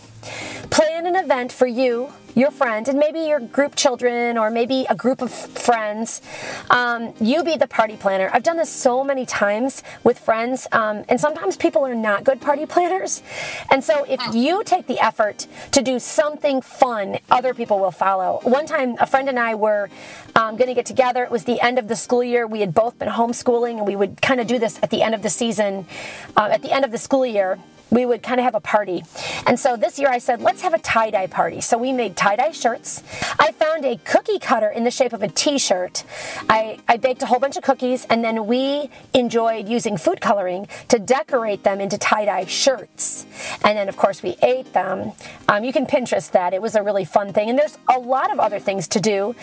Plan 0.70 1.06
an 1.08 1.16
event 1.16 1.52
for 1.52 1.68
you 1.68 2.14
your 2.36 2.52
friend, 2.52 2.88
and 2.90 3.00
maybe 3.00 3.20
your 3.22 3.40
group 3.40 3.76
children 3.76 4.38
or 4.38 4.50
maybe 4.50 4.86
a 4.90 4.96
group 4.96 5.22
of 5.22 5.32
friends, 5.32 6.22
um, 6.70 7.14
you 7.20 7.44
be 7.44 7.56
the 7.56 7.68
party 7.68 7.96
planner. 7.96 8.30
I've 8.34 8.44
done 8.44 8.58
this 8.58 8.70
so 8.70 9.04
many 9.04 9.26
times 9.26 9.84
with 10.04 10.20
friends, 10.20 10.68
um, 10.74 11.06
and 11.08 11.20
sometimes 11.20 11.56
people 11.56 11.86
are 11.86 11.96
not 11.96 12.26
good 12.26 12.42
party 12.42 12.66
planners. 12.76 13.24
And 13.72 13.84
so 13.84 14.04
if 14.04 14.20
you 14.34 14.64
take 14.66 14.86
the 14.88 15.00
effort 15.00 15.48
to 15.72 15.82
do 15.82 15.98
something 15.98 16.62
fun, 16.62 17.20
other 17.32 17.54
people 17.54 17.80
will 17.80 17.92
follow. 17.92 18.42
One 18.44 18.66
time, 18.66 18.98
a 19.00 19.08
friend 19.08 19.30
and 19.30 19.40
I 19.40 19.56
were 19.56 19.90
um, 20.36 20.58
going 20.58 20.68
to 20.68 20.74
get 20.74 20.86
together. 20.86 21.24
It 21.24 21.32
was 21.32 21.46
the 21.46 21.62
end 21.62 21.80
of 21.80 21.88
the 21.88 21.96
school 21.96 22.24
year. 22.24 22.46
We 22.46 22.60
had 22.60 22.74
both 22.74 23.00
been 23.00 23.10
homeschooling, 23.10 23.78
and 23.78 23.88
we 23.88 23.96
would 23.96 24.22
kind 24.22 24.42
of 24.42 24.48
do 24.48 24.60
this 24.60 24.78
at 24.84 24.90
the 24.90 25.02
end 25.02 25.16
of 25.16 25.22
the 25.22 25.30
season, 25.30 25.88
uh, 26.36 26.50
at 26.52 26.62
the 26.62 26.72
end 26.72 26.84
of 26.84 26.92
the 26.92 26.98
school 26.98 27.26
year 27.26 27.58
we 27.92 28.06
would 28.06 28.24
kind 28.24 28.40
of 28.40 28.44
have 28.44 28.56
a 28.56 28.60
party. 28.60 29.04
And 29.46 29.60
so 29.60 29.78
this 29.78 30.00
year 30.00 30.10
I 30.10 30.18
said, 30.18 30.42
let's 30.42 30.62
have 30.62 30.74
a 30.74 30.80
tie 30.80 31.12
dye 31.12 31.28
party. 31.28 31.62
So 31.62 31.78
we 31.78 31.92
made 31.92 32.16
tie 32.16 32.36
dye 32.36 32.52
shirts. 32.52 33.04
I 33.40 33.52
found 33.52 33.86
a 33.86 33.98
cookie 33.98 34.40
cutter 34.40 34.70
in 34.70 34.84
the 34.84 34.92
shape 34.92 35.14
of 35.14 35.24
a 35.24 35.28
t 35.28 35.58
shirt. 35.58 36.04
I, 36.50 36.80
I 36.88 36.98
baked 36.98 37.22
a 37.22 37.26
whole 37.26 37.40
bunch 37.40 37.58
of 37.58 37.64
cookies, 37.64 38.06
and 38.10 38.24
then 38.24 38.48
we 38.48 38.90
enjoyed 39.14 39.68
using 39.68 39.98
food 39.98 40.22
coloring 40.22 40.68
to 40.90 41.00
decorate 41.00 41.64
them 41.64 41.80
into 41.80 41.98
tie 41.98 42.26
dye 42.26 42.46
shirts. 42.46 43.26
And 43.64 43.78
then, 43.78 43.90
of 43.90 43.98
course, 43.98 44.24
we 44.24 44.38
ate 44.42 44.74
them. 44.74 45.12
Um, 45.48 45.64
you 45.64 45.72
can 45.72 45.86
Pinterest 45.86 46.32
that. 46.32 46.54
It 46.54 46.62
was 46.62 46.76
a 46.76 46.84
really 46.84 47.06
fun 47.06 47.34
thing. 47.34 47.50
And 47.50 47.58
there's 47.58 47.78
a 47.88 48.00
lot 48.00 48.32
of 48.32 48.40
other 48.40 48.60
things 48.60 48.88
to 48.90 49.00
do. 49.00 49.36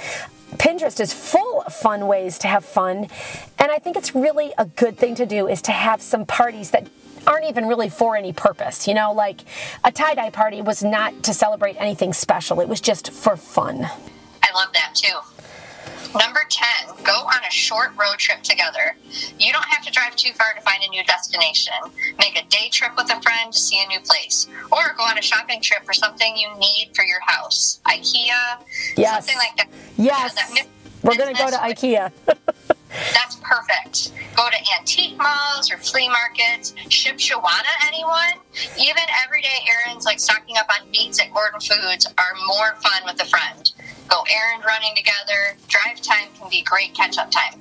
Pinterest 0.57 1.01
is 1.01 1.13
full 1.15 1.63
of 1.63 1.75
fun 1.75 2.07
ways 2.07 2.39
to 2.41 2.49
have 2.49 2.65
fun. 2.65 3.09
And 3.59 3.71
I 3.71 3.79
think 3.79 3.97
it's 3.97 4.15
really 4.15 4.53
a 4.59 4.67
good 4.67 4.99
thing 4.99 5.15
to 5.15 5.27
do 5.27 5.49
is 5.49 5.63
to 5.63 5.73
have 5.73 6.03
some 6.03 6.27
parties 6.27 6.73
that 6.73 6.89
aren't 7.27 7.47
even 7.47 7.67
really 7.67 7.89
for 7.89 8.17
any 8.17 8.33
purpose. 8.33 8.87
You 8.87 8.95
know, 8.95 9.13
like 9.13 9.43
a 9.85 9.93
tie 9.93 10.15
dye 10.15 10.31
party 10.31 10.61
was 10.63 10.83
not 10.83 11.23
to 11.25 11.35
celebrate 11.35 11.77
anything 11.79 12.13
special, 12.13 12.61
it 12.61 12.69
was 12.69 12.81
just 12.81 13.11
for 13.11 13.37
fun. 13.37 13.87
I 14.43 14.53
love 14.55 14.73
that 14.75 14.95
too. 14.95 15.19
Number 16.19 16.41
10, 16.47 17.05
go 17.05 17.13
on 17.13 17.41
a 17.49 17.51
short 17.51 17.93
road 17.99 18.19
trip 18.19 18.43
together. 18.43 18.97
You 19.39 19.51
don't 19.51 19.65
have 19.65 19.83
to 19.85 19.91
drive 19.91 20.15
too 20.15 20.33
far 20.35 20.53
to 20.55 20.61
find 20.61 20.83
a 20.83 20.89
new 20.89 21.03
destination. 21.05 21.73
Make 22.19 22.39
a 22.39 22.47
day 22.49 22.69
trip 22.71 22.93
with 22.99 23.11
a 23.11 23.21
friend 23.23 23.51
to 23.51 23.59
see 23.59 23.83
a 23.83 23.87
new 23.87 24.01
place. 24.01 24.47
Or 24.71 24.95
go 24.99 25.05
on 25.05 25.17
a 25.17 25.23
shopping 25.23 25.63
trip 25.63 25.85
for 25.85 25.95
something 25.95 26.37
you 26.37 26.55
need 26.59 26.91
for 26.95 27.05
your 27.05 27.21
house. 27.21 27.81
IKEA, 27.87 28.63
yes. 28.97 29.27
something 29.27 29.37
like 29.39 29.57
that. 29.57 29.69
Yes. 29.97 30.35
Yeah, 30.37 30.55
that 30.55 30.67
We're 31.03 31.17
going 31.17 31.35
to 31.35 31.43
go 31.43 31.51
to 31.51 31.57
IKEA. 31.57 32.13
That's 33.13 33.37
perfect. 33.37 34.13
Go 34.37 34.49
to 34.49 34.57
antique 34.79 35.17
malls 35.19 35.71
or 35.71 35.77
flea 35.79 36.09
markets. 36.09 36.75
Shipshewana, 36.89 37.73
anyone? 37.87 38.41
Even 38.79 39.03
everyday 39.25 39.67
errands 39.69 40.05
like 40.05 40.21
stocking 40.21 40.57
up 40.57 40.67
on 40.79 40.91
meats 40.91 41.21
at 41.21 41.33
Gordon 41.33 41.61
Foods 41.61 42.07
are 42.07 42.35
more 42.47 42.75
fun 42.77 43.03
with 43.05 43.21
a 43.23 43.27
friend. 43.27 43.73
Go 44.09 44.23
errand 44.31 44.65
running 44.65 44.95
together. 44.97 45.57
Drive 45.69 46.01
time 46.03 46.29
can 46.39 46.51
be 46.51 46.63
great 46.63 46.95
catch 46.95 47.19
up 47.19 47.31
time. 47.31 47.61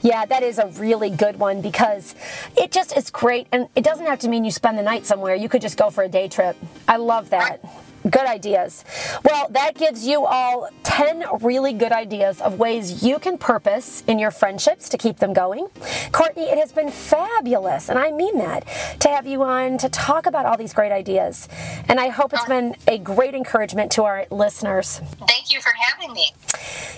Yeah, 0.00 0.24
that 0.26 0.42
is 0.42 0.58
a 0.58 0.66
really 0.66 1.10
good 1.10 1.38
one 1.38 1.60
because 1.60 2.14
it 2.56 2.72
just 2.72 2.96
is 2.96 3.10
great. 3.10 3.46
And 3.52 3.68
it 3.76 3.84
doesn't 3.84 4.06
have 4.06 4.18
to 4.20 4.28
mean 4.28 4.44
you 4.44 4.50
spend 4.50 4.78
the 4.78 4.82
night 4.82 5.06
somewhere. 5.06 5.34
You 5.34 5.48
could 5.48 5.62
just 5.62 5.78
go 5.78 5.90
for 5.90 6.02
a 6.02 6.08
day 6.08 6.28
trip. 6.28 6.56
I 6.88 6.96
love 6.96 7.30
that. 7.30 7.60
Right. 7.62 7.81
Good 8.02 8.26
ideas. 8.26 8.84
Well, 9.24 9.46
that 9.50 9.76
gives 9.76 10.06
you 10.06 10.24
all 10.26 10.68
10 10.82 11.24
really 11.40 11.72
good 11.72 11.92
ideas 11.92 12.40
of 12.40 12.58
ways 12.58 13.04
you 13.04 13.18
can 13.18 13.38
purpose 13.38 14.02
in 14.06 14.18
your 14.18 14.30
friendships 14.30 14.88
to 14.88 14.98
keep 14.98 15.18
them 15.18 15.32
going. 15.32 15.68
Courtney, 16.10 16.44
it 16.44 16.58
has 16.58 16.72
been 16.72 16.90
fabulous, 16.90 17.88
and 17.88 17.98
I 17.98 18.10
mean 18.10 18.38
that, 18.38 18.66
to 19.00 19.08
have 19.08 19.26
you 19.26 19.42
on 19.42 19.78
to 19.78 19.88
talk 19.88 20.26
about 20.26 20.46
all 20.46 20.56
these 20.56 20.74
great 20.74 20.92
ideas. 20.92 21.48
And 21.88 22.00
I 22.00 22.08
hope 22.08 22.32
it's 22.32 22.44
been 22.44 22.74
a 22.88 22.98
great 22.98 23.34
encouragement 23.34 23.92
to 23.92 24.02
our 24.02 24.26
listeners. 24.30 25.00
Thank 25.28 25.52
you 25.52 25.60
for 25.60 25.72
having 25.88 26.12
me. 26.12 26.32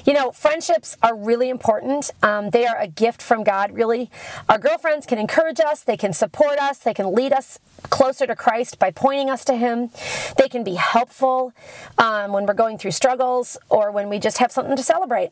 You 0.05 0.13
know, 0.13 0.33
friendships 0.33 0.97
are 1.03 1.17
really 1.17 1.49
important. 1.49 2.11
Um, 2.23 2.51
they 2.51 2.67
are 2.67 2.79
a 2.79 2.89
gift 2.89 3.23
from 3.23 3.45
God, 3.45 3.73
really. 3.73 4.11
Our 4.49 4.59
girlfriends 4.59 5.07
can 5.07 5.19
encourage 5.19 5.61
us, 5.61 5.83
they 5.83 5.97
can 5.97 6.13
support 6.13 6.59
us, 6.59 6.79
they 6.79 6.95
can 6.95 7.15
lead 7.15 7.33
us 7.33 7.59
closer 7.91 8.27
to 8.27 8.37
Christ 8.37 8.79
by 8.79 8.91
pointing 8.91 9.31
us 9.31 9.45
to 9.47 9.57
Him. 9.57 9.91
They 10.37 10.49
can 10.49 10.65
be 10.65 10.75
helpful 10.95 11.53
um, 11.99 12.32
when 12.32 12.47
we're 12.47 12.55
going 12.55 12.78
through 12.78 12.92
struggles 12.92 13.57
or 13.68 13.90
when 13.90 14.09
we 14.09 14.20
just 14.20 14.38
have 14.38 14.53
something 14.53 14.76
to 14.76 14.82
celebrate. 14.82 15.30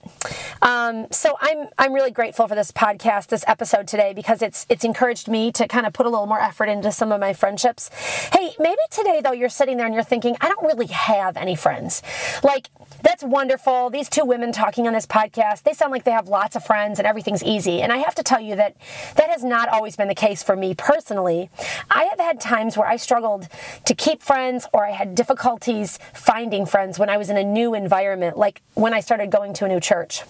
Um, 0.60 1.06
so 1.12 1.36
I'm 1.40 1.68
I'm 1.78 1.92
really 1.92 2.10
grateful 2.10 2.48
for 2.48 2.56
this 2.56 2.72
podcast, 2.72 3.28
this 3.28 3.44
episode 3.46 3.86
today, 3.86 4.12
because 4.12 4.42
it's 4.42 4.66
it's 4.68 4.84
encouraged 4.84 5.28
me 5.28 5.52
to 5.52 5.68
kind 5.68 5.86
of 5.86 5.92
put 5.92 6.04
a 6.04 6.10
little 6.10 6.26
more 6.26 6.40
effort 6.40 6.68
into 6.68 6.90
some 6.90 7.12
of 7.12 7.20
my 7.20 7.32
friendships. 7.32 7.90
Hey, 8.32 8.50
maybe 8.58 8.84
today 8.90 9.20
though 9.22 9.32
you're 9.32 9.48
sitting 9.48 9.76
there 9.76 9.86
and 9.86 9.94
you're 9.94 10.02
thinking, 10.02 10.36
I 10.40 10.48
don't 10.48 10.64
really 10.66 10.86
have 10.88 11.36
any 11.36 11.54
friends. 11.54 12.02
Like 12.42 12.68
that's 13.02 13.22
wonderful. 13.22 13.90
These 13.90 14.08
two 14.08 14.24
women 14.24 14.50
talking 14.52 14.86
on 14.86 14.92
this 14.92 15.06
podcast, 15.06 15.62
they 15.62 15.74
sound 15.74 15.92
like 15.92 16.04
they 16.04 16.10
have 16.10 16.28
lots 16.28 16.56
of 16.56 16.64
friends 16.64 16.98
and 16.98 17.06
everything's 17.06 17.44
easy. 17.44 17.82
And 17.82 17.92
I 17.92 17.98
have 17.98 18.14
to 18.16 18.22
tell 18.22 18.40
you 18.40 18.56
that 18.56 18.76
that 19.16 19.30
has 19.30 19.44
not 19.44 19.68
always 19.68 19.96
been 19.96 20.08
the 20.08 20.14
case 20.14 20.42
for 20.42 20.56
me 20.56 20.74
personally. 20.74 21.50
I 21.90 22.04
have 22.04 22.18
had 22.18 22.40
times 22.40 22.76
where 22.76 22.88
I 22.88 22.96
struggled 22.96 23.48
to 23.84 23.94
keep 23.94 24.22
friends 24.22 24.66
or 24.72 24.86
I 24.86 24.90
had 24.90 25.14
difficulties 25.52 25.98
finding 26.14 26.64
friends 26.64 26.98
when 26.98 27.10
I 27.10 27.16
was 27.16 27.28
in 27.28 27.36
a 27.36 27.44
new 27.44 27.74
environment, 27.74 28.38
like 28.38 28.62
when 28.74 28.94
I 28.94 29.00
started 29.00 29.30
going 29.30 29.52
to 29.54 29.66
a 29.66 29.68
new 29.68 29.80
church. 29.80 30.22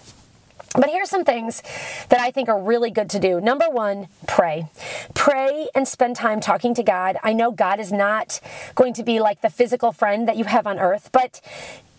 But 0.75 0.89
here's 0.89 1.09
some 1.09 1.23
things 1.23 1.61
that 2.09 2.19
I 2.19 2.31
think 2.31 2.49
are 2.49 2.59
really 2.59 2.89
good 2.89 3.09
to 3.11 3.19
do. 3.19 3.39
Number 3.39 3.69
one, 3.69 4.07
pray. 4.27 4.67
Pray 5.13 5.67
and 5.75 5.87
spend 5.87 6.15
time 6.15 6.41
talking 6.41 6.73
to 6.73 6.83
God. 6.83 7.17
I 7.23 7.31
know 7.33 7.51
God 7.51 7.79
is 7.79 7.91
not 7.91 8.41
going 8.75 8.93
to 8.95 9.03
be 9.03 9.19
like 9.19 9.41
the 9.41 9.49
physical 9.49 9.91
friend 9.91 10.27
that 10.27 10.35
you 10.35 10.45
have 10.45 10.65
on 10.65 10.79
earth, 10.79 11.09
but 11.11 11.39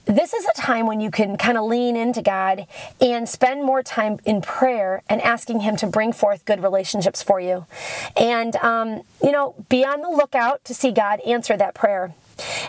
this 0.06 0.34
is 0.34 0.44
a 0.44 0.60
time 0.60 0.86
when 0.86 1.00
you 1.00 1.10
can 1.10 1.38
kind 1.38 1.56
of 1.56 1.64
lean 1.64 1.96
into 1.96 2.20
God 2.20 2.66
and 3.00 3.26
spend 3.26 3.64
more 3.64 3.82
time 3.82 4.18
in 4.26 4.42
prayer 4.42 5.02
and 5.08 5.22
asking 5.22 5.60
Him 5.60 5.76
to 5.76 5.86
bring 5.86 6.12
forth 6.12 6.44
good 6.44 6.62
relationships 6.62 7.22
for 7.22 7.40
you. 7.40 7.64
And, 8.16 8.56
um, 8.56 9.02
you 9.22 9.32
know, 9.32 9.54
be 9.70 9.82
on 9.84 10.02
the 10.02 10.10
lookout 10.10 10.62
to 10.64 10.74
see 10.74 10.90
God 10.90 11.20
answer 11.20 11.56
that 11.56 11.74
prayer. 11.74 12.12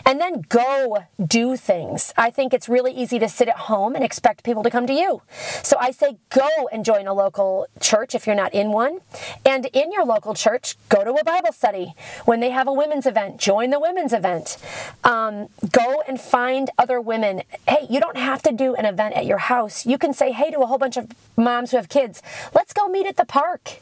And 0.04 0.20
then 0.20 0.42
go 0.48 1.04
do 1.24 1.56
things. 1.56 2.12
I 2.16 2.30
think 2.30 2.54
it's 2.54 2.68
really 2.68 2.92
easy 2.92 3.18
to 3.18 3.28
sit 3.28 3.48
at 3.48 3.56
home 3.56 3.94
and 3.94 4.04
expect 4.04 4.44
people 4.44 4.62
to 4.62 4.70
come 4.70 4.86
to 4.86 4.92
you. 4.92 5.22
So 5.62 5.76
I 5.78 5.90
say 5.90 6.18
go 6.30 6.48
and 6.72 6.84
join 6.84 7.06
a 7.06 7.14
local 7.14 7.66
church 7.80 8.14
if 8.14 8.26
you're 8.26 8.36
not 8.36 8.54
in 8.54 8.70
one. 8.72 8.98
And 9.44 9.66
in 9.66 9.92
your 9.92 10.04
local 10.04 10.34
church, 10.34 10.76
go 10.88 11.04
to 11.04 11.12
a 11.14 11.24
Bible 11.24 11.52
study. 11.52 11.94
When 12.24 12.40
they 12.40 12.50
have 12.50 12.68
a 12.68 12.72
women's 12.72 13.06
event, 13.06 13.38
join 13.38 13.70
the 13.70 13.80
women's 13.80 14.12
event. 14.12 14.58
Um, 15.04 15.48
go 15.70 16.02
and 16.06 16.20
find 16.20 16.70
other 16.78 17.00
women. 17.00 17.42
Hey, 17.68 17.86
you 17.88 18.00
don't 18.00 18.16
have 18.16 18.42
to 18.42 18.52
do 18.52 18.74
an 18.74 18.84
event 18.84 19.14
at 19.14 19.26
your 19.26 19.38
house. 19.38 19.86
You 19.86 19.98
can 19.98 20.12
say 20.12 20.32
hey 20.32 20.50
to 20.50 20.60
a 20.60 20.66
whole 20.66 20.78
bunch 20.78 20.96
of 20.96 21.10
moms 21.36 21.70
who 21.70 21.76
have 21.76 21.88
kids. 21.88 22.22
Let's 22.54 22.72
go 22.72 22.88
meet 22.88 23.06
at 23.06 23.16
the 23.16 23.24
park 23.24 23.80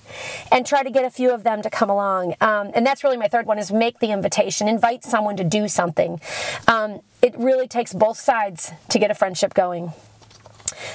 and 0.51 0.67
try 0.67 0.83
to 0.83 0.91
get 0.91 1.05
a 1.05 1.11
few 1.11 1.33
of 1.33 1.43
them 1.43 1.63
to 1.63 1.71
come 1.71 1.91
along. 1.91 2.35
Um, 2.41 2.71
and 2.75 2.87
that's 2.87 3.05
really 3.05 3.17
my 3.17 3.29
third 3.29 3.47
one 3.47 3.59
is 3.59 3.73
make 3.73 3.99
the 3.99 4.11
invitation. 4.11 4.69
Invite 4.69 5.05
someone 5.05 5.37
to 5.37 5.45
do 5.45 5.69
something. 5.75 6.21
Um, 6.69 7.01
it 7.21 7.35
really 7.37 7.69
takes 7.69 7.93
both 7.93 8.19
sides 8.19 8.73
to 8.91 8.99
get 8.99 9.11
a 9.11 9.15
friendship 9.15 9.55
going. 9.55 9.93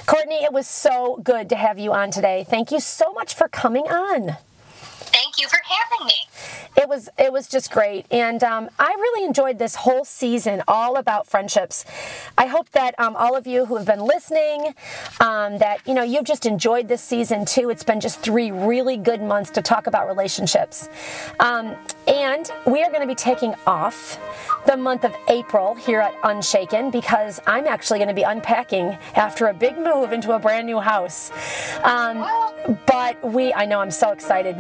Courtney, 0.05 0.43
it 0.43 0.53
was 0.53 0.67
so 0.67 1.17
good 1.23 1.49
to 1.49 1.55
have 1.55 1.77
you 1.79 1.93
on 1.93 2.11
today. 2.11 2.45
Thank 2.47 2.71
you 2.71 2.79
so 2.79 3.13
much 3.13 3.33
for 3.33 3.47
coming 3.47 3.85
on. 3.85 4.37
Thank 5.11 5.39
you 5.39 5.47
for 5.47 5.59
having 5.63 6.07
me. 6.07 6.27
It 6.79 6.87
was 6.87 7.09
it 7.17 7.33
was 7.33 7.49
just 7.49 7.71
great, 7.71 8.05
and 8.09 8.41
um, 8.41 8.69
I 8.79 8.87
really 8.87 9.25
enjoyed 9.25 9.59
this 9.59 9.75
whole 9.75 10.05
season, 10.05 10.63
all 10.65 10.95
about 10.95 11.27
friendships. 11.27 11.83
I 12.37 12.45
hope 12.45 12.69
that 12.69 12.97
um, 12.97 13.17
all 13.17 13.35
of 13.35 13.45
you 13.45 13.65
who 13.65 13.75
have 13.75 13.85
been 13.85 13.99
listening, 13.99 14.73
um, 15.19 15.57
that 15.57 15.85
you 15.85 15.93
know 15.93 16.03
you've 16.03 16.23
just 16.23 16.45
enjoyed 16.45 16.87
this 16.87 17.01
season 17.01 17.43
too. 17.43 17.69
It's 17.69 17.83
been 17.83 17.99
just 17.99 18.21
three 18.21 18.51
really 18.51 18.95
good 18.95 19.21
months 19.21 19.49
to 19.51 19.61
talk 19.61 19.87
about 19.87 20.07
relationships, 20.07 20.87
um, 21.41 21.75
and 22.07 22.49
we 22.65 22.81
are 22.81 22.89
going 22.89 23.01
to 23.01 23.07
be 23.07 23.13
taking 23.13 23.55
off 23.67 24.17
the 24.65 24.77
month 24.77 25.03
of 25.03 25.13
April 25.27 25.75
here 25.75 25.99
at 25.99 26.13
Unshaken 26.23 26.91
because 26.91 27.41
I'm 27.45 27.67
actually 27.67 27.99
going 27.99 28.07
to 28.07 28.13
be 28.13 28.23
unpacking 28.23 28.97
after 29.15 29.47
a 29.47 29.53
big 29.53 29.77
move 29.77 30.13
into 30.13 30.31
a 30.31 30.39
brand 30.39 30.65
new 30.65 30.79
house. 30.79 31.29
Um, 31.83 32.25
but 32.87 33.21
we, 33.21 33.53
I 33.53 33.65
know 33.65 33.81
I'm 33.81 33.91
so 33.91 34.11
excited 34.11 34.55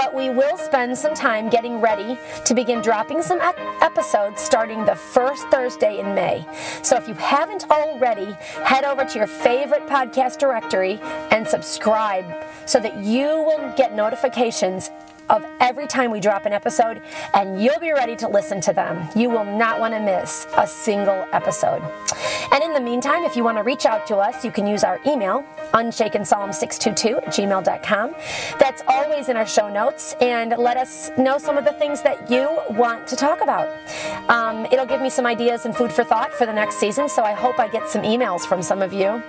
but 0.00 0.14
we 0.14 0.30
will 0.30 0.56
spend 0.56 0.96
some 0.96 1.12
time 1.12 1.50
getting 1.50 1.78
ready 1.78 2.18
to 2.46 2.54
begin 2.54 2.80
dropping 2.80 3.20
some 3.20 3.38
episodes 3.82 4.40
starting 4.40 4.82
the 4.86 4.94
first 4.94 5.46
Thursday 5.48 5.98
in 5.98 6.14
May. 6.14 6.42
So 6.82 6.96
if 6.96 7.06
you 7.06 7.12
haven't 7.12 7.70
already, 7.70 8.32
head 8.64 8.84
over 8.84 9.04
to 9.04 9.18
your 9.18 9.26
favorite 9.26 9.86
podcast 9.86 10.38
directory 10.38 10.98
and 11.30 11.46
subscribe 11.46 12.24
so 12.64 12.80
that 12.80 12.96
you 13.04 13.26
will 13.26 13.74
get 13.76 13.94
notifications 13.94 14.90
of 15.30 15.46
every 15.60 15.86
time 15.86 16.10
we 16.10 16.20
drop 16.20 16.44
an 16.44 16.52
episode, 16.52 17.00
and 17.34 17.62
you'll 17.62 17.78
be 17.78 17.92
ready 17.92 18.16
to 18.16 18.28
listen 18.28 18.60
to 18.62 18.72
them. 18.72 19.08
You 19.14 19.30
will 19.30 19.44
not 19.44 19.80
want 19.80 19.94
to 19.94 20.00
miss 20.00 20.46
a 20.56 20.66
single 20.66 21.26
episode. 21.32 21.82
And 22.52 22.62
in 22.62 22.74
the 22.74 22.80
meantime, 22.80 23.24
if 23.24 23.36
you 23.36 23.44
want 23.44 23.58
to 23.58 23.62
reach 23.62 23.86
out 23.86 24.06
to 24.08 24.16
us, 24.16 24.44
you 24.44 24.50
can 24.50 24.66
use 24.66 24.82
our 24.82 24.98
email, 25.06 25.44
unshakenpsalm622 25.72 27.16
at 27.18 27.26
gmail.com. 27.26 28.14
That's 28.58 28.82
always 28.88 29.28
in 29.28 29.36
our 29.36 29.46
show 29.46 29.72
notes, 29.72 30.14
and 30.20 30.54
let 30.58 30.76
us 30.76 31.10
know 31.16 31.38
some 31.38 31.56
of 31.56 31.64
the 31.64 31.72
things 31.72 32.02
that 32.02 32.30
you 32.30 32.58
want 32.70 33.06
to 33.06 33.16
talk 33.16 33.40
about. 33.40 33.68
Um, 34.28 34.66
it'll 34.66 34.86
give 34.86 35.00
me 35.00 35.10
some 35.10 35.26
ideas 35.26 35.64
and 35.64 35.76
food 35.76 35.92
for 35.92 36.02
thought 36.02 36.32
for 36.32 36.44
the 36.44 36.52
next 36.52 36.76
season, 36.76 37.08
so 37.08 37.22
I 37.22 37.32
hope 37.32 37.60
I 37.60 37.68
get 37.68 37.88
some 37.88 38.02
emails 38.02 38.40
from 38.40 38.62
some 38.62 38.82
of 38.82 38.92
you. 38.92 39.22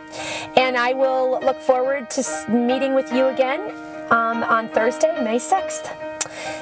And 0.58 0.76
I 0.76 0.94
will 0.94 1.40
look 1.42 1.60
forward 1.62 2.10
to 2.12 2.46
meeting 2.50 2.96
with 2.96 3.12
you 3.14 3.28
again 3.28 3.91
um, 4.12 4.44
on 4.44 4.70
Thursday, 4.70 5.22
May 5.24 5.38
6th. 5.38 5.92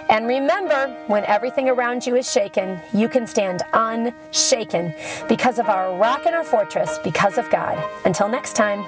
And 0.10 0.28
remember, 0.28 0.96
when 1.08 1.26
everything 1.26 1.70
around 1.70 2.06
you 2.06 2.16
is 2.16 2.32
shaken, 2.32 2.80
you 2.94 3.10
can 3.10 3.28
stand 3.28 3.62
unshaken 3.74 4.94
because 5.28 5.60
of 5.60 5.68
our 5.68 5.96
rock 5.96 6.26
and 6.26 6.36
our 6.36 6.44
fortress, 6.44 6.98
because 7.04 7.38
of 7.38 7.50
God. 7.52 7.78
Until 8.06 8.30
next 8.30 8.56
time. 8.56 8.86